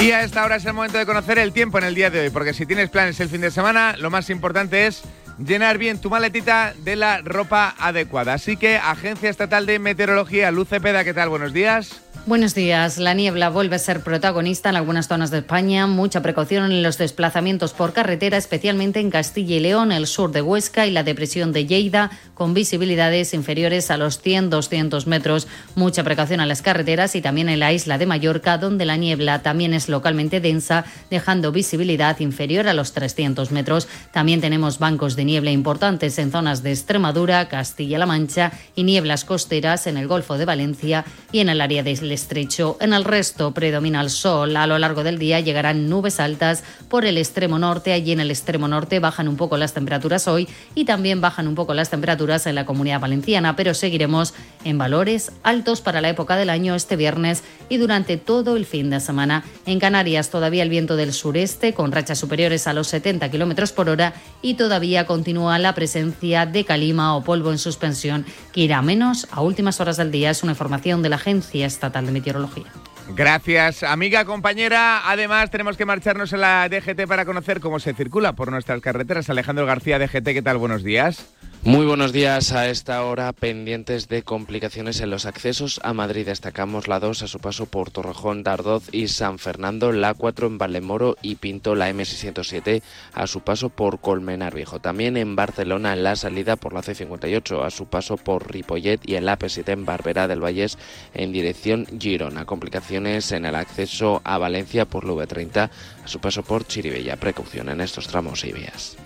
Y 0.00 0.12
a 0.12 0.22
esta 0.22 0.44
hora 0.44 0.56
es 0.56 0.64
el 0.64 0.72
momento 0.72 0.96
de 0.96 1.04
conocer 1.04 1.38
el 1.38 1.52
tiempo 1.52 1.76
en 1.76 1.84
el 1.84 1.94
día 1.94 2.08
de 2.08 2.20
hoy, 2.20 2.30
porque 2.30 2.54
si 2.54 2.64
tienes 2.64 2.88
planes 2.88 3.20
el 3.20 3.28
fin 3.28 3.40
de 3.40 3.50
semana, 3.50 3.96
lo 3.98 4.10
más 4.10 4.30
importante 4.30 4.86
es 4.86 5.02
llenar 5.44 5.76
bien 5.76 6.00
tu 6.00 6.08
maletita 6.08 6.72
de 6.78 6.96
la 6.96 7.20
ropa 7.20 7.74
adecuada. 7.78 8.34
Así 8.34 8.56
que, 8.56 8.76
Agencia 8.76 9.28
Estatal 9.28 9.66
de 9.66 9.78
Meteorología, 9.78 10.50
Luz 10.50 10.68
Cepeda, 10.68 11.04
¿qué 11.04 11.12
tal? 11.12 11.28
Buenos 11.28 11.52
días. 11.52 12.07
Buenos 12.26 12.54
días. 12.54 12.98
La 12.98 13.14
niebla 13.14 13.48
vuelve 13.48 13.76
a 13.76 13.78
ser 13.78 14.02
protagonista 14.02 14.68
en 14.68 14.76
algunas 14.76 15.08
zonas 15.08 15.30
de 15.30 15.38
España. 15.38 15.86
Mucha 15.86 16.20
precaución 16.20 16.70
en 16.70 16.82
los 16.82 16.98
desplazamientos 16.98 17.72
por 17.72 17.94
carretera, 17.94 18.36
especialmente 18.36 19.00
en 19.00 19.10
Castilla 19.10 19.56
y 19.56 19.60
León, 19.60 19.92
el 19.92 20.06
sur 20.06 20.30
de 20.30 20.42
Huesca 20.42 20.86
y 20.86 20.90
la 20.90 21.04
depresión 21.04 21.52
de 21.52 21.64
Lleida, 21.64 22.10
con 22.34 22.52
visibilidades 22.52 23.32
inferiores 23.32 23.90
a 23.90 23.96
los 23.96 24.22
100-200 24.22 25.06
metros. 25.06 25.48
Mucha 25.74 26.04
precaución 26.04 26.40
en 26.40 26.48
las 26.48 26.60
carreteras 26.60 27.14
y 27.14 27.22
también 27.22 27.48
en 27.48 27.60
la 27.60 27.72
isla 27.72 27.96
de 27.96 28.04
Mallorca, 28.04 28.58
donde 28.58 28.84
la 28.84 28.98
niebla 28.98 29.42
también 29.42 29.72
es 29.72 29.88
localmente 29.88 30.40
densa, 30.40 30.84
dejando 31.10 31.50
visibilidad 31.50 32.20
inferior 32.20 32.68
a 32.68 32.74
los 32.74 32.92
300 32.92 33.52
metros. 33.52 33.88
También 34.12 34.42
tenemos 34.42 34.78
bancos 34.78 35.16
de 35.16 35.24
niebla 35.24 35.50
importantes 35.50 36.18
en 36.18 36.30
zonas 36.30 36.62
de 36.62 36.72
Extremadura, 36.72 37.48
Castilla-La 37.48 38.06
Mancha 38.06 38.52
y 38.74 38.82
nieblas 38.82 39.24
costeras 39.24 39.86
en 39.86 39.96
el 39.96 40.06
Golfo 40.08 40.36
de 40.36 40.44
Valencia 40.44 41.06
y 41.32 41.40
en 41.40 41.48
el 41.48 41.62
área 41.62 41.82
del 41.82 42.17
estrecho. 42.18 42.76
En 42.80 42.92
el 42.92 43.04
resto 43.04 43.52
predomina 43.54 44.00
el 44.00 44.10
sol. 44.10 44.56
A 44.56 44.66
lo 44.66 44.78
largo 44.78 45.04
del 45.04 45.18
día 45.18 45.38
llegarán 45.38 45.88
nubes 45.88 46.18
altas 46.18 46.64
por 46.88 47.04
el 47.04 47.16
extremo 47.16 47.58
norte. 47.58 47.92
Allí 47.92 48.10
en 48.10 48.20
el 48.20 48.30
extremo 48.30 48.66
norte 48.66 48.98
bajan 48.98 49.28
un 49.28 49.36
poco 49.36 49.56
las 49.56 49.72
temperaturas 49.72 50.26
hoy 50.26 50.48
y 50.74 50.84
también 50.84 51.20
bajan 51.20 51.46
un 51.46 51.54
poco 51.54 51.74
las 51.74 51.90
temperaturas 51.90 52.46
en 52.46 52.56
la 52.56 52.66
comunidad 52.66 53.00
valenciana, 53.00 53.54
pero 53.54 53.72
seguiremos 53.72 54.34
en 54.64 54.78
valores 54.78 55.30
altos 55.44 55.80
para 55.80 56.00
la 56.00 56.08
época 56.08 56.36
del 56.36 56.50
año 56.50 56.74
este 56.74 56.96
viernes 56.96 57.44
y 57.68 57.76
durante 57.76 58.16
todo 58.16 58.56
el 58.56 58.66
fin 58.66 58.90
de 58.90 58.98
semana. 58.98 59.44
En 59.64 59.78
Canarias 59.78 60.30
todavía 60.30 60.64
el 60.64 60.70
viento 60.70 60.96
del 60.96 61.12
sureste 61.12 61.72
con 61.72 61.92
rachas 61.92 62.18
superiores 62.18 62.66
a 62.66 62.72
los 62.72 62.88
70 62.88 63.30
kilómetros 63.30 63.72
por 63.72 63.88
hora 63.88 64.14
y 64.42 64.54
todavía 64.54 65.06
continúa 65.06 65.58
la 65.58 65.74
presencia 65.74 66.46
de 66.46 66.64
calima 66.64 67.16
o 67.16 67.22
polvo 67.22 67.52
en 67.52 67.58
suspensión 67.58 68.26
que 68.52 68.62
irá 68.62 68.82
menos 68.82 69.28
a 69.30 69.42
últimas 69.42 69.80
horas 69.80 69.96
del 69.96 70.10
día. 70.10 70.30
Es 70.30 70.42
una 70.42 70.52
información 70.52 71.02
de 71.02 71.08
la 71.08 71.16
Agencia 71.16 71.66
Estatal 71.66 71.97
de 72.06 72.12
Meteorología. 72.12 72.66
Gracias, 73.14 73.82
amiga, 73.82 74.24
compañera. 74.24 75.10
Además, 75.10 75.50
tenemos 75.50 75.76
que 75.76 75.86
marcharnos 75.86 76.32
en 76.32 76.42
la 76.42 76.68
DGT 76.68 77.06
para 77.06 77.24
conocer 77.24 77.60
cómo 77.60 77.80
se 77.80 77.94
circula 77.94 78.34
por 78.34 78.50
nuestras 78.50 78.80
carreteras. 78.80 79.30
Alejandro 79.30 79.64
García, 79.64 79.98
DGT, 79.98 80.24
¿qué 80.24 80.42
tal? 80.42 80.58
Buenos 80.58 80.82
días. 80.84 81.26
Muy 81.64 81.84
buenos 81.86 82.12
días 82.12 82.52
a 82.52 82.68
esta 82.68 83.04
hora, 83.04 83.32
pendientes 83.32 84.08
de 84.08 84.22
complicaciones 84.22 85.00
en 85.00 85.10
los 85.10 85.26
accesos 85.26 85.80
a 85.82 85.92
Madrid. 85.92 86.24
Destacamos 86.24 86.86
la 86.86 87.00
2 87.00 87.24
a 87.24 87.26
su 87.26 87.40
paso 87.40 87.66
por 87.66 87.90
Torrejón, 87.90 88.44
Dardoz 88.44 88.84
y 88.92 89.08
San 89.08 89.40
Fernando, 89.40 89.90
la 89.90 90.14
4 90.14 90.46
en 90.46 90.56
Valdemoro 90.56 91.16
y 91.20 91.34
Pinto, 91.34 91.74
la 91.74 91.90
M607 91.90 92.80
a 93.12 93.26
su 93.26 93.40
paso 93.40 93.70
por 93.70 94.00
Colmenar 94.00 94.54
Viejo. 94.54 94.78
También 94.78 95.16
en 95.16 95.34
Barcelona, 95.34 95.92
en 95.92 96.04
la 96.04 96.14
salida 96.14 96.54
por 96.54 96.72
la 96.72 96.82
C58 96.82 97.64
a 97.64 97.70
su 97.70 97.86
paso 97.86 98.16
por 98.16 98.50
Ripollet 98.50 99.00
y 99.04 99.16
en 99.16 99.26
la 99.26 99.36
P7 99.36 99.72
en 99.72 99.84
Barbera 99.84 100.28
del 100.28 100.42
Vallés 100.42 100.78
en 101.12 101.32
dirección 101.32 101.86
Girona. 101.98 102.44
Complicaciones 102.44 103.32
en 103.32 103.44
el 103.44 103.56
acceso 103.56 104.22
a 104.24 104.38
Valencia 104.38 104.84
por 104.84 105.04
la 105.04 105.12
V30 105.12 105.70
a 106.04 106.08
su 106.08 106.20
paso 106.20 106.44
por 106.44 106.66
Chiribella. 106.66 107.16
Precaución 107.16 107.68
en 107.68 107.80
estos 107.80 108.06
tramos 108.06 108.44
y 108.44 108.52
vías. 108.52 108.96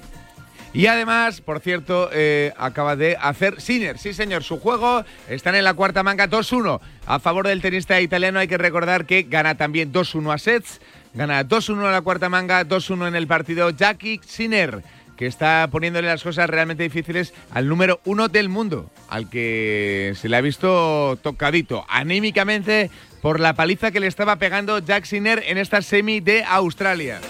Y 0.75 0.87
además, 0.87 1.43
por 1.43 1.61
cierto, 1.61 2.09
eh, 2.13 2.53
acaba 2.57 2.97
de 2.97 3.17
hacer 3.21 3.61
Sinner. 3.61 3.99
Sí, 3.99 4.15
señor, 4.15 4.43
su 4.43 4.59
juego 4.59 5.05
están 5.29 5.55
en 5.55 5.65
la 5.65 5.75
cuarta 5.75 6.03
manga 6.03 6.29
2-1. 6.29 6.81
A 7.07 7.19
favor 7.19 7.47
del 7.47 7.61
tenista 7.61 8.01
italiano 8.01 8.39
hay 8.39 8.49
que 8.49 8.57
recordar 8.57 9.05
que 9.05 9.25
gana 9.25 9.57
también 9.57 9.93
2-1 9.93 10.33
a 10.33 10.39
sets. 10.39 10.81
Gana 11.13 11.47
2-1 11.47 11.87
a 11.87 11.93
la 11.93 12.01
cuarta 12.01 12.31
manga, 12.31 12.65
2-1 12.65 13.09
en 13.09 13.17
el 13.17 13.27
partido 13.27 13.69
Jackie 13.69 14.19
Sinner, 14.25 14.83
que 15.19 15.27
está 15.27 15.69
poniéndole 15.71 16.09
las 16.09 16.23
cosas 16.23 16.49
realmente 16.49 16.85
difíciles 16.85 17.35
al 17.51 17.69
número 17.69 18.01
uno 18.07 18.29
del 18.29 18.49
mundo, 18.49 18.91
al 19.11 19.29
que 19.29 20.15
se 20.17 20.31
le 20.31 20.39
ha 20.39 20.41
visto 20.41 21.19
tocadito 21.21 21.85
anímicamente 21.91 22.91
por 23.21 23.41
la 23.41 23.53
paliza 23.53 23.91
que 23.91 24.01
le 24.01 24.07
estaba 24.07 24.37
pegando 24.37 24.79
Jack 24.79 25.05
Sinner 25.05 25.43
en 25.47 25.59
esta 25.59 25.83
semi 25.83 26.21
de 26.21 26.45
Australia. 26.45 27.21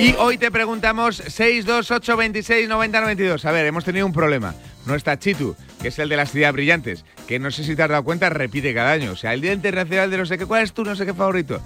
Y 0.00 0.14
hoy 0.18 0.38
te 0.38 0.50
preguntamos 0.50 1.16
628 1.16 2.16
26 2.16 2.68
90 2.70 3.00
92. 3.02 3.44
A 3.44 3.52
ver, 3.52 3.66
hemos 3.66 3.84
tenido 3.84 4.06
un 4.06 4.14
problema. 4.14 4.54
No 4.86 4.94
está 4.94 5.18
Chitu, 5.18 5.54
que 5.82 5.88
es 5.88 5.98
el 5.98 6.08
de 6.08 6.16
las 6.16 6.34
ideas 6.34 6.54
brillantes, 6.54 7.04
que 7.28 7.38
no 7.38 7.50
sé 7.50 7.64
si 7.64 7.76
te 7.76 7.82
has 7.82 7.90
dado 7.90 8.02
cuenta, 8.02 8.30
repite 8.30 8.72
cada 8.72 8.92
año. 8.92 9.12
O 9.12 9.16
sea, 9.16 9.34
el 9.34 9.42
Día 9.42 9.52
Internacional 9.52 10.10
de 10.10 10.16
no 10.16 10.24
sé 10.24 10.38
qué, 10.38 10.46
¿cuál 10.46 10.62
es 10.62 10.72
tu 10.72 10.84
no 10.84 10.96
sé 10.96 11.04
qué 11.04 11.12
favorito? 11.12 11.60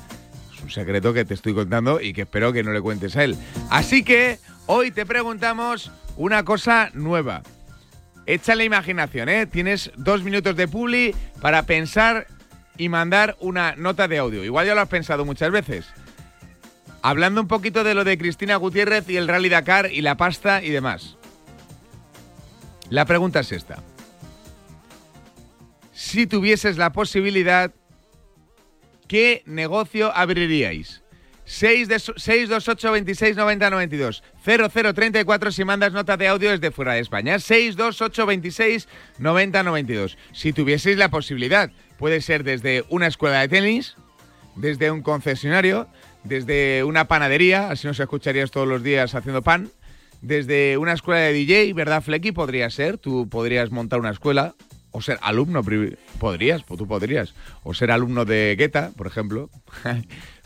Es 0.52 0.60
un 0.60 0.70
secreto 0.70 1.14
que 1.14 1.24
te 1.24 1.34
estoy 1.34 1.54
contando 1.54 2.00
y 2.00 2.12
que 2.12 2.22
espero 2.22 2.52
que 2.52 2.64
no 2.64 2.72
le 2.72 2.80
cuentes 2.80 3.16
a 3.16 3.22
él. 3.22 3.36
Así 3.70 4.02
que 4.02 4.40
hoy 4.66 4.90
te 4.90 5.06
preguntamos 5.06 5.92
una 6.16 6.44
cosa 6.44 6.90
nueva. 6.92 7.44
Echa 8.26 8.56
la 8.56 8.64
imaginación, 8.64 9.28
¿eh? 9.28 9.46
Tienes 9.46 9.92
dos 9.96 10.24
minutos 10.24 10.56
de 10.56 10.66
publi 10.66 11.14
para 11.40 11.62
pensar 11.66 12.26
y 12.76 12.88
mandar 12.88 13.36
una 13.38 13.76
nota 13.76 14.08
de 14.08 14.18
audio. 14.18 14.42
Igual 14.42 14.66
ya 14.66 14.74
lo 14.74 14.80
has 14.80 14.88
pensado 14.88 15.24
muchas 15.24 15.52
veces. 15.52 15.86
Hablando 17.06 17.42
un 17.42 17.48
poquito 17.48 17.84
de 17.84 17.92
lo 17.92 18.02
de 18.02 18.16
Cristina 18.16 18.56
Gutiérrez 18.56 19.06
y 19.10 19.18
el 19.18 19.28
Rally 19.28 19.50
Dakar 19.50 19.92
y 19.92 20.00
la 20.00 20.16
pasta 20.16 20.62
y 20.62 20.70
demás. 20.70 21.18
La 22.88 23.04
pregunta 23.04 23.40
es 23.40 23.52
esta. 23.52 23.82
Si 25.92 26.26
tuvieses 26.26 26.78
la 26.78 26.92
posibilidad, 26.94 27.72
¿qué 29.06 29.42
negocio 29.44 30.16
abriríais? 30.16 31.02
6 31.44 31.88
de- 31.88 31.98
628 31.98 32.92
26 32.92 33.36
90 33.36 33.68
92 33.68 34.22
0034 34.42 35.52
si 35.52 35.62
mandas 35.66 35.92
nota 35.92 36.16
de 36.16 36.28
audio 36.28 36.50
desde 36.52 36.70
fuera 36.70 36.94
de 36.94 37.00
España 37.00 37.38
628 37.38 38.24
26 38.24 38.88
90 39.18 39.62
92 39.62 40.16
si 40.32 40.54
tuvieseis 40.54 40.96
la 40.96 41.10
posibilidad 41.10 41.70
puede 41.98 42.22
ser 42.22 42.44
desde 42.44 42.82
una 42.88 43.08
escuela 43.08 43.40
de 43.42 43.48
tenis 43.48 43.94
desde 44.56 44.90
un 44.90 45.02
concesionario 45.02 45.86
desde 46.24 46.84
una 46.84 47.06
panadería 47.06 47.70
así 47.70 47.86
nos 47.86 48.00
escucharías 48.00 48.50
todos 48.50 48.66
los 48.66 48.82
días 48.82 49.14
haciendo 49.14 49.42
pan 49.42 49.70
desde 50.20 50.78
una 50.78 50.92
escuela 50.92 51.20
de 51.20 51.32
DJ 51.32 51.72
verdad 51.74 52.02
Flecky 52.02 52.32
podría 52.32 52.68
ser 52.70 52.98
tú 52.98 53.28
podrías 53.28 53.70
montar 53.70 54.00
una 54.00 54.10
escuela 54.10 54.54
o 54.90 55.02
ser 55.02 55.18
alumno 55.22 55.62
podrías 56.18 56.62
pues 56.62 56.78
tú 56.78 56.86
podrías 56.86 57.34
o 57.62 57.74
ser 57.74 57.90
alumno 57.90 58.24
de 58.24 58.56
Guetta 58.58 58.90
por 58.96 59.06
ejemplo. 59.06 59.50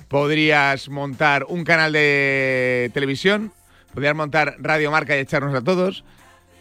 Podrías 0.09 0.89
montar 0.89 1.45
un 1.51 1.65
canal 1.65 1.93
de 1.93 2.91
televisión, 2.95 3.53
podrías 3.93 4.15
montar 4.15 4.57
Radio 4.59 4.91
Marca 4.91 5.15
y 5.15 5.21
echarnos 5.21 5.55
a 5.55 5.61
todos, 5.61 6.03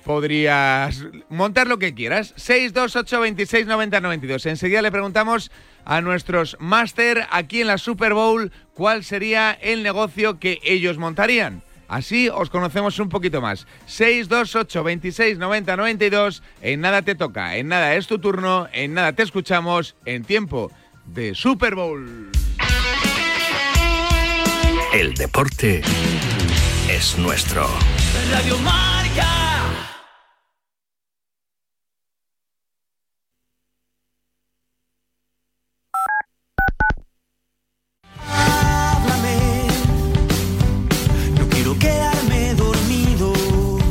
podrías 0.08 1.06
montar 1.30 1.68
lo 1.68 1.78
que 1.78 1.94
quieras. 1.94 2.34
628 2.38 3.20
26 3.20 3.68
90 3.68 4.00
92. 4.00 4.46
Enseguida 4.46 4.82
le 4.82 4.92
preguntamos 4.92 5.52
a 5.84 6.00
nuestros 6.02 6.56
máster 6.60 7.28
aquí 7.30 7.62
en 7.62 7.68
la 7.68 7.78
Super 7.78 8.14
Bowl 8.14 8.52
cuál 8.74 9.04
sería 9.04 9.52
el 9.52 9.84
negocio 9.84 10.40
que 10.40 10.60
ellos 10.64 10.98
montarían. 10.98 11.62
Así 11.90 12.30
os 12.30 12.50
conocemos 12.50 13.00
un 13.00 13.10
poquito 13.10 13.42
más. 13.42 13.68
628 13.86 14.84
26 14.84 15.38
90 15.38 15.76
92. 15.76 16.42
En 16.62 16.82
nada 16.82 17.02
te 17.02 17.16
toca, 17.16 17.58
en 17.58 17.68
nada 17.68 17.96
es 17.96 18.08
tu 18.08 18.18
turno, 18.18 18.68
en 18.72 18.94
nada 18.94 19.12
te 19.14 19.24
escuchamos 19.24 19.98
en 20.06 20.24
tiempo 20.24 20.72
de 21.06 21.36
Super 21.36 21.76
Bowl. 21.76 22.32
El 24.94 25.14
deporte 25.16 25.82
es 26.90 27.18
nuestro. 27.18 27.68
Radio. 28.32 28.58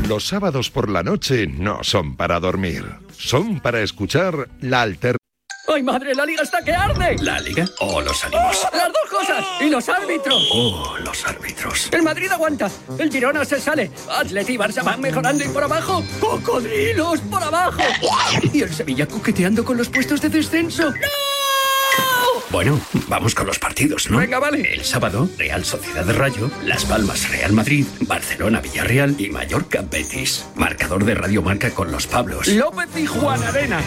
Los 0.08 0.28
sábados 0.28 0.70
por 0.70 0.88
la 0.88 1.02
noche 1.02 1.48
no 1.48 1.82
son 1.82 2.16
para 2.16 2.38
dormir, 2.38 2.84
son 3.18 3.58
para 3.58 3.80
escuchar 3.80 4.48
la 4.60 4.82
alternativa. 4.82 5.18
¡Ay, 5.66 5.82
madre! 5.82 6.14
¡La 6.14 6.24
liga 6.24 6.44
está 6.44 6.62
que 6.62 6.72
arde! 6.72 7.16
¿La 7.22 7.40
liga 7.40 7.64
o 7.80 8.00
los 8.00 8.24
ánimos? 8.24 8.64
¡Las 8.72 8.86
dos 8.86 9.10
cosas! 9.10 9.44
¡Y 9.60 9.68
los 9.68 9.88
árbitros! 9.88 10.48
Oh, 10.52 10.96
los 11.04 11.26
árbitros. 11.26 11.88
El 11.90 12.04
Madrid 12.04 12.30
aguanta, 12.30 12.70
el 12.98 13.10
Girona 13.10 13.44
se 13.44 13.60
sale, 13.60 13.90
Atleti 14.08 14.52
y 14.52 14.56
Barça 14.56 14.84
van 14.84 15.00
mejorando 15.00 15.44
y 15.44 15.48
por 15.48 15.64
abajo, 15.64 16.04
¡cocodrilos 16.20 17.20
por 17.22 17.42
abajo! 17.42 17.82
Y 18.52 18.62
el 18.62 18.72
Sevilla 18.72 19.08
coqueteando 19.08 19.64
con 19.64 19.76
los 19.76 19.88
puestos 19.88 20.20
de 20.20 20.28
descenso. 20.28 20.92
Bueno, 22.50 22.80
vamos 23.08 23.34
con 23.34 23.46
los 23.46 23.58
partidos, 23.58 24.08
¿no? 24.10 24.18
Venga, 24.18 24.38
vale. 24.38 24.72
El 24.72 24.84
sábado, 24.84 25.28
Real 25.36 25.64
Sociedad 25.64 26.04
de 26.04 26.12
Rayo, 26.12 26.48
Las 26.64 26.84
Palmas 26.84 27.28
Real 27.28 27.52
Madrid, 27.52 27.84
Barcelona 28.02 28.60
Villarreal 28.60 29.20
y 29.20 29.28
Mallorca 29.30 29.82
Betis. 29.82 30.46
Marcador 30.54 31.04
de 31.04 31.16
Radio 31.16 31.42
Marca 31.42 31.70
con 31.70 31.90
los 31.90 32.06
Pablos. 32.06 32.46
López 32.48 32.88
y 32.96 33.06
Juan 33.06 33.42
Arena. 33.42 33.80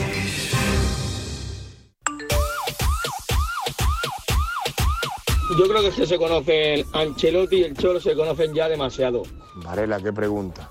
Yo 5.58 5.68
creo 5.68 5.82
que 5.82 6.06
se 6.06 6.18
conocen 6.18 6.86
Ancelotti 6.94 7.58
y 7.58 7.64
el 7.64 7.76
Cholo 7.76 8.00
se 8.00 8.14
conocen 8.14 8.54
ya 8.54 8.70
demasiado. 8.70 9.24
Varela, 9.56 10.00
qué 10.00 10.14
pregunta. 10.14 10.70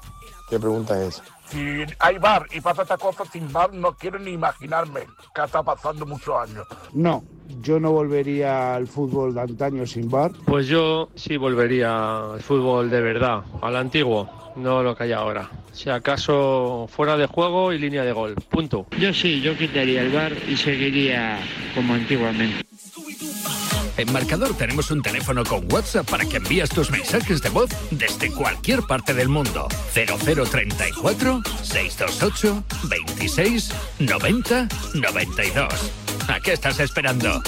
¿Qué 0.48 0.58
pregunta 0.58 1.02
es? 1.04 1.22
Si 1.50 1.84
hay 1.98 2.18
bar 2.18 2.46
y 2.52 2.60
pasa 2.60 2.82
esta 2.82 2.98
cosa 2.98 3.24
sin 3.24 3.50
bar, 3.52 3.72
no 3.72 3.94
quiero 3.94 4.18
ni 4.18 4.32
imaginarme 4.32 5.00
que 5.34 5.42
está 5.42 5.62
pasando 5.62 6.04
muchos 6.04 6.34
años. 6.36 6.66
No, 6.92 7.24
yo 7.62 7.80
no 7.80 7.92
volvería 7.92 8.74
al 8.74 8.86
fútbol 8.86 9.34
de 9.34 9.40
antaño 9.40 9.86
sin 9.86 10.10
bar. 10.10 10.32
Pues 10.44 10.66
yo 10.66 11.08
sí 11.14 11.36
volvería 11.36 12.32
al 12.32 12.42
fútbol 12.42 12.90
de 12.90 13.00
verdad, 13.00 13.42
al 13.62 13.76
antiguo, 13.76 14.28
no 14.56 14.82
lo 14.82 14.94
que 14.94 15.04
hay 15.04 15.12
ahora. 15.12 15.50
Si 15.72 15.88
acaso 15.88 16.86
fuera 16.90 17.16
de 17.16 17.26
juego 17.26 17.72
y 17.72 17.78
línea 17.78 18.04
de 18.04 18.12
gol. 18.12 18.34
Punto. 18.50 18.86
Yo 18.98 19.14
sí, 19.14 19.40
yo 19.40 19.56
quitaría 19.56 20.02
el 20.02 20.12
bar 20.12 20.32
y 20.48 20.56
seguiría 20.56 21.38
como 21.74 21.94
antiguamente. 21.94 22.67
En 23.98 24.12
Marcador 24.12 24.56
tenemos 24.56 24.92
un 24.92 25.02
teléfono 25.02 25.42
con 25.42 25.70
WhatsApp 25.72 26.08
para 26.08 26.24
que 26.24 26.36
envíes 26.36 26.70
tus 26.70 26.88
mensajes 26.88 27.42
de 27.42 27.48
voz 27.48 27.68
desde 27.90 28.30
cualquier 28.30 28.82
parte 28.82 29.12
del 29.12 29.28
mundo. 29.28 29.66
0034 29.92 31.42
628 31.62 32.64
26 32.84 33.70
90 33.98 34.68
92. 34.94 35.92
¿A 36.28 36.38
qué 36.38 36.52
estás 36.52 36.78
esperando? 36.78 37.42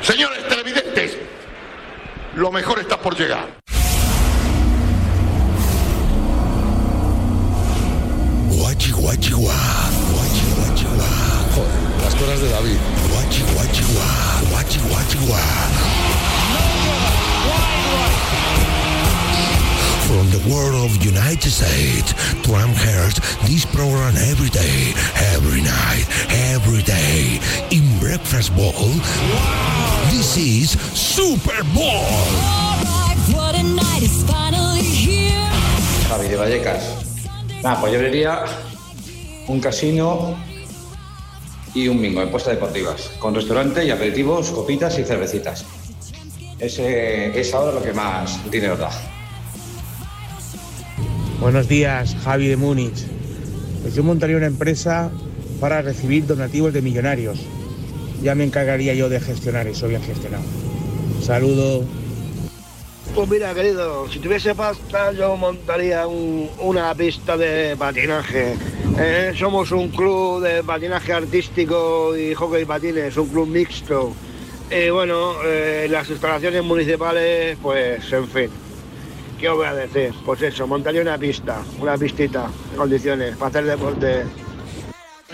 Señores 0.00 0.48
televidentes, 0.48 1.16
lo 2.34 2.50
mejor 2.50 2.80
está 2.80 2.98
por 3.00 3.16
llegar. 3.16 3.46
Guachi, 8.50 8.90
guachi. 8.90 9.30
Guachi. 9.30 9.71
Cosas 12.22 12.40
de 12.40 12.48
David. 12.50 12.78
Guachi, 13.10 13.42
guachi, 13.52 13.82
guá. 13.90 14.08
Guachi, 14.50 14.78
guachi, 14.86 15.18
guá. 15.26 15.42
From 20.06 20.30
the 20.30 20.38
world 20.48 20.76
of 20.84 21.04
United 21.04 21.50
States 21.50 22.14
to 22.44 22.54
Amherst, 22.54 23.18
this 23.48 23.64
program 23.64 24.14
every 24.30 24.50
day, 24.50 24.94
every 25.34 25.62
night, 25.62 26.06
every 26.54 26.82
day. 26.82 27.40
In 27.72 27.82
Breakfast 27.98 28.54
Bowl, 28.54 28.86
this 30.12 30.36
is 30.36 30.78
Super 30.94 31.64
Bowl. 31.74 32.06
What 33.34 33.56
a 33.56 33.64
night 33.64 34.02
is 34.02 34.22
finally 34.30 34.82
here. 34.82 35.50
Javi 36.08 36.28
de 36.28 36.36
Vallecas. 36.36 36.84
Nada, 37.64 37.80
pues 37.80 37.92
yo 37.92 37.98
diría 37.98 38.44
un 39.48 39.58
casino 39.58 40.36
y 41.74 41.88
un 41.88 42.00
bingo 42.00 42.22
en 42.22 42.30
puestas 42.30 42.54
deportivas, 42.54 43.10
con 43.18 43.34
restaurante 43.34 43.84
y 43.84 43.90
aperitivos, 43.90 44.50
copitas 44.50 44.98
y 44.98 45.04
cervecitas. 45.04 45.64
Ese 46.58 47.38
es 47.38 47.54
ahora 47.54 47.72
lo 47.72 47.82
que 47.82 47.92
más 47.92 48.38
dinero 48.50 48.76
da. 48.76 48.90
Buenos 51.40 51.66
días, 51.66 52.14
Javi 52.22 52.48
de 52.48 52.56
Múnich. 52.56 53.04
Pues 53.82 53.94
yo 53.94 54.04
montaría 54.04 54.36
una 54.36 54.46
empresa 54.46 55.10
para 55.60 55.82
recibir 55.82 56.26
donativos 56.26 56.72
de 56.72 56.82
millonarios. 56.82 57.40
Ya 58.22 58.34
me 58.34 58.44
encargaría 58.44 58.94
yo 58.94 59.08
de 59.08 59.20
gestionar 59.20 59.66
eso 59.66 59.88
bien 59.88 60.02
gestionado. 60.02 60.44
Saludo. 61.20 61.84
Pues 63.14 63.28
mira, 63.28 63.52
querido, 63.54 64.08
si 64.08 64.18
tuviese 64.20 64.54
pasta 64.54 65.12
yo 65.12 65.36
montaría 65.36 66.06
un- 66.06 66.48
una 66.60 66.94
pista 66.94 67.36
de 67.36 67.76
patinaje. 67.76 68.54
Eh, 68.98 69.32
somos 69.38 69.70
un 69.72 69.88
club 69.90 70.42
de 70.42 70.62
patinaje 70.62 71.12
artístico 71.12 72.16
y 72.16 72.32
hockey 72.34 72.64
patines, 72.64 73.16
un 73.18 73.28
club 73.28 73.48
mixto. 73.48 74.14
Y 74.70 74.88
bueno, 74.88 75.34
eh, 75.44 75.86
las 75.90 76.08
instalaciones 76.08 76.62
municipales, 76.64 77.58
pues 77.60 78.10
en 78.12 78.28
fin. 78.28 78.48
¿Qué 79.38 79.48
os 79.50 79.56
voy 79.56 79.66
a 79.66 79.74
decir? 79.74 80.14
Pues 80.24 80.40
eso, 80.40 80.66
montaría 80.66 81.02
una 81.02 81.18
pista, 81.18 81.60
una 81.80 81.98
pistita 81.98 82.48
en 82.70 82.76
condiciones 82.78 83.36
para 83.36 83.48
hacer 83.50 83.64
deporte. 83.66 84.22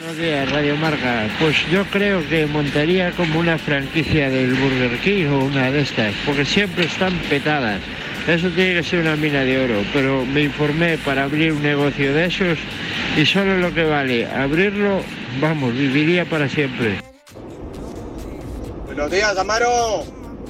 Buenos 0.09 0.25
días, 0.25 0.51
Radio 0.51 0.75
Marca. 0.77 1.29
Pues 1.39 1.55
yo 1.71 1.85
creo 1.85 2.27
que 2.31 2.47
montaría 2.47 3.11
como 3.13 3.41
una 3.41 3.59
franquicia 3.59 4.31
del 4.31 4.55
Burger 4.55 4.99
King 5.01 5.27
o 5.27 5.45
una 5.45 5.71
de 5.71 5.83
estas, 5.83 6.15
porque 6.25 6.47
siempre 6.47 6.87
están 6.87 7.13
petadas. 7.29 7.83
Eso 8.27 8.49
tiene 8.49 8.77
que 8.77 8.83
ser 8.85 9.01
una 9.01 9.17
mina 9.17 9.45
de 9.45 9.63
oro, 9.63 9.85
pero 9.93 10.25
me 10.25 10.45
informé 10.45 10.97
para 10.97 11.25
abrir 11.25 11.53
un 11.53 11.63
negocio 11.63 12.15
de 12.15 12.25
esos 12.25 12.59
y 13.19 13.27
solo 13.27 13.59
lo 13.59 13.75
que 13.75 13.85
vale 13.85 14.27
abrirlo, 14.27 15.03
vamos, 15.43 15.75
viviría 15.75 16.25
para 16.25 16.49
siempre. 16.49 17.03
Buenos 18.87 19.11
días, 19.11 19.37
Amaro. 19.37 20.05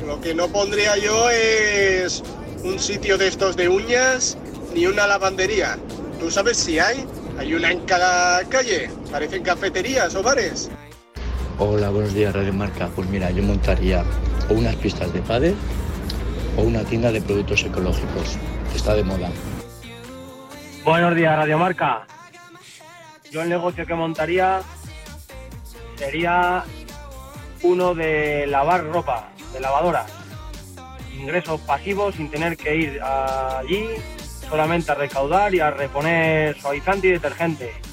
Lo 0.06 0.20
que 0.20 0.36
no 0.36 0.46
pondría 0.46 0.96
yo 0.98 1.30
es 1.30 2.22
un 2.62 2.78
sitio 2.78 3.18
de 3.18 3.26
estos 3.26 3.56
de 3.56 3.68
uñas 3.68 4.38
ni 4.72 4.86
una 4.86 5.08
lavandería. 5.08 5.76
¿Tú 6.20 6.30
sabes 6.30 6.58
si 6.58 6.78
hay? 6.78 7.04
Hay 7.40 7.54
una 7.54 7.72
en 7.72 7.80
cada 7.86 8.44
calle. 8.44 8.88
Parecen 9.10 9.42
cafeterías 9.42 10.14
o 10.14 10.22
bares. 10.22 10.70
Hola, 11.58 11.88
buenos 11.90 12.12
días, 12.12 12.34
Radio 12.34 12.52
Marca. 12.52 12.88
Pues 12.94 13.08
mira, 13.08 13.30
yo 13.30 13.42
montaría 13.42 14.04
o 14.50 14.54
unas 14.54 14.76
pistas 14.76 15.12
de 15.12 15.20
pádel 15.22 15.56
o 16.56 16.62
una 16.62 16.84
tienda 16.84 17.10
de 17.10 17.22
productos 17.22 17.64
ecológicos, 17.64 18.36
que 18.70 18.76
está 18.76 18.94
de 18.94 19.04
moda. 19.04 19.30
Buenos 20.84 21.14
días, 21.14 21.36
Radio 21.36 21.58
Marca. 21.58 22.06
Yo 23.30 23.42
el 23.42 23.48
negocio 23.48 23.86
que 23.86 23.94
montaría 23.94 24.60
sería 25.96 26.64
uno 27.62 27.94
de 27.94 28.46
lavar 28.46 28.84
ropa, 28.84 29.30
de 29.52 29.60
lavadora. 29.60 30.06
Ingresos 31.18 31.60
pasivos 31.62 32.14
sin 32.14 32.30
tener 32.30 32.56
que 32.56 32.76
ir 32.76 33.02
allí 33.02 33.88
solamente 34.48 34.92
a 34.92 34.94
recaudar 34.94 35.54
y 35.54 35.60
a 35.60 35.70
reponer 35.70 36.60
suavizante 36.60 37.08
y 37.08 37.10
detergente. 37.12 37.87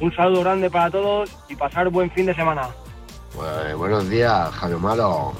Un 0.00 0.14
saludo 0.14 0.42
grande 0.42 0.70
para 0.70 0.90
todos 0.90 1.30
y 1.48 1.56
pasar 1.56 1.88
buen 1.88 2.10
fin 2.10 2.26
de 2.26 2.34
semana. 2.34 2.68
Pues, 3.34 3.76
buenos 3.76 4.08
días, 4.08 4.50
Javier 4.54 4.78
Malo. 4.78 5.32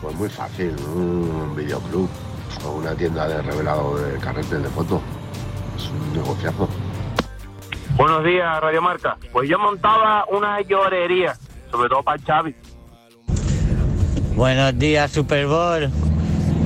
Pues 0.00 0.14
muy 0.16 0.28
fácil, 0.28 0.74
un 0.94 1.54
videoclub 1.54 2.08
o 2.66 2.70
una 2.72 2.94
tienda 2.94 3.28
de 3.28 3.40
revelado 3.42 3.96
de 3.98 4.18
carretes 4.18 4.62
de 4.62 4.68
fotos. 4.70 5.00
Es 5.76 5.88
un 5.88 6.12
negociazo. 6.14 6.68
Buenos 7.96 8.24
días, 8.24 8.60
Radio 8.60 8.82
Marca. 8.82 9.16
Pues 9.32 9.48
yo 9.48 9.58
montaba 9.58 10.24
una 10.30 10.60
llorería, 10.62 11.36
sobre 11.70 11.88
todo 11.88 12.02
para 12.02 12.16
el 12.16 12.24
Xavi. 12.24 12.56
Buenos 14.34 14.78
días, 14.78 15.12
Super 15.12 15.46
Bowl. 15.46 15.90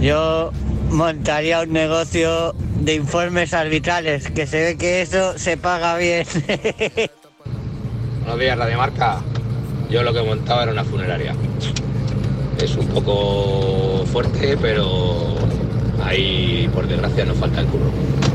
Yo 0.01 0.53
montaría 0.91 1.61
un 1.61 1.73
negocio 1.73 2.55
de 2.77 2.95
informes 2.95 3.53
arbitrales, 3.53 4.31
que 4.31 4.47
se 4.47 4.65
ve 4.65 4.79
que 4.79 5.03
eso 5.03 5.39
se 5.39 5.59
paga 5.59 5.97
bien. 5.99 6.27
Buenos 8.27 8.41
días, 8.41 8.59
Radio 8.59 8.79
Marca. 8.79 9.21
Yo 9.89 10.03
lo 10.03 10.13
que 10.13 10.21
montaba 10.21 10.65
era 10.65 10.73
una 10.73 10.83
funeraria. 10.83 11.33
Es 12.61 12.75
un 12.75 12.89
poco 12.89 14.05
fuerte, 14.05 14.59
pero 14.61 15.37
ahí, 16.05 16.69
por 16.75 16.89
desgracia, 16.89 17.25
nos 17.25 17.39
falta 17.39 17.61
el 17.61 17.67
curro. 17.69 17.93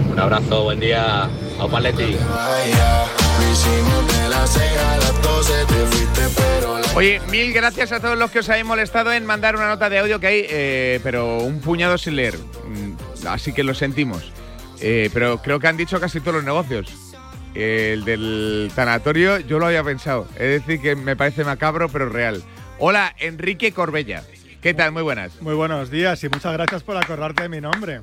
Un 0.09 0.17
abrazo, 0.17 0.63
buen 0.63 0.79
día. 0.79 1.23
A 1.25 1.67
Paletti. 1.69 2.15
Oye, 6.95 7.21
mil 7.29 7.51
gracias 7.51 7.91
a 7.91 7.99
todos 7.99 8.17
los 8.17 8.31
que 8.31 8.39
os 8.39 8.49
habéis 8.49 8.65
molestado 8.65 9.11
en 9.11 9.25
mandar 9.25 9.57
una 9.57 9.67
nota 9.67 9.89
de 9.89 9.99
audio 9.99 10.21
que 10.21 10.27
hay, 10.27 10.45
eh, 10.49 10.99
pero 11.03 11.39
un 11.39 11.59
puñado 11.59 11.97
sin 11.97 12.15
leer. 12.15 12.37
Mm, 12.37 13.27
Así 13.27 13.51
que 13.51 13.65
lo 13.65 13.73
sentimos. 13.73 14.31
Eh, 14.79 15.09
pero 15.13 15.41
creo 15.41 15.59
que 15.59 15.67
han 15.67 15.75
dicho 15.75 15.99
casi 15.99 16.21
todos 16.21 16.35
los 16.35 16.45
negocios. 16.45 17.10
El 17.53 18.05
del 18.05 18.71
tanatorio 18.75 19.39
yo 19.39 19.59
lo 19.59 19.65
había 19.67 19.83
pensado. 19.83 20.27
Es 20.35 20.65
decir, 20.65 20.81
que 20.81 20.95
me 20.95 21.15
parece 21.15 21.43
macabro, 21.43 21.89
pero 21.89 22.07
real. 22.09 22.41
Hola, 22.79 23.13
Enrique 23.19 23.73
Corbella. 23.73 24.23
¿Qué 24.61 24.73
tal? 24.73 24.91
Muy 24.91 25.01
buenas. 25.03 25.41
Muy 25.41 25.55
buenos 25.55 25.89
días 25.89 26.23
y 26.23 26.29
muchas 26.29 26.53
gracias 26.53 26.83
por 26.83 26.95
acordarte 26.95 27.43
de 27.43 27.49
mi 27.49 27.59
nombre. 27.59 28.01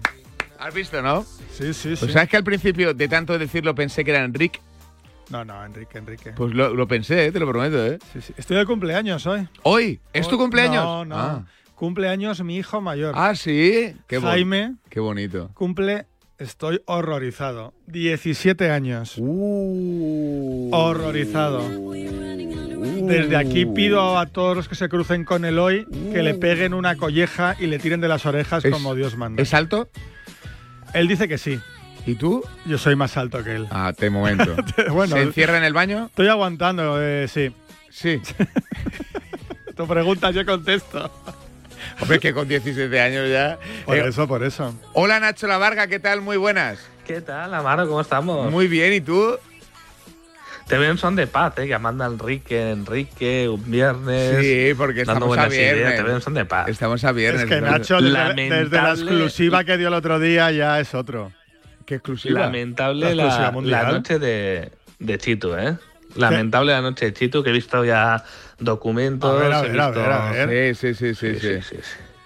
¿Has 0.59 0.75
visto, 0.75 1.01
no? 1.03 1.23
Sí, 1.53 1.73
sí, 1.73 1.95
sí. 1.95 1.95
Pues 1.99 2.13
sabes 2.13 2.29
que 2.29 2.37
al 2.37 2.45
principio 2.45 2.93
de 2.93 3.09
tanto 3.09 3.39
decirlo 3.39 3.75
pensé 3.75 4.05
que 4.05 4.11
era 4.11 4.25
Enrique. 4.25 4.61
No, 5.31 5.45
no, 5.45 5.65
Enrique, 5.65 5.99
Enrique. 5.99 6.33
Pues 6.37 6.53
lo, 6.55 6.75
lo 6.75 6.89
pensé, 6.89 7.27
eh, 7.27 7.33
te 7.33 7.39
lo 7.39 7.47
prometo, 7.49 7.85
¿eh? 7.87 7.99
Sí, 8.13 8.21
sí. 8.21 8.35
Estoy 8.37 8.57
de 8.57 8.67
cumpleaños 8.67 9.27
hoy. 9.27 9.47
¿Hoy? 9.63 10.01
¿Es 10.13 10.27
tu 10.29 10.37
cumpleaños? 10.37 10.83
No, 10.85 11.05
no. 11.05 11.17
Ah, 11.17 11.45
Cumpleaños 11.75 12.43
mi 12.43 12.57
hijo 12.57 12.81
mayor. 12.81 13.15
Ah, 13.17 13.35
sí. 13.37 13.95
Qué 14.09 14.21
Jaime 14.21 14.75
Qué 14.91 14.99
bonito. 15.01 15.51
cumple, 15.55 16.07
estoy 16.39 16.81
horrorizado. 16.87 17.75
17 17.87 18.71
años. 18.71 19.15
Uh. 19.19 20.71
Horrorizado. 20.73 21.63
Desde 23.09 23.37
aquí 23.37 23.65
pido 23.67 24.19
a 24.19 24.27
todos 24.27 24.57
los 24.57 24.69
que 24.69 24.75
se 24.75 24.89
crucen 24.89 25.25
con 25.25 25.45
él 25.45 25.59
hoy 25.59 25.87
que 26.13 26.23
le 26.23 26.35
peguen 26.35 26.75
una 26.75 26.97
colleja 26.97 27.57
y 27.59 27.67
le 27.67 27.79
tiren 27.79 28.01
de 28.01 28.09
las 28.09 28.27
orejas 28.27 28.65
Es- 28.65 28.73
como 28.73 28.95
Dios 28.95 29.17
manda. 29.17 29.43
¿Es 29.43 29.55
alto? 29.55 29.89
Él 30.95 31.09
dice 31.09 31.29
que 31.29 31.39
sí. 31.39 31.59
¿Y 32.07 32.15
tú? 32.15 32.43
Yo 32.65 32.79
soy 32.79 32.97
más 32.97 33.17
alto 33.17 33.43
que 33.45 33.55
él. 33.57 33.67
Ah, 33.71 33.93
te 33.97 34.09
momento. 34.11 34.57
Bueno, 34.93 35.17
¿Se 35.17 35.23
encierra 35.23 35.59
en 35.59 35.65
el 35.65 35.73
baño? 35.73 36.07
Estoy 36.07 36.29
aguantando, 36.29 37.03
eh, 37.03 37.27
sí. 37.29 37.53
Sí. 37.91 38.21
tu 39.77 39.87
pregunta 39.87 40.31
yo 40.31 40.45
contesto. 40.47 41.11
Hombre, 42.01 42.19
que 42.19 42.33
con 42.33 42.47
17 42.49 43.01
años 43.01 43.29
ya. 43.31 43.59
Por 43.85 43.97
Eh, 43.97 44.09
eso, 44.09 44.27
por 44.29 44.43
eso. 44.43 44.75
Hola 44.93 45.21
Nacho 45.21 45.47
La 45.47 45.59
Varga, 45.59 45.87
¿qué 45.87 45.99
tal? 45.99 46.21
Muy 46.21 46.37
buenas. 46.37 46.79
¿Qué 47.07 47.21
tal, 47.21 47.53
Amaro? 47.55 47.87
¿Cómo 47.89 48.01
estamos? 48.01 48.51
Muy 48.51 48.69
bien, 48.69 48.93
¿y 48.93 49.01
tú? 49.01 49.37
Te 50.67 50.77
veo 50.77 50.91
en 50.91 50.99
son 50.99 51.17
de 51.17 51.27
paz, 51.27 51.55
¿eh? 51.57 51.67
Llamando 51.67 52.05
a 52.05 52.09
Enrique, 52.09 52.71
Enrique, 52.73 53.49
un 53.49 53.71
viernes. 53.71 54.37
Sí, 54.45 54.75
porque 54.77 55.01
estamos 55.01 55.23
a 55.23 55.27
buenas 55.27 55.55
ideas, 55.55 55.75
viernes. 55.77 55.97
Te 55.97 56.03
veo 56.03 56.17
en 56.17 56.21
son 56.21 56.35
de 56.35 56.45
paz. 56.45 56.69
Estamos 56.69 57.03
a 57.05 57.13
viernes. 57.13 57.43
Es 57.45 57.49
que. 57.49 57.61
Nacho, 57.63 58.01
Lamentable- 58.01 58.65
desde 58.65 58.77
la 58.83 58.91
exclusiva 58.91 59.65
que 59.65 59.79
dio 59.79 59.89
el 59.89 59.95
otro 59.95 60.21
día, 60.21 60.51
ya 60.53 60.79
es 60.79 60.95
otro. 60.95 61.33
¿Qué 61.87 61.95
exclusiva? 61.95 62.41
Lamentable 62.41 63.15
La 63.15 63.25
exclusiva 63.25 63.93
noche 63.93 64.19
de, 64.19 64.71
de 64.99 65.19
Chitu, 65.19 65.55
¿eh? 65.55 65.79
Lamentable 66.17 66.73
la 66.73 66.83
noche 66.83 67.07
de 67.07 67.13
Chitu, 67.15 67.43
que 67.43 67.49
he 67.49 67.53
visto 67.55 67.83
ya 67.87 68.23
documentos. 68.59 69.31
A 69.31 69.43
ver, 69.43 69.53
a 69.53 69.59
he 69.61 69.69
ver, 69.71 69.81
a 69.81 69.87
visto- 69.91 70.01
ver, 70.03 70.13
a 70.13 70.31
ver. 70.47 70.75
Sí, 70.77 70.95
sí, 70.95 71.15
sí, 71.15 71.15
sí, 71.15 71.35
sí. 71.41 71.61
sí, 71.63 71.63
sí. 71.63 71.77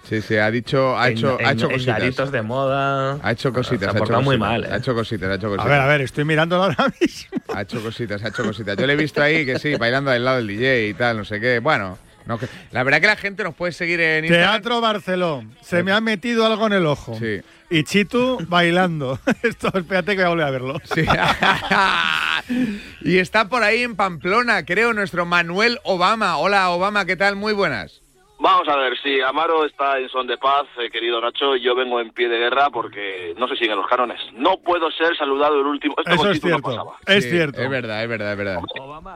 Sí, 0.05 0.21
sí, 0.21 0.37
ha 0.37 0.51
dicho, 0.51 0.99
ha 0.99 1.07
En- 1.09 1.13
hecho, 1.17 1.39
en- 1.39 1.47
ha 1.47 1.53
hecho 1.53 1.69
cositas. 1.71 2.33
de 2.33 2.43
moda. 2.43 3.19
Ha 3.23 3.31
hecho 3.33 3.53
cositas. 3.53 3.79
Se 3.81 3.87
ha 3.87 3.89
ha 3.89 3.91
hecho 3.93 3.99
portado 4.01 4.21
muy 4.23 4.37
cositas, 4.37 4.49
mal, 4.51 4.65
¿eh? 4.65 4.69
Ha 4.73 4.77
hecho 4.79 4.95
cositas, 4.95 5.31
ha 5.31 5.35
hecho 5.37 5.47
cositas. 5.47 5.67
A 5.67 5.69
ver, 5.71 5.81
a 5.81 5.87
ver, 5.87 6.01
estoy 6.01 6.25
mirándolo 6.25 6.65
ahora 6.65 6.93
mismo. 7.01 7.31
Ha 7.55 7.63
hecho 7.63 7.81
cositas, 7.81 8.23
ha 8.25 8.29
hecho 8.29 8.43
cositas. 8.45 8.77
Yo 8.77 8.87
le 8.87 8.93
he 8.95 8.97
visto 8.97 9.23
ahí 9.23 9.47
que 9.47 9.59
sí, 9.61 9.77
bailando 9.77 10.11
al 10.11 10.25
lado 10.25 10.39
del 10.39 10.49
DJ 10.49 10.89
y 10.89 10.95
tal, 10.95 11.19
no 11.19 11.25
sé 11.25 11.39
qué. 11.41 11.61
Bueno, 11.61 11.97
no, 12.27 12.39
que- 12.39 12.49
la 12.71 12.83
verdad 12.83 13.01
que 13.01 13.07
la 13.07 13.17
gente 13.17 13.45
nos 13.45 13.55
puede 13.55 13.73
seguir 13.73 14.01
en 14.01 14.25
Instagram. 14.25 14.51
Teatro 14.53 14.81
Barcelón. 14.81 15.57
Se 15.63 15.83
me 15.83 15.93
ha 15.93 16.01
metido 16.01 16.47
algo 16.47 16.67
en 16.67 16.73
el 16.75 16.87
ojo. 16.87 17.19
Sí. 17.19 17.41
Y 17.71 17.85
Chitu 17.85 18.39
bailando. 18.49 19.19
Esto, 19.43 19.69
espérate 19.75 20.17
que 20.17 20.25
voy 20.25 20.25
a 20.25 20.29
volver 20.29 20.47
a 20.47 20.51
verlo. 20.51 20.81
Sí. 20.95 21.05
y 23.03 23.19
está 23.19 23.49
por 23.49 23.63
ahí 23.63 23.83
en 23.83 23.97
Pamplona, 23.97 24.65
creo, 24.65 24.93
nuestro 24.93 25.25
Manuel 25.25 25.79
Obama. 25.85 26.37
Hola, 26.37 26.71
Obama, 26.71 27.05
¿qué 27.07 27.17
tal? 27.17 27.37
Muy 27.37 27.55
buenas. 27.55 28.02
Vamos 28.43 28.67
a 28.69 28.77
ver, 28.77 28.99
si 29.01 29.21
Amaro 29.21 29.65
está 29.65 29.99
en 30.01 30.09
son 30.09 30.27
de 30.27 30.37
paz, 30.37 30.65
eh, 30.81 30.91
querido 30.91 31.21
Nacho, 31.21 31.55
yo 31.55 31.77
vengo 31.77 32.01
en 32.01 32.11
pie 32.11 32.29
de 32.29 32.39
guerra 32.39 32.71
porque 32.71 33.35
no 33.39 33.47
se 33.47 33.55
siguen 33.55 33.77
los 33.77 33.87
cánones. 33.87 34.21
No 34.33 34.57
puedo 34.57 34.91
ser 34.91 35.17
saludado 35.17 35.61
el 35.61 35.67
último. 35.67 35.95
Esto 35.97 36.11
Eso 36.11 36.31
es 36.31 36.43
no 36.43 36.49
cierto. 36.49 36.63
pasaba. 36.71 36.97
Es 37.07 37.23
Sí, 37.23 37.31
cierto. 37.31 37.63
Es 37.63 37.71
verdad, 37.71 38.03
es 38.03 38.09
verdad, 38.09 38.33
es 38.33 38.39
verdad. 38.39 38.59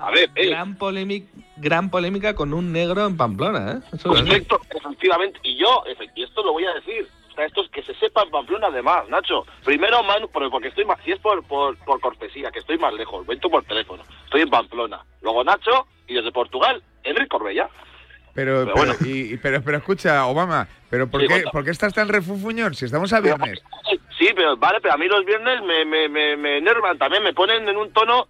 A 0.01 0.11
ver, 0.12 0.31
eh, 0.37 0.51
Gran, 0.51 0.77
polémica, 0.79 1.27
gran 1.57 1.91
polémica 1.91 2.37
con 2.37 2.55
un 2.55 2.70
negro 2.70 3.05
en 3.05 3.16
Pamplona, 3.16 3.72
¿eh? 3.72 3.79
Eso 3.95 4.14
es. 4.14 4.22
perfecto, 4.22 4.61
efectivamente. 4.70 5.41
Y 5.43 5.57
yo, 5.57 5.83
y 6.14 6.22
esto 6.22 6.45
lo 6.45 6.53
voy 6.53 6.64
a 6.66 6.74
decir. 6.74 7.09
O 7.33 7.35
sea, 7.35 7.47
esto 7.47 7.62
es 7.64 7.70
que 7.70 7.83
se 7.83 7.95
sepa 7.97 8.22
en 8.22 8.31
Pamplona 8.31 8.68
además, 8.68 9.09
Nacho. 9.09 9.45
Primero, 9.64 10.05
Manu, 10.05 10.29
por- 10.29 10.49
porque 10.51 10.68
estoy 10.68 10.85
más, 10.85 10.99
si 11.05 11.11
es 11.11 11.18
por, 11.18 11.43
por, 11.43 11.77
por 11.79 12.01
cortesía, 12.01 12.53
que 12.53 12.61
estoy 12.61 12.79
más 12.79 12.95
lejos, 12.95 13.27
cuento 13.27 13.51
por 13.51 13.64
teléfono. 13.64 14.05
Estoy 14.24 14.43
en 14.43 14.51
Pamplona. 14.51 15.01
Luego 15.20 15.43
Nacho, 15.43 15.87
y 16.07 16.14
desde 16.14 16.31
Portugal, 16.31 16.81
Enrique 17.03 17.29
Corbella. 17.29 17.68
Pero, 18.37 18.64
Pero 18.66 18.74
pero, 18.74 18.76
bueno. 18.76 18.95
y- 19.01 19.37
pero, 19.39 19.62
pero 19.62 19.78
escucha, 19.78 20.26
Obama, 20.26 20.68
¿pero 20.91 21.09
por, 21.09 21.22
Sí, 21.22 21.26
qué. 21.26 21.43
¿por 21.51 21.64
qué 21.64 21.70
estás 21.70 21.95
tan 21.95 22.07
refufuñón 22.09 22.74
si 22.74 22.84
estamos 22.84 23.12
a 23.12 23.20
viernes? 23.20 23.61
Sí, 24.18 24.28
pero 24.34 24.57
vale, 24.57 24.78
pero 24.80 24.95
a 24.95 24.97
mí 24.97 25.09
los 25.09 25.26
viernes 25.26 25.61
me, 25.62 25.84
me, 25.84 26.09
me, 26.09 26.39
me 26.39 26.57
enervan 26.57 26.97
también, 26.97 27.22
me 27.22 27.34
ponen 27.34 27.68
en 27.68 27.76
un 27.76 27.93
tono 27.93 28.28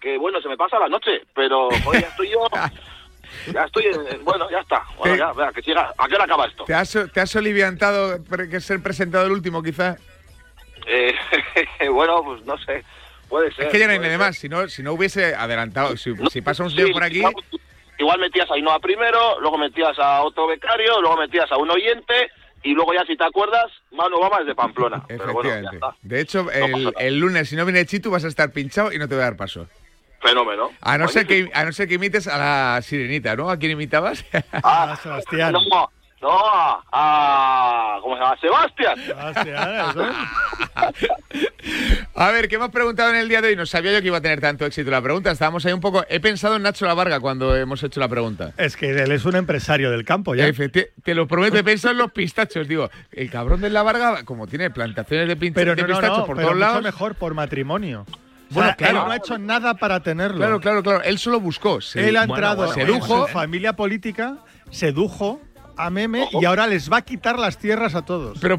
que, 0.00 0.16
bueno, 0.16 0.40
se 0.40 0.48
me 0.48 0.56
pasa 0.56 0.78
la 0.78 0.88
noche, 0.88 1.24
pero 1.34 1.68
joder, 1.68 2.00
ya 2.02 2.08
estoy 2.08 2.30
yo, 2.30 2.46
ya 3.52 3.64
estoy, 3.64 3.84
en- 3.84 4.24
bueno, 4.24 4.48
ya 4.50 4.60
está, 4.60 4.82
bueno, 4.96 5.12
Sí. 5.14 5.18
ya, 5.20 5.32
vea, 5.34 5.52
que 5.52 5.60
siga, 5.60 5.92
¿a 5.98 6.08
qué 6.08 6.14
hora 6.14 6.24
acaba 6.24 6.46
esto? 6.46 6.64
¿Te 6.64 6.72
has, 6.72 6.98
te 7.12 7.20
has 7.20 7.36
oliviantado 7.36 8.18
que 8.50 8.60
ser 8.62 8.82
presentado 8.82 9.26
el 9.26 9.32
último, 9.32 9.62
quizá? 9.62 9.98
Eh, 10.86 11.14
bueno, 11.90 12.22
pues 12.24 12.42
no 12.46 12.56
sé, 12.58 12.82
puede 13.28 13.52
ser. 13.52 13.66
Es 13.66 13.72
que 13.72 13.78
ya 13.78 13.86
no 13.88 13.92
hay 13.92 13.98
nada 13.98 14.16
más. 14.16 14.38
Si 14.38 14.48
no, 14.48 14.68
si 14.68 14.82
no 14.82 14.94
hubiese 14.94 15.34
adelantado, 15.34 15.98
si, 15.98 16.14
si 16.30 16.40
pasa 16.40 16.62
un 16.62 16.70
Sí, 16.70 16.76
señor 16.76 16.92
por 16.92 17.04
aquí, 17.04 17.22
igual 17.98 18.18
metías 18.20 18.50
a 18.50 18.54
Ainhoa 18.54 18.78
primero, 18.80 19.40
luego 19.40 19.58
metías 19.58 19.98
a 19.98 20.22
otro 20.22 20.46
becario, 20.46 21.00
luego 21.00 21.16
metías 21.16 21.50
a 21.50 21.56
un 21.56 21.70
oyente, 21.70 22.30
y 22.62 22.72
luego 22.74 22.92
ya, 22.94 23.04
si 23.06 23.16
te 23.16 23.24
acuerdas, 23.24 23.66
Manu 23.92 24.16
Obama 24.16 24.38
es 24.40 24.46
de 24.46 24.54
Pamplona. 24.54 25.04
Pero 25.06 25.32
bueno, 25.32 25.50
ya 25.50 25.56
efectivamente. 25.60 25.76
está, 25.76 25.96
De 26.02 26.20
hecho, 26.20 26.50
el, 26.50 26.92
el 26.98 27.18
lunes, 27.18 27.48
si 27.48 27.56
no 27.56 27.64
viene 27.64 27.86
Chitu, 27.86 28.10
vas 28.10 28.24
a 28.24 28.28
estar 28.28 28.50
pinchado 28.50 28.92
y 28.92 28.98
no 28.98 29.06
te 29.08 29.14
voy 29.14 29.22
a 29.22 29.26
dar 29.26 29.36
paso. 29.36 29.66
fenómeno. 30.20 30.70
A 30.80 30.98
no, 30.98 31.06
ser 31.06 31.26
que, 31.26 31.48
a 31.54 31.64
no 31.64 31.72
ser 31.72 31.86
que 31.86 31.94
imites 31.94 32.26
a 32.26 32.36
la 32.38 32.82
sirenita, 32.82 33.36
¿no? 33.36 33.50
¿A 33.50 33.56
quién 33.58 33.72
imitabas? 33.72 34.24
Ah, 34.52 34.98
Sebastián. 35.00 35.52
No, 35.52 35.90
no, 36.22 36.30
a, 36.92 37.98
¿cómo 38.02 38.16
se 38.16 38.22
llama? 38.22 38.36
Sebastián. 38.40 38.96
Sebastián, 39.06 39.90
eso. 39.90 40.06
A 42.18 42.30
ver, 42.30 42.48
¿qué 42.48 42.56
has 42.56 42.70
preguntado 42.70 43.10
en 43.10 43.16
el 43.16 43.28
día 43.28 43.42
de 43.42 43.48
hoy? 43.48 43.56
No 43.56 43.66
sabía 43.66 43.92
yo 43.92 44.00
que 44.00 44.06
iba 44.06 44.16
a 44.16 44.20
tener 44.22 44.40
tanto 44.40 44.64
éxito 44.64 44.90
la 44.90 45.02
pregunta. 45.02 45.30
Estábamos 45.30 45.66
ahí 45.66 45.74
un 45.74 45.80
poco. 45.80 46.02
He 46.08 46.18
pensado 46.18 46.56
en 46.56 46.62
Nacho 46.62 46.86
La 46.86 46.94
Varga 46.94 47.20
cuando 47.20 47.54
hemos 47.54 47.82
hecho 47.82 48.00
la 48.00 48.08
pregunta. 48.08 48.52
Es 48.56 48.74
que 48.74 48.88
él 48.90 49.12
es 49.12 49.26
un 49.26 49.36
empresario 49.36 49.90
del 49.90 50.02
campo 50.06 50.34
ya. 50.34 50.48
Efecti- 50.48 50.88
te 51.04 51.14
lo 51.14 51.26
prometo, 51.28 51.58
he 51.58 51.64
pensado 51.64 51.92
en 51.92 51.98
los 51.98 52.12
pistachos. 52.12 52.66
Digo, 52.68 52.88
el 53.12 53.30
cabrón 53.30 53.60
de 53.60 53.68
La 53.68 53.82
Varga, 53.82 54.22
como 54.24 54.46
tiene 54.46 54.70
plantaciones 54.70 55.28
de, 55.28 55.36
Pero 55.52 55.74
de 55.74 55.82
no, 55.82 55.88
pistachos 55.88 56.18
no, 56.20 56.26
por 56.26 56.36
pero 56.36 56.48
todos 56.48 56.58
lados. 56.60 56.82
mejor 56.82 57.16
por 57.16 57.34
matrimonio. 57.34 58.06
Bueno, 58.48 58.60
O 58.62 58.64
sea, 58.70 58.76
claro. 58.76 58.98
Él 59.00 59.04
no 59.04 59.10
ha 59.12 59.16
hecho 59.16 59.38
nada 59.38 59.74
para 59.74 60.00
tenerlo. 60.00 60.38
Claro, 60.38 60.60
claro, 60.60 60.82
claro. 60.82 61.02
Él 61.02 61.18
solo 61.18 61.38
buscó. 61.38 61.82
se- 61.82 62.08
Él 62.08 62.16
ha 62.16 62.20
Bueno, 62.20 62.34
entrado 62.36 62.56
bueno, 62.66 62.72
en 62.80 62.86
sedujo. 62.86 63.26
su 63.26 63.32
familia 63.34 63.74
política, 63.74 64.38
sedujo 64.70 65.42
a 65.76 65.90
Meme 65.90 66.28
y 66.32 66.44
ahora 66.44 66.66
les 66.66 66.90
va 66.90 66.98
a 66.98 67.02
quitar 67.02 67.38
las 67.38 67.58
tierras 67.58 67.94
a 67.94 68.04
todos. 68.04 68.38
Pero 68.40 68.58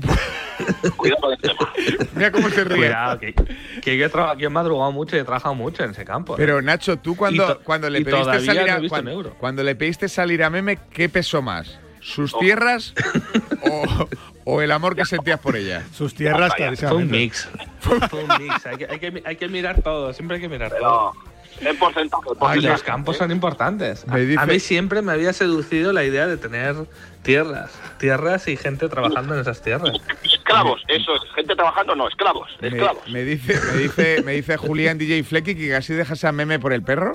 Cuidado 0.96 1.22
con 1.22 1.32
el 1.34 1.38
tema. 1.40 1.74
mira 2.16 2.32
cómo 2.32 2.50
se 2.50 2.64
ríe. 2.64 2.78
Cuidado, 2.78 3.20
que, 3.20 3.34
que 3.82 3.98
yo, 3.98 4.06
he 4.06 4.10
traba- 4.10 4.36
yo 4.38 4.48
he 4.48 4.50
madrugado 4.50 4.92
mucho 4.92 5.16
y 5.16 5.20
he 5.20 5.24
trabajado 5.24 5.56
mucho 5.56 5.84
en 5.84 5.92
ese 5.92 6.04
campo. 6.06 6.34
¿eh? 6.34 6.38
Pero 6.38 6.62
Nacho, 6.62 6.98
tú 6.98 7.16
cuando, 7.16 7.60
cuando 7.64 7.90
le 7.90 8.02
pediste 8.04 8.46
salir 8.46 8.62
a 8.70 8.78
he 8.78 8.82
visto 8.82 8.90
cuando, 8.90 9.12
un 9.12 9.18
euro. 9.18 9.36
cuando 9.40 9.64
le 9.64 9.76
pediste 9.76 10.10
salir 10.10 10.44
a 10.44 10.50
Meme, 10.50 10.80
¿qué 10.92 11.10
pesó 11.10 11.42
más? 11.42 11.80
¿Sus 12.00 12.38
tierras 12.40 12.94
o, 13.70 14.08
o 14.46 14.62
el 14.62 14.72
amor 14.72 14.96
que 14.96 15.06
sentías 15.06 15.40
por 15.40 15.56
ella? 15.58 15.84
Sus 15.94 16.14
tierras, 16.14 16.54
Fue 16.80 16.94
un 16.94 17.10
mix. 17.10 17.50
Fue 17.80 17.98
un 18.24 18.28
mix. 18.42 18.66
Hay 18.66 18.78
que, 18.78 18.86
hay, 18.90 19.00
que, 19.00 19.24
hay 19.26 19.36
que 19.36 19.48
mirar 19.50 19.82
todo. 19.82 20.14
Siempre 20.14 20.36
hay 20.38 20.42
que 20.42 20.50
mirar 20.50 20.72
todo. 20.72 21.14
En 21.62 21.78
porcentaje, 21.78 22.24
porcentaje. 22.38 22.62
los 22.68 22.84
campos 22.84 23.18
son 23.18 23.32
importantes. 23.32 24.06
A, 24.08 24.14
Me 24.14 24.22
dice- 24.22 24.40
a 24.42 24.46
mí 24.46 24.60
siempre 24.60 25.02
me 25.02 25.12
había 25.12 25.34
seducido 25.34 25.92
la 25.94 26.04
idea 26.04 26.28
de 26.28 26.38
tener 26.38 26.76
tierras. 27.24 27.72
Tierras 27.98 28.48
y 28.48 28.58
gente 28.58 28.88
trabajando 28.90 29.34
en 29.34 29.42
esas 29.42 29.62
tierras. 29.62 29.92
Esclavos, 30.24 30.82
eso 30.88 31.16
es. 31.16 31.22
Gente 31.36 31.56
trabajando, 31.56 31.96
no, 31.96 32.08
esclavos. 32.08 32.50
Me, 32.62 32.68
Esclavos. 32.70 33.08
me 33.10 33.24
dice, 33.24 33.60
me 33.74 33.78
dice, 33.80 34.22
me 34.24 34.32
dice 34.34 34.58
Julián 34.58 34.98
DJ 34.98 35.24
Flecky 35.24 35.56
que 35.56 35.70
casi 35.70 35.94
dejas 35.94 36.24
a 36.24 36.32
Meme 36.32 36.60
por 36.60 36.74
el 36.74 36.84
perro. 36.84 37.14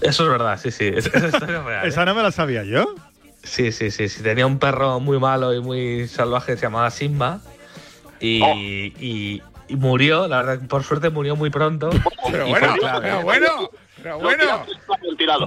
Eso 0.00 0.24
es 0.24 0.30
verdad, 0.30 0.58
sí, 0.58 0.70
sí. 0.70 0.86
Es- 0.94 1.06
Esa 1.06 1.26
historia 1.28 1.58
es 1.58 1.64
real. 1.64 1.84
¿eh? 1.84 1.88
Esa 1.88 2.04
no 2.04 2.14
me 2.14 2.22
la 2.22 2.30
sabía 2.30 2.64
yo. 2.64 2.94
Sí, 3.42 3.72
sí, 3.72 3.90
sí, 3.90 4.08
sí. 4.08 4.22
Tenía 4.22 4.46
un 4.46 4.58
perro 4.58 5.00
muy 5.00 5.18
malo 5.18 5.52
y 5.54 5.60
muy 5.60 6.06
salvaje, 6.08 6.56
se 6.56 6.62
llamaba 6.62 6.90
Simba. 6.90 7.40
Y, 8.20 8.42
Oh. 8.42 8.54
y- 8.54 9.42
y 9.70 9.76
murió, 9.76 10.26
la 10.28 10.42
verdad, 10.42 10.66
por 10.68 10.82
suerte 10.84 11.10
murió 11.10 11.36
muy 11.36 11.50
pronto. 11.50 11.90
Pero 12.30 12.46
bueno, 12.46 12.74
pero 13.00 13.22
bueno, 13.22 13.70
pero 14.02 14.18
bueno. 14.18 14.66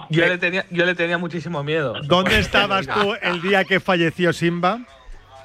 Yo 0.10 0.26
le, 0.28 0.38
tenía, 0.38 0.66
yo 0.70 0.86
le 0.86 0.96
tenía 0.96 1.18
muchísimo 1.18 1.64
miedo. 1.64 1.96
¿Dónde 2.04 2.40
estabas 2.40 2.86
tú 2.88 3.14
el 3.22 3.42
día 3.42 3.64
que 3.64 3.80
falleció 3.80 4.34
Simba? 4.34 4.80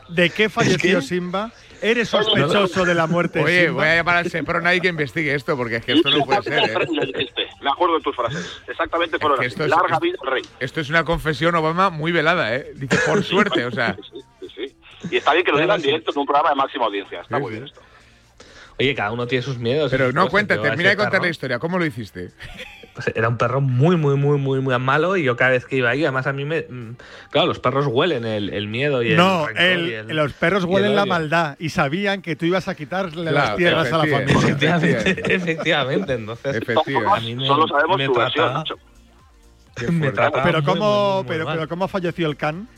¿De 0.09 0.31
qué 0.31 0.49
falleció 0.49 0.99
que- 1.01 1.07
Simba? 1.07 1.51
¿Eres 1.81 2.09
sospechoso 2.09 2.85
de 2.85 2.95
la 2.95 3.07
muerte 3.07 3.39
de 3.39 3.45
Oye, 3.45 3.61
Simba? 3.67 3.75
voy 3.83 3.87
a 3.89 3.95
llamar 3.97 4.17
al 4.17 4.29
Seprona 4.31 4.75
y 4.75 4.81
que 4.81 4.89
investigue 4.89 5.33
esto, 5.35 5.57
porque 5.57 5.77
es 5.77 5.85
que 5.85 5.93
esto 5.93 6.11
no 6.11 6.25
puede 6.25 6.43
ser. 6.43 6.59
¿eh? 6.71 7.29
Me 7.63 7.71
acuerdo 7.71 7.97
de 7.99 8.03
tus 8.03 8.17
frases. 8.17 8.61
Exactamente 8.67 9.17
fueron 9.19 9.39
que 9.39 9.47
así. 9.47 9.63
es- 9.63 9.69
Larga 9.71 9.99
vida 10.01 10.17
al 10.25 10.31
rey. 10.33 10.43
Esto 10.59 10.81
es 10.81 10.91
una 10.91 11.05
confesión, 11.05 11.55
Obama, 11.55 11.91
muy 11.91 12.11
velada, 12.11 12.55
¿eh? 12.57 12.73
Dice, 12.75 12.99
por 13.07 13.23
suerte, 13.25 13.65
o 13.65 13.71
sea. 13.71 13.97
Sí, 14.41 14.49
sí. 14.57 14.77
Y 15.13 15.17
está 15.19 15.33
bien 15.35 15.45
que 15.45 15.53
lo 15.53 15.59
digan 15.61 15.77
en 15.77 15.83
directo 15.83 16.11
en 16.11 16.19
un 16.19 16.27
programa 16.27 16.51
de 16.51 16.57
máxima 16.57 16.87
audiencia. 16.87 17.21
Está 17.21 17.37
Sí, 17.37 17.43
muy 17.43 17.53
sí. 17.53 17.59
bien 17.59 17.67
esto. 17.69 17.81
Oye, 18.81 18.95
cada 18.95 19.11
uno 19.11 19.27
tiene 19.27 19.43
sus 19.43 19.59
miedos. 19.59 19.91
Pero 19.91 20.07
no, 20.13 20.21
cosas. 20.23 20.31
cuenta, 20.31 20.55
Yo 20.55 20.61
a 20.61 20.65
termina 20.65 20.91
de 20.91 20.97
contar 20.97 21.21
la 21.23 21.29
historia. 21.29 21.59
¿Cómo 21.59 21.79
lo 21.79 21.85
hiciste? 21.87 22.31
pues 22.95 23.13
era 23.15 23.29
un 23.29 23.37
perro 23.39 23.61
muy, 23.61 23.97
muy, 23.97 24.17
muy, 24.17 24.39
muy, 24.39 24.59
muy 24.61 24.77
malo 24.81 25.17
y 25.17 25.23
yo 25.23 25.37
cada 25.37 25.51
vez 25.53 25.65
que 25.65 25.77
iba 25.77 25.89
ahí, 25.91 26.03
además 26.03 26.27
a 26.27 26.33
mí 26.33 26.45
me... 26.45 26.63
mm, 26.63 26.97
Claro, 27.31 27.47
los 27.47 27.61
perros 27.61 27.87
huelen 27.87 28.25
el, 28.25 28.51
el 28.51 28.67
miedo 28.67 29.05
y 29.05 29.13
el 29.13 29.17
No, 29.17 29.47
rencor 29.47 29.63
el- 29.63 29.87
y 29.89 29.93
el- 29.95 30.17
los 30.17 30.33
perros 30.33 30.65
huelen 30.65 30.97
la 30.97 31.07
maldad 31.07 31.55
y 31.61 31.69
sabían 31.69 32.23
que 32.23 32.35
tú 32.35 32.45
ibas 32.47 32.67
a 32.67 32.75
quitarle 32.75 33.31
Claro, 33.31 33.33
las 33.51 33.57
tierras 33.57 33.93
a 33.93 33.99
la 33.99 34.07
familia. 34.07 34.33
Efectivamente, 34.37 35.23
efectivamente, 35.35 36.13
entonces 36.15 36.57
Efectivamente. 36.57 37.17
a 37.19 37.21
mí 37.21 37.35
me, 37.37 37.47
Solo 37.47 37.69
sabemos 37.69 37.99
me 37.99 38.09
trataba- 38.09 38.65
trataba 40.13 40.43
Pero 40.43 40.59
muy, 40.63 40.65
cómo, 40.73 41.23
muy, 41.25 41.39
muy 41.39 41.47
pero, 41.47 41.69
cómo 41.69 41.87
falleció 41.89 42.27
el 42.29 42.37
can. 42.37 42.69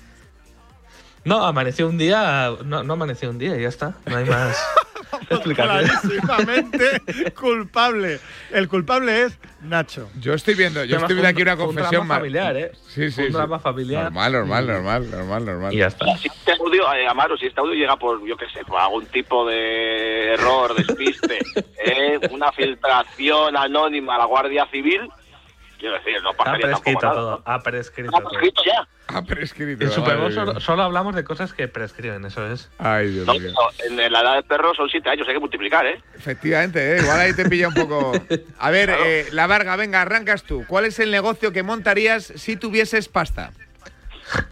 No, 1.24 1.44
amaneció 1.46 1.88
un 1.88 1.96
día, 1.96 2.50
no, 2.64 2.82
no 2.82 2.92
amaneció 2.92 3.30
un 3.30 3.38
día 3.38 3.56
y 3.56 3.62
ya 3.62 3.68
está, 3.68 3.94
no 4.06 4.16
hay 4.16 4.24
más. 4.26 4.56
Clarísimamente 5.54 7.02
culpable. 7.38 8.20
El 8.50 8.68
culpable 8.68 9.22
es 9.24 9.38
Nacho. 9.62 10.08
Yo 10.20 10.34
estoy 10.34 10.54
viendo, 10.54 10.84
yo 10.84 10.96
estoy 10.96 11.14
viendo 11.16 11.28
aquí 11.28 11.42
un- 11.42 11.48
una 11.48 11.56
fue 11.56 11.64
un 11.66 11.74
confesión 11.74 11.90
drama 12.00 12.04
ma- 12.14 12.14
familiar, 12.16 12.56
¿eh? 12.56 12.72
Sí, 12.88 13.10
sí. 13.10 13.20
Un 13.22 13.26
sí. 13.28 13.32
drama 13.32 13.58
familiar. 13.58 14.04
Normal, 14.04 14.32
normal, 14.32 14.66
normal, 14.66 15.10
normal, 15.10 15.44
normal. 15.44 15.74
Y 15.74 15.78
ya 15.78 15.86
está. 15.88 16.06
Si 16.16 16.28
este 16.28 16.52
audio, 16.52 16.92
eh, 16.94 17.06
Amaro, 17.06 17.36
si 17.36 17.46
este 17.46 17.60
audio 17.60 17.74
llega 17.74 17.96
por, 17.96 18.24
yo 18.26 18.36
qué 18.36 18.46
sé, 18.52 18.64
por 18.64 18.78
algún 18.80 19.06
tipo 19.06 19.46
de 19.46 20.34
error, 20.34 20.74
despiste, 20.74 21.38
eh, 21.84 22.18
una 22.30 22.50
filtración 22.52 23.56
anónima 23.56 24.14
a 24.16 24.18
la 24.18 24.24
Guardia 24.26 24.66
Civil, 24.70 25.08
quiero 25.80 25.94
decir, 25.96 26.22
no 26.22 26.30
Ha 26.30 26.36
pasaría 26.36 26.60
tampoco 26.70 26.82
prescrito 26.84 27.06
nada. 27.06 27.14
todo, 27.20 27.42
ha 27.44 27.62
prescrito 27.62 28.16
¿Ha 28.16 28.20
todo. 28.20 28.28
prescrito 28.30 28.62
ya? 28.64 28.88
Ha 29.12 29.22
prescrito. 29.22 29.84
En 29.84 29.90
Superbowl 29.90 30.60
solo, 30.60 30.82
hablamos 30.84 31.16
de 31.16 31.24
cosas 31.24 31.52
que 31.52 31.66
prescriben, 31.66 32.24
eso 32.24 32.46
es. 32.46 32.70
Ay, 32.78 33.08
Dios 33.10 33.26
No, 33.26 33.34
mío. 33.34 33.50
no, 33.52 34.04
en 34.04 34.12
la 34.12 34.20
edad 34.20 34.34
del 34.34 34.44
perro 34.44 34.72
son 34.74 34.88
siete 34.88 35.10
años, 35.10 35.26
hay 35.26 35.34
que 35.34 35.40
multiplicar, 35.40 35.84
¿eh? 35.86 36.00
Efectivamente, 36.14 36.96
¿eh? 36.96 37.02
igual 37.02 37.18
ahí 37.18 37.32
te 37.32 37.48
pilla 37.48 37.66
un 37.68 37.74
poco. 37.74 38.12
A 38.60 38.70
ver, 38.70 38.90
eh, 39.04 39.26
La 39.32 39.48
Varga, 39.48 39.74
venga, 39.74 40.02
arrancas 40.02 40.44
tú. 40.44 40.64
¿Cuál 40.68 40.84
es 40.84 41.00
el 41.00 41.10
negocio 41.10 41.50
que 41.50 41.64
montarías 41.64 42.24
si 42.36 42.54
tuvieses 42.56 43.08
pasta? 43.08 43.50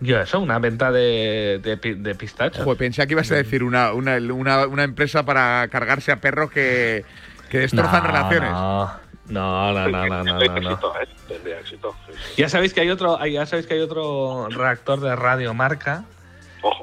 Yo 0.01 0.19
eso, 0.21 0.41
una 0.41 0.59
venta 0.59 0.91
de, 0.91 1.61
de, 1.63 1.77
de 1.77 2.15
pistachos. 2.17 2.65
Joder, 2.65 2.79
pensé 2.79 3.07
que 3.07 3.13
ibas 3.13 3.31
a 3.31 3.37
decir 3.37 3.63
una, 3.63 3.93
una, 3.93 4.17
una, 4.17 4.67
una 4.67 4.83
empresa 4.83 5.25
para 5.25 5.69
cargarse 5.69 6.11
a 6.11 6.17
perros 6.17 6.51
que, 6.51 7.05
que 7.49 7.59
destrozan 7.59 8.03
No, 8.03 8.07
relaciones. 8.09 8.51
No, 8.51 8.91
no, 9.29 9.73
no, 9.73 9.89
no, 9.89 10.07
no, 10.07 10.25
no, 10.25 10.25
no, 10.25 10.39
no. 10.39 10.41
Éxito, 10.43 10.95
¿eh? 11.01 11.09
Tendría 11.29 11.61
éxito. 11.61 11.97
sí, 12.07 12.13
sí. 12.15 12.43
Ya 12.43 12.49
sabéis 12.49 12.73
que 12.73 12.81
hay 12.81 12.91
otro, 12.91 13.25
ya 13.27 13.47
sabéis 13.47 13.67
que 13.67 13.75
hay 13.75 13.81
otro 13.81 14.49
reactor 14.49 15.01
de 15.01 15.15
radio 15.17 15.55
marca 15.55 16.05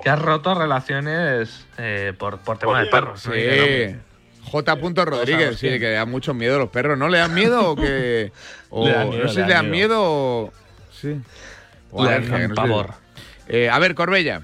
que 0.04 0.10
ha 0.10 0.16
roto 0.16 0.54
relaciones 0.56 1.66
eh, 1.78 2.14
por, 2.18 2.40
por 2.40 2.58
tema 2.58 2.80
de 2.82 2.88
perros. 2.88 3.22
Sí. 3.22 3.96
J. 4.52 4.76
Rodríguez, 5.06 5.58
sí, 5.58 5.68
que 5.68 5.80
le 5.80 5.92
dan 5.92 6.10
mucho 6.10 6.34
miedo 6.34 6.56
a 6.56 6.60
los 6.60 6.70
perros. 6.70 6.98
¿No 6.98 7.10
le 7.10 7.18
dan 7.18 7.34
miedo 7.34 7.72
o 7.72 7.76
que.? 7.76 8.32
O, 8.70 8.86
Le 8.86 8.92
dan 8.92 9.10
miedo, 9.10 9.24
no 9.24 9.30
sé 9.30 9.36
le 9.36 9.42
si 9.44 9.48
le 9.48 9.54
dan 9.54 9.72
miedo 9.72 9.98
o. 10.02 10.54
Sí. 10.92 11.22
O 11.92 12.04
Le 12.04 12.20
dan 12.20 12.54
pavor. 12.54 12.94
Eh, 13.48 13.70
a 13.70 13.80
ver, 13.80 13.96
Corbella. 13.96 14.42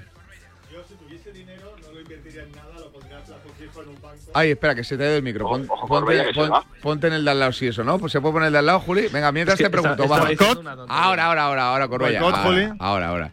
Ay, 4.34 4.50
espera, 4.52 4.74
que 4.74 4.84
se 4.84 4.96
te 4.96 5.04
ha 5.04 5.06
ido 5.08 5.16
el 5.16 5.22
micro. 5.22 5.46
Pon- 5.46 5.66
ojo, 5.68 5.86
ponte, 5.86 6.24
pon- 6.82 7.00
en 7.04 7.12
el 7.12 7.24
de 7.24 7.30
al 7.30 7.40
lado, 7.40 7.52
sí, 7.52 7.66
eso, 7.66 7.84
¿no? 7.84 7.98
Pues 7.98 8.12
se 8.12 8.20
puede 8.20 8.32
poner 8.32 8.46
el 8.48 8.52
de 8.52 8.58
al 8.60 8.66
lado, 8.66 8.80
Juli. 8.80 9.08
Venga, 9.12 9.30
mientras 9.32 9.58
Es 9.60 9.64
te 9.66 9.70
que 9.70 9.76
está- 9.76 9.96
pregunto. 9.96 10.60
una 10.60 10.76
tontería. 10.76 10.84
Ahora, 10.88 11.26
ahora, 11.26 11.44
ahora, 11.44 11.66
ahora, 11.68 11.88
Corbella. 11.88 12.20
Ahora, 12.20 12.38
Juli. 12.38 12.68
ahora. 12.78 13.08
ahora. 13.08 13.30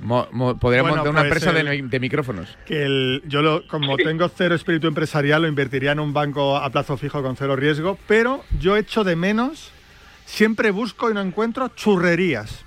Mo- 0.00 0.28
mo- 0.32 0.56
podríamos 0.56 0.90
Bueno, 0.92 1.04
montar 1.04 1.10
una 1.22 1.28
pues 1.28 1.42
empresa 1.44 1.52
de, 1.52 1.76
el- 1.78 1.90
de 1.90 2.00
micrófonos. 2.00 2.48
Que 2.64 2.84
el- 2.84 3.22
yo, 3.26 3.42
lo, 3.42 3.66
como 3.68 3.96
tengo 3.96 4.28
cero 4.28 4.54
espíritu 4.54 4.86
empresarial, 4.86 5.42
lo 5.42 5.48
invertiría 5.48 5.92
en 5.92 6.00
un 6.00 6.12
banco 6.14 6.56
a 6.56 6.70
plazo 6.70 6.96
fijo 6.96 7.22
con 7.22 7.36
cero 7.36 7.54
riesgo, 7.56 7.98
pero 8.06 8.42
yo 8.58 8.76
echo 8.76 9.04
de 9.04 9.16
menos, 9.16 9.70
siempre 10.24 10.70
busco 10.70 11.10
y 11.10 11.14
no 11.14 11.20
encuentro 11.20 11.68
churrerías. 11.68 12.64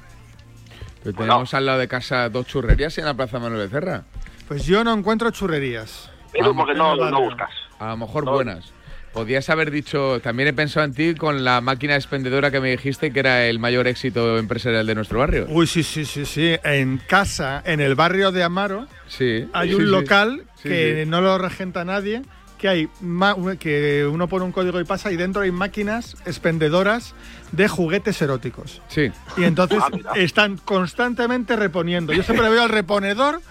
Pero 1.04 1.18
tenemos 1.18 1.54
al 1.54 1.66
lado 1.66 1.80
de 1.80 1.88
casa 1.88 2.30
dos 2.30 2.46
churrerías 2.46 2.98
en 2.98 3.06
la 3.06 3.14
Plaza 3.14 3.40
Manuel 3.40 3.64
Becerra. 3.68 4.04
Pues 4.48 4.66
yo 4.66 4.84
no 4.84 4.94
encuentro 4.94 5.32
churrerías. 5.32 6.10
Porque 6.56 6.74
no, 6.74 6.96
buscas. 7.22 7.50
A 7.80 7.90
lo 7.90 7.98
mejor 7.98 8.26
buenas. 8.26 8.72
Podías 9.14 9.48
haber 9.52 9.70
dicho, 9.70 10.20
también 10.22 10.50
he 10.50 10.54
pensado 10.54 10.84
en 10.86 10.94
ti 10.96 11.14
con 11.14 11.44
la 11.44 11.62
máquina 11.62 11.96
expendedora 11.96 12.50
que 12.50 12.60
me 12.60 12.72
dijiste 12.72 13.14
que 13.14 13.20
era 13.20 13.46
el 13.46 13.60
mayor 13.60 13.88
éxito 13.88 14.40
empresarial 14.40 14.88
de 14.88 14.96
nuestro 14.96 15.20
barrio. 15.20 15.46
Uy, 15.50 15.68
sí, 15.68 15.84
sí, 15.84 16.04
sí, 16.06 16.26
sí. 16.26 16.56
En 16.64 16.98
casa, 16.98 17.62
en 17.64 17.80
el 17.80 17.94
barrio 17.94 18.32
de 18.32 18.42
Amaro, 18.42 18.88
Sí. 19.08 19.48
hay 19.54 19.70
sí, 19.70 19.76
un 19.76 19.82
sí. 19.82 19.88
local 19.88 20.44
Sí, 20.56 20.70
que 20.70 21.04
sí. 21.04 21.10
no 21.10 21.22
lo 21.22 21.38
regenta 21.38 21.86
nadie, 21.86 22.24
que 22.58 22.68
hay 22.70 22.90
ma- 23.02 23.36
que 23.60 24.10
uno 24.12 24.28
pone 24.28 24.46
un 24.46 24.52
código 24.52 24.80
y 24.80 24.84
pasa 24.84 25.12
y 25.12 25.16
dentro 25.18 25.44
hay 25.44 25.52
máquinas 25.52 26.16
expendedoras 26.26 27.14
de 27.52 27.68
juguetes 27.68 28.20
eróticos. 28.20 28.82
Sí. 28.88 29.12
Y 29.38 29.44
entonces 29.44 29.78
Ah, 29.84 30.14
están 30.16 30.58
constantemente 30.58 31.56
reponiendo. 31.56 32.14
Yo 32.14 32.24
siempre 32.24 32.50
veo 32.50 32.64
al 32.64 32.70
reponedor, 32.70 33.42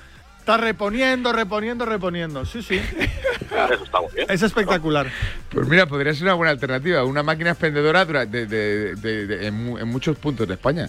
está 0.43 0.57
reponiendo, 0.57 1.33
reponiendo, 1.33 1.87
reponiendo. 1.87 2.45
Sí, 2.45 2.63
sí. 2.63 2.75
Eso 2.77 3.85
está 3.85 4.01
muy 4.01 4.11
bien. 4.13 4.27
Es 4.29 4.43
espectacular. 4.43 5.07
Pues 5.51 5.69
mira, 5.69 5.87
podría 5.87 6.13
ser 6.15 6.25
una 6.25 6.35
buena 6.35 6.51
alternativa. 6.51 7.05
Una 7.05 7.23
máquina 7.23 7.51
expendedora 7.51 8.05
de- 8.05 8.47
de- 8.47 8.95
de- 8.97 9.27
de- 9.27 9.47
en, 9.47 9.55
mu- 9.65 9.79
en 9.79 9.87
muchos 9.89 10.17
puntos 10.19 10.49
de 10.49 10.55
España. 10.55 10.89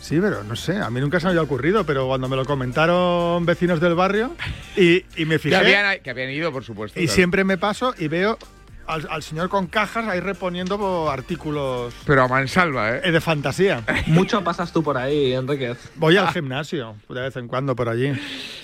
Sí, 0.00 0.18
pero 0.20 0.44
no 0.44 0.54
sé, 0.54 0.76
a 0.78 0.90
mí 0.90 1.00
nunca 1.00 1.18
se 1.18 1.24
me 1.26 1.30
había 1.30 1.42
ocurrido, 1.42 1.84
pero 1.84 2.06
cuando 2.06 2.28
me 2.28 2.36
lo 2.36 2.44
comentaron 2.44 3.44
vecinos 3.46 3.80
del 3.80 3.94
barrio 3.94 4.32
y, 4.76 5.02
y 5.16 5.24
me 5.24 5.36
Que 5.36 5.38
fijé 5.38 5.56
habían, 5.56 5.98
que 6.00 6.10
habían 6.10 6.30
ido, 6.30 6.52
por 6.52 6.62
supuesto. 6.62 7.00
y 7.00 7.04
claro. 7.04 7.14
siempre 7.16 7.42
me 7.44 7.56
paso 7.56 7.94
y 7.98 8.08
veo 8.08 8.38
al, 8.86 9.06
al 9.10 9.22
señor 9.22 9.48
con 9.48 9.66
cajas 9.66 10.06
ahí 10.08 10.20
reponiendo 10.20 10.78
po- 10.78 11.10
artículos 11.10 11.94
Pero 12.06 12.22
a 12.24 12.28
mansalva, 12.28 12.96
¿eh? 12.96 13.00
eh, 13.04 13.10
de 13.12 13.20
fantasía. 13.20 13.82
Mucho 14.06 14.42
pasas 14.44 14.72
tú 14.72 14.82
por 14.82 14.96
ahí, 14.98 15.32
Enríquez. 15.32 15.92
Voy 15.96 16.16
al 16.16 16.28
gimnasio 16.28 16.96
de 17.08 17.20
vez 17.22 17.36
en 17.36 17.48
cuando 17.48 17.74
por 17.76 17.88
allí. 17.88 18.12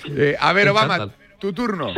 Eh, 0.08 0.36
a 0.38 0.52
ver, 0.52 0.68
Obama, 0.68 1.08
tu 1.38 1.52
turno. 1.52 1.92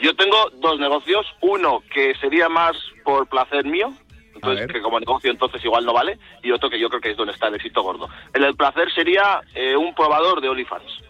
Yo 0.00 0.14
tengo 0.16 0.36
dos 0.60 0.78
negocios. 0.78 1.26
Uno 1.40 1.82
que 1.92 2.14
sería 2.20 2.48
más 2.48 2.76
por 3.04 3.26
placer 3.28 3.64
mío, 3.64 3.92
entonces 4.34 4.66
que 4.70 4.82
como 4.82 5.00
negocio 5.00 5.30
entonces 5.30 5.64
igual 5.64 5.86
no 5.86 5.94
vale, 5.94 6.18
y 6.42 6.50
otro 6.50 6.68
que 6.68 6.78
yo 6.78 6.88
creo 6.90 7.00
que 7.00 7.12
es 7.12 7.16
donde 7.16 7.32
está 7.32 7.48
el 7.48 7.54
éxito 7.54 7.82
gordo. 7.82 8.08
El 8.34 8.42
del 8.42 8.54
placer 8.56 8.92
sería 8.94 9.40
eh, 9.54 9.74
un 9.76 9.94
probador 9.94 10.40
de 10.42 10.48
OnlyFans. 10.50 11.02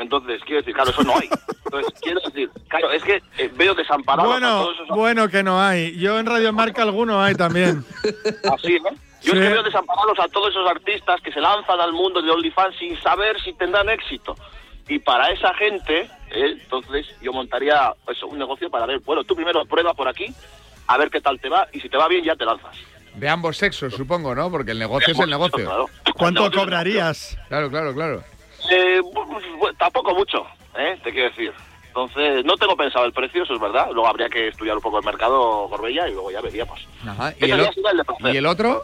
Entonces, 0.00 0.40
quiero 0.44 0.62
decir, 0.62 0.74
claro, 0.74 0.90
eso 0.90 1.04
no 1.04 1.12
hay. 1.16 1.28
Entonces, 1.66 1.92
quiero 2.00 2.20
decir, 2.20 2.50
claro, 2.68 2.90
es 2.90 3.02
que 3.04 3.22
eh, 3.38 3.50
veo 3.54 3.74
desamparados 3.74 4.32
a 4.32 4.34
Bueno, 4.34 4.62
todos 4.62 4.74
esos 4.76 4.88
bueno 4.96 5.28
que 5.28 5.42
no 5.42 5.60
hay. 5.62 5.96
Yo 5.98 6.18
en 6.18 6.26
Radio 6.26 6.52
Marca 6.52 6.82
alguno 6.82 7.22
hay 7.22 7.34
también. 7.34 7.84
así, 8.52 8.78
¿no? 8.80 8.90
Yo 9.22 9.32
Sí. 9.32 9.38
es 9.38 9.44
que 9.44 9.48
veo 9.52 9.62
desamparados 9.62 10.18
a 10.18 10.28
todos 10.28 10.48
esos 10.50 10.66
artistas 10.68 11.20
que 11.20 11.30
se 11.30 11.40
lanzan 11.40 11.78
al 11.78 11.92
mundo 11.92 12.22
de 12.22 12.30
OnlyFans 12.30 12.74
sin 12.78 12.98
saber 13.02 13.38
si 13.42 13.52
tendrán 13.52 13.90
éxito. 13.90 14.34
Y 14.88 14.98
para 14.98 15.30
esa 15.30 15.52
gente, 15.54 16.08
eh, 16.30 16.56
entonces 16.62 17.06
yo 17.20 17.32
montaría 17.32 17.92
eso, 18.08 18.26
un 18.26 18.38
negocio 18.38 18.70
para 18.70 18.86
ver, 18.86 19.00
bueno, 19.00 19.22
tú 19.22 19.36
primero 19.36 19.64
prueba 19.66 19.92
por 19.92 20.08
aquí, 20.08 20.34
a 20.86 20.96
ver 20.96 21.10
qué 21.10 21.20
tal 21.20 21.38
te 21.38 21.50
va, 21.50 21.68
y 21.72 21.80
si 21.80 21.90
te 21.90 21.98
va 21.98 22.08
bien 22.08 22.24
ya 22.24 22.34
te 22.34 22.46
lanzas. 22.46 22.74
De 23.14 23.28
ambos 23.28 23.58
sexos, 23.58 23.92
supongo, 23.94 24.34
¿no? 24.34 24.50
Porque 24.50 24.70
el 24.70 24.78
negocio 24.78 25.12
es 25.12 25.20
el 25.20 25.28
negocio. 25.30 25.64
Claro. 25.66 25.86
¿Cuánto 26.16 26.50
cobrarías? 26.50 27.36
Claro, 27.48 27.68
claro, 27.68 27.92
claro. 27.94 28.24
Eh, 28.70 29.00
tampoco 29.78 30.14
mucho, 30.14 30.46
¿eh? 30.76 30.98
Te 31.02 31.10
quiero 31.12 31.28
decir. 31.30 31.52
Entonces, 31.88 32.44
no 32.44 32.56
tengo 32.56 32.76
pensado 32.76 33.04
el 33.04 33.12
precio, 33.12 33.42
eso 33.42 33.54
es 33.54 33.60
verdad. 33.60 33.88
Luego 33.92 34.06
habría 34.08 34.28
que 34.28 34.48
estudiar 34.48 34.76
un 34.76 34.82
poco 34.82 34.98
el 34.98 35.04
mercado 35.04 35.66
Corbella 35.68 36.08
y 36.08 36.12
luego 36.12 36.30
ya 36.30 36.40
veríamos. 36.40 36.80
Ajá. 37.06 37.32
¿Y 37.40 37.44
el, 37.50 37.50
ya 37.62 37.68
o- 37.68 37.72
sería 37.72 37.90
el 37.90 37.96
de 37.96 38.04
placer. 38.04 38.34
¿Y 38.34 38.36
el 38.38 38.46
otro? 38.46 38.82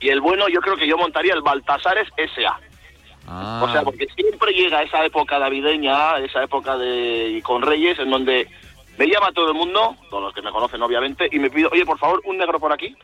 Y 0.00 0.08
el 0.08 0.20
bueno, 0.20 0.48
yo 0.48 0.60
creo 0.60 0.76
que 0.76 0.86
yo 0.86 0.96
montaría 0.96 1.34
el 1.34 1.42
Baltasares 1.42 2.08
SA. 2.16 2.60
Ah, 3.26 3.62
O 3.64 3.72
sea, 3.72 3.82
porque 3.82 4.06
siempre 4.16 4.52
llega 4.52 4.82
esa 4.82 5.04
época 5.04 5.38
navideña, 5.38 6.18
esa 6.18 6.42
época 6.42 6.76
de 6.76 7.40
con 7.44 7.62
Reyes, 7.62 7.98
en 8.00 8.10
donde 8.10 8.48
me 8.98 9.06
llama 9.06 9.32
todo 9.32 9.48
el 9.48 9.54
mundo, 9.54 9.96
todos 10.10 10.22
los 10.24 10.34
que 10.34 10.42
me 10.42 10.50
conocen 10.50 10.82
obviamente, 10.82 11.28
y 11.30 11.38
me 11.38 11.48
pido, 11.50 11.70
oye, 11.72 11.84
por 11.86 11.98
favor, 11.98 12.20
un 12.24 12.36
negro 12.36 12.58
por 12.60 12.72
aquí. 12.72 12.96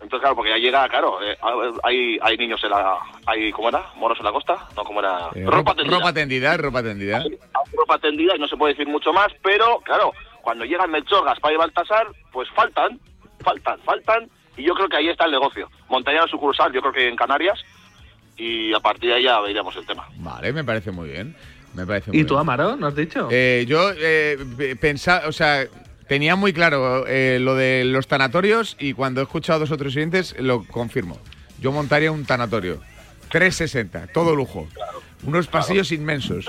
Entonces, 0.00 0.20
claro, 0.20 0.36
porque 0.36 0.50
ya 0.50 0.58
llega, 0.58 0.88
claro, 0.88 1.18
eh, 1.22 1.36
hay, 1.82 2.18
hay 2.20 2.36
niños 2.36 2.62
en 2.62 2.70
la... 2.70 2.98
Hay, 3.26 3.50
¿Cómo 3.50 3.70
era? 3.70 3.82
¿Moros 3.96 4.18
en 4.18 4.26
la 4.26 4.32
costa? 4.32 4.68
No, 4.76 4.84
¿cómo 4.84 5.00
era? 5.00 5.30
eh, 5.34 5.44
ropa 5.46 5.72
ropa, 5.72 5.74
tendida. 5.74 5.96
ropa 5.96 6.12
tendida, 6.12 6.56
ropa 6.56 6.82
tendida. 6.82 7.18
Hay 7.18 7.38
ropa 7.76 7.98
tendida 7.98 8.36
y 8.36 8.38
no 8.38 8.46
se 8.46 8.56
puede 8.56 8.74
decir 8.74 8.86
mucho 8.86 9.12
más, 9.12 9.28
pero, 9.42 9.80
claro, 9.80 10.12
cuando 10.42 10.64
llegan 10.64 10.90
Melchor, 10.90 11.24
Gaspar 11.24 11.52
y 11.52 11.56
Baltasar, 11.56 12.06
pues 12.30 12.48
faltan, 12.50 13.00
faltan, 13.42 13.80
faltan, 13.80 14.30
y 14.56 14.64
yo 14.64 14.74
creo 14.74 14.88
que 14.88 14.96
ahí 14.98 15.08
está 15.08 15.24
el 15.24 15.32
negocio. 15.32 15.68
Montaña 15.88 16.22
de 16.22 16.28
sucursal, 16.28 16.72
yo 16.72 16.80
creo 16.82 16.92
que 16.92 17.08
en 17.08 17.16
Canarias, 17.16 17.58
y 18.36 18.74
a 18.74 18.80
partir 18.80 19.08
de 19.10 19.16
ahí 19.16 19.22
ya 19.24 19.40
veríamos 19.40 19.74
el 19.76 19.86
tema. 19.86 20.06
Vale, 20.18 20.52
me 20.52 20.62
parece 20.62 20.92
muy 20.92 21.08
bien. 21.08 21.34
Me 21.74 21.86
parece 21.86 22.10
muy 22.10 22.20
¿Y 22.20 22.24
tú, 22.24 22.34
bien. 22.34 22.40
Amaro, 22.40 22.76
no 22.76 22.86
has 22.86 22.94
dicho? 22.94 23.28
Eh, 23.30 23.64
yo 23.66 23.90
eh, 23.96 24.76
pensaba, 24.80 25.26
o 25.26 25.32
sea, 25.32 25.66
tenía 26.08 26.36
muy 26.36 26.52
claro 26.52 27.06
eh, 27.06 27.38
lo 27.40 27.54
de 27.54 27.84
los 27.84 28.06
tanatorios 28.06 28.76
y 28.78 28.92
cuando 28.92 29.20
he 29.20 29.24
escuchado 29.24 29.56
a 29.56 29.60
dos 29.60 29.70
otros 29.70 29.94
oyentes 29.96 30.34
lo 30.38 30.64
confirmo. 30.64 31.18
Yo 31.60 31.72
montaría 31.72 32.12
un 32.12 32.24
tanatorio. 32.24 32.80
360, 33.30 34.08
todo 34.12 34.34
lujo. 34.36 34.68
Unos 35.24 35.46
pasillos 35.48 35.90
inmensos. 35.92 36.46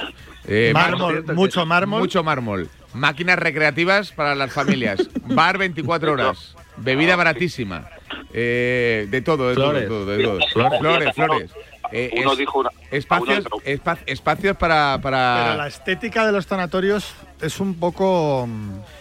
Eh, 0.48 0.72
Mármol, 0.74 1.24
mar- 1.24 1.36
mucho 1.36 1.66
mármol. 1.66 2.00
Mucho 2.02 2.24
mármol. 2.24 2.70
Máquinas 2.94 3.40
recreativas 3.40 4.12
para 4.12 4.36
las 4.36 4.52
familias. 4.54 5.10
Bar 5.26 5.58
24 5.58 6.12
horas. 6.14 6.56
Bebida 6.78 7.16
baratísima. 7.16 7.88
eh, 8.34 9.08
de 9.10 9.22
todo, 9.22 9.50
de 9.50 9.56
Flores. 9.56 9.88
todo, 9.88 10.06
de 10.06 10.24
todo. 10.24 10.40
Flores. 10.54 10.80
Flores, 10.80 11.16
flores. 11.16 11.52
Eh, 11.92 12.12
Uno 12.18 12.34
es- 12.34 12.38
dijo 12.38 12.60
una- 12.60 12.70
espacios, 12.92 13.46
uno- 13.52 13.64
espa- 13.66 13.98
espacios 14.06 14.58
para, 14.58 15.00
para... 15.02 15.44
Pero 15.46 15.58
la 15.58 15.68
estética 15.68 16.26
de 16.26 16.34
los 16.34 16.46
sanatorios 16.46 17.14
es 17.42 17.60
un 17.60 17.74
poco. 17.76 18.48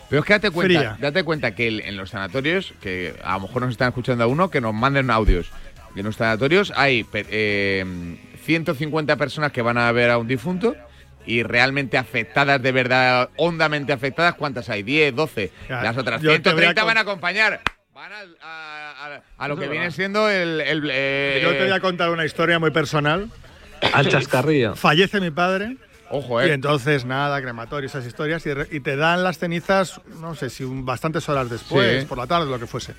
Pero 0.09 0.21
es 0.21 0.27
que 0.27 0.33
date 0.35 0.51
cuenta, 0.51 0.79
Fría. 0.79 0.97
date 1.01 1.25
cuenta 1.25 1.55
que 1.55 1.69
el- 1.69 1.81
en 1.81 1.97
los 1.97 2.11
sanatorios, 2.11 2.75
que 2.81 3.15
a 3.25 3.35
lo 3.35 3.41
mejor 3.41 3.63
nos 3.63 3.73
están 3.73 3.89
escuchando 3.89 4.25
a 4.25 4.27
uno, 4.27 4.51
que 4.51 4.61
nos 4.61 4.73
manden 4.75 5.11
audios. 5.11 5.51
En 5.97 6.05
los 6.05 6.17
sanatorios 6.17 6.73
hay 6.77 7.05
eh, 7.15 7.85
150 8.45 9.17
personas 9.17 9.53
que 9.53 9.63
van 9.63 9.79
a 9.79 9.91
ver 9.93 10.11
a 10.11 10.19
un 10.19 10.29
difunto 10.29 10.77
y 11.27 11.43
realmente 11.43 11.99
afectadas, 11.99 12.63
de 12.63 12.71
verdad, 12.73 13.31
hondamente 13.37 13.93
afectadas, 13.93 14.35
¿cuántas 14.35 14.69
hay? 14.69 14.83
10, 14.83 15.15
12. 15.15 15.51
Ya, 15.69 15.83
Las 15.83 15.97
otras 15.97 16.21
yo 16.23 16.31
te 16.41 16.51
voy 16.53 16.65
a 16.65 16.73
130 16.73 16.81
con- 16.83 16.87
van 16.89 16.99
a 16.99 17.01
acompañar. 17.01 17.61
Van 17.93 18.13
al- 18.13 18.37
a, 18.43 19.07
a- 19.07 19.45
a 19.45 19.49
lo 19.49 19.57
que 19.57 19.69
viene 19.69 19.91
siendo 19.91 20.29
el... 20.29 20.61
el, 20.61 20.89
eh, 20.93 21.41
Yo 21.43 21.51
te 21.53 21.63
voy 21.65 21.73
a 21.73 21.81
contar 21.81 22.11
una 22.11 22.25
historia 22.25 22.59
muy 22.59 22.71
personal. 22.71 23.29
Al 23.93 24.09
chascarrillo. 24.09 24.77
Fallece 24.77 25.21
mi 25.21 25.31
padre. 25.31 25.77
Ojo, 26.11 26.41
Y 26.43 26.47
eh. 26.51 26.53
entonces, 26.53 27.05
nada, 27.05 27.41
crematorio, 27.43 27.87
esas 27.89 28.07
historias. 28.07 28.45
Y, 28.47 28.77
y 28.77 28.81
te 28.81 28.97
dan 28.97 29.23
las 29.25 29.39
cenizas, 29.39 30.01
no 30.21 30.35
sé 30.35 30.51
si 30.51 30.63
un- 30.65 30.85
bastantes 30.87 31.29
horas 31.29 31.51
después, 31.51 32.03
Sí. 32.03 32.07
por 32.07 32.19
la 32.19 32.27
tarde, 32.27 32.49
lo 32.51 32.59
que 32.59 32.67
fuese. 32.67 32.95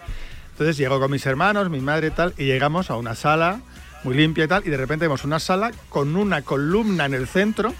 Entonces 0.51 0.78
llego 0.78 0.99
con 0.99 1.12
mis 1.12 1.26
hermanos, 1.26 1.70
mi 1.70 1.80
madre 1.80 2.08
y 2.08 2.12
tal, 2.12 2.34
y 2.38 2.45
llegamos 2.45 2.89
a 2.89 2.95
una 2.95 3.16
sala 3.16 3.62
muy 4.03 4.16
limpia 4.16 4.45
y 4.45 4.47
tal. 4.47 4.64
Y 4.66 4.70
de 4.70 4.78
repente 4.78 5.05
vemos 5.05 5.24
una 5.24 5.39
sala 5.39 5.72
con 5.89 6.16
una 6.16 6.41
columna 6.41 7.05
en 7.05 7.14
el 7.14 7.28
centro, 7.28 7.74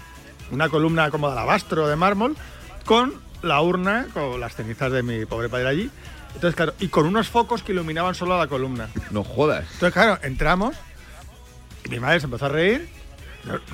una 0.50 0.68
columna 0.68 1.10
como 1.10 1.26
de 1.28 1.32
alabastro 1.34 1.88
de 1.88 1.96
mármol, 1.96 2.36
con 2.84 3.14
la 3.42 3.60
urna, 3.60 4.06
con 4.14 4.40
las 4.40 4.54
cenizas 4.54 4.90
de 4.92 5.02
mi 5.02 5.24
pobre 5.26 5.48
padre 5.48 5.68
allí. 5.68 5.90
Entonces, 6.34 6.54
claro, 6.54 6.72
y 6.78 6.88
con 6.88 7.04
unos 7.06 7.28
focos 7.28 7.62
que 7.62 7.72
iluminaban 7.72 8.14
solo 8.14 8.38
la 8.38 8.46
columna. 8.46 8.88
No 9.10 9.24
jodas. 9.24 9.64
Entonces, 9.74 9.92
claro, 9.92 10.18
entramos 10.22 10.76
y 11.84 11.88
mi 11.90 11.98
madre 12.00 12.20
se 12.20 12.26
empezó 12.26 12.46
a 12.46 12.50
reír, 12.50 12.88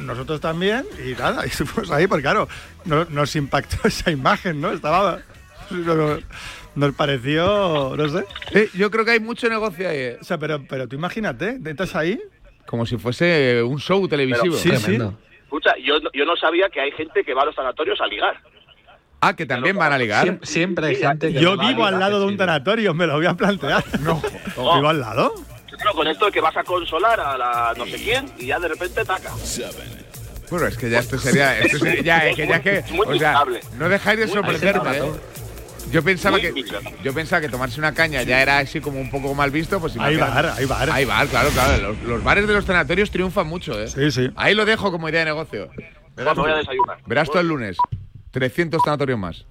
nosotros 0.01 0.41
también, 0.41 0.85
y 1.05 1.12
nada, 1.12 1.45
y 1.47 1.51
fuimos 1.51 1.91
ahí, 1.91 2.07
porque 2.07 2.23
claro, 2.23 2.49
no- 2.85 3.05
nos 3.07 3.35
impactó 3.37 3.77
esa 3.89 4.11
imagen, 4.11 4.61
¿no? 4.61 4.73
Estaba. 4.73 5.19
no- 5.71 6.19
Nos 6.77 6.93
pareció, 6.95 7.95
no 7.97 8.09
sé. 8.09 8.25
Eh, 8.51 8.69
yo 8.75 8.91
creo 8.91 9.05
que 9.05 9.12
hay 9.12 9.21
mucho 9.21 9.49
negocio 9.49 9.89
ahí. 9.89 9.97
eh. 9.97 10.19
O 10.21 10.25
sea, 10.25 10.39
pero, 10.39 10.65
pero 10.69 10.89
tú 10.89 10.97
imagínate, 10.97 11.51
entras 11.65 11.95
ahí. 11.95 12.21
Como 12.67 12.85
si 12.85 12.97
fuese 12.97 13.62
un 13.62 13.79
show 13.79 14.09
televisivo. 14.09 14.57
Sí, 14.57 14.71
sí. 14.79 14.99
Escucha, 15.45 15.75
yo, 15.81 16.01
no- 16.01 16.11
yo 16.12 16.25
no 16.25 16.35
sabía 16.37 16.69
que 16.71 16.81
hay 16.81 16.91
gente 16.91 17.23
que 17.23 17.33
va 17.33 17.43
a 17.43 17.45
los 17.47 17.55
sanatorios 17.55 18.01
a 18.01 18.07
ligar. 18.09 18.41
Ah, 19.21 19.37
que 19.37 19.47
también 19.47 19.77
van 19.77 19.93
a 19.93 19.99
ligar. 19.99 20.27
Siem- 20.27 20.45
Siempre, 20.45 20.87
hay 20.89 20.97
gente 20.97 21.33
que 21.33 21.41
Yo 21.41 21.57
va 21.57 21.65
a 21.65 21.69
vivo 21.69 21.85
al 21.87 21.95
ligar, 21.95 22.11
lado 22.11 22.21
de 22.21 22.27
un 22.27 22.37
tanatorio, 22.37 22.93
me 22.93 23.07
lo 23.07 23.15
voy 23.15 23.27
a 23.27 23.35
plantear. 23.35 23.85
No, 24.01 24.21
vivo 24.57 24.89
al 24.89 25.01
lado. 25.01 25.33
Claro, 25.77 25.95
con 25.97 26.07
esto 26.07 26.27
de 26.27 26.33
que 26.33 26.41
vas 26.41 26.57
a 26.57 26.64
consolar 26.64 27.18
a 27.20 27.37
la 27.37 27.75
no 27.77 27.85
sé 27.87 27.97
quién 27.97 28.27
y 28.39 28.47
ya 28.47 28.59
de 28.59 28.68
repente 28.68 29.05
taca. 29.05 29.33
Bueno, 30.51 30.66
es 30.66 30.77
que 30.77 30.91
ya 30.91 30.99
esto 31.01 31.18
sería. 31.18 31.59
Esto 31.59 31.79
sería 31.79 32.03
ya, 32.03 32.27
es 32.29 32.37
que 32.37 32.47
ya 32.47 32.61
que. 32.61 32.85
Muy 32.93 33.07
O 33.07 33.18
sea, 33.18 33.45
miserable. 33.45 33.61
no 33.79 33.89
dejáis 33.89 34.18
de 34.20 34.29
sorprenderme. 34.29 34.91
miserable. 34.91 35.16
¿eh? 35.18 35.20
Yo 35.91 36.03
pensaba 36.03 36.41
que 36.41 36.53
yo 37.03 37.12
pensaba 37.14 37.41
que 37.41 37.49
tomarse 37.49 37.79
una 37.79 37.93
caña 37.93 38.22
ya 38.22 38.41
era 38.41 38.59
así 38.59 38.81
como 38.81 38.99
un 39.01 39.11
poco 39.11 39.35
mal 39.35 39.51
visto, 39.51 39.79
pues 39.81 39.97
Hay 39.99 40.16
bar, 40.16 40.55
hay 40.57 40.64
bar. 40.64 40.91
Hay 40.91 41.05
bar, 41.05 41.27
claro, 41.29 41.51
claro. 41.51 41.83
Los, 41.91 42.03
los 42.03 42.25
bares 42.25 42.47
de 42.47 42.55
los 42.55 42.64
sanatorios 42.64 43.11
triunfan 43.11 43.47
mucho, 43.47 43.79
¿eh? 43.81 43.87
Sí, 43.89 44.11
sí. 44.11 44.31
Ahí 44.37 44.55
lo 44.55 44.64
dejo 44.64 44.91
como 44.91 45.09
idea 45.09 45.20
de 45.20 45.27
negocio. 45.27 45.68
Me 46.16 46.25
voy 46.25 46.51
a 46.51 46.57
desayunar. 46.57 46.99
Verás 47.07 47.31
tú 47.31 47.39
el 47.39 47.49
lunes. 47.49 47.77
300 48.31 48.81
sanatorios 48.83 49.18
más. 49.18 49.45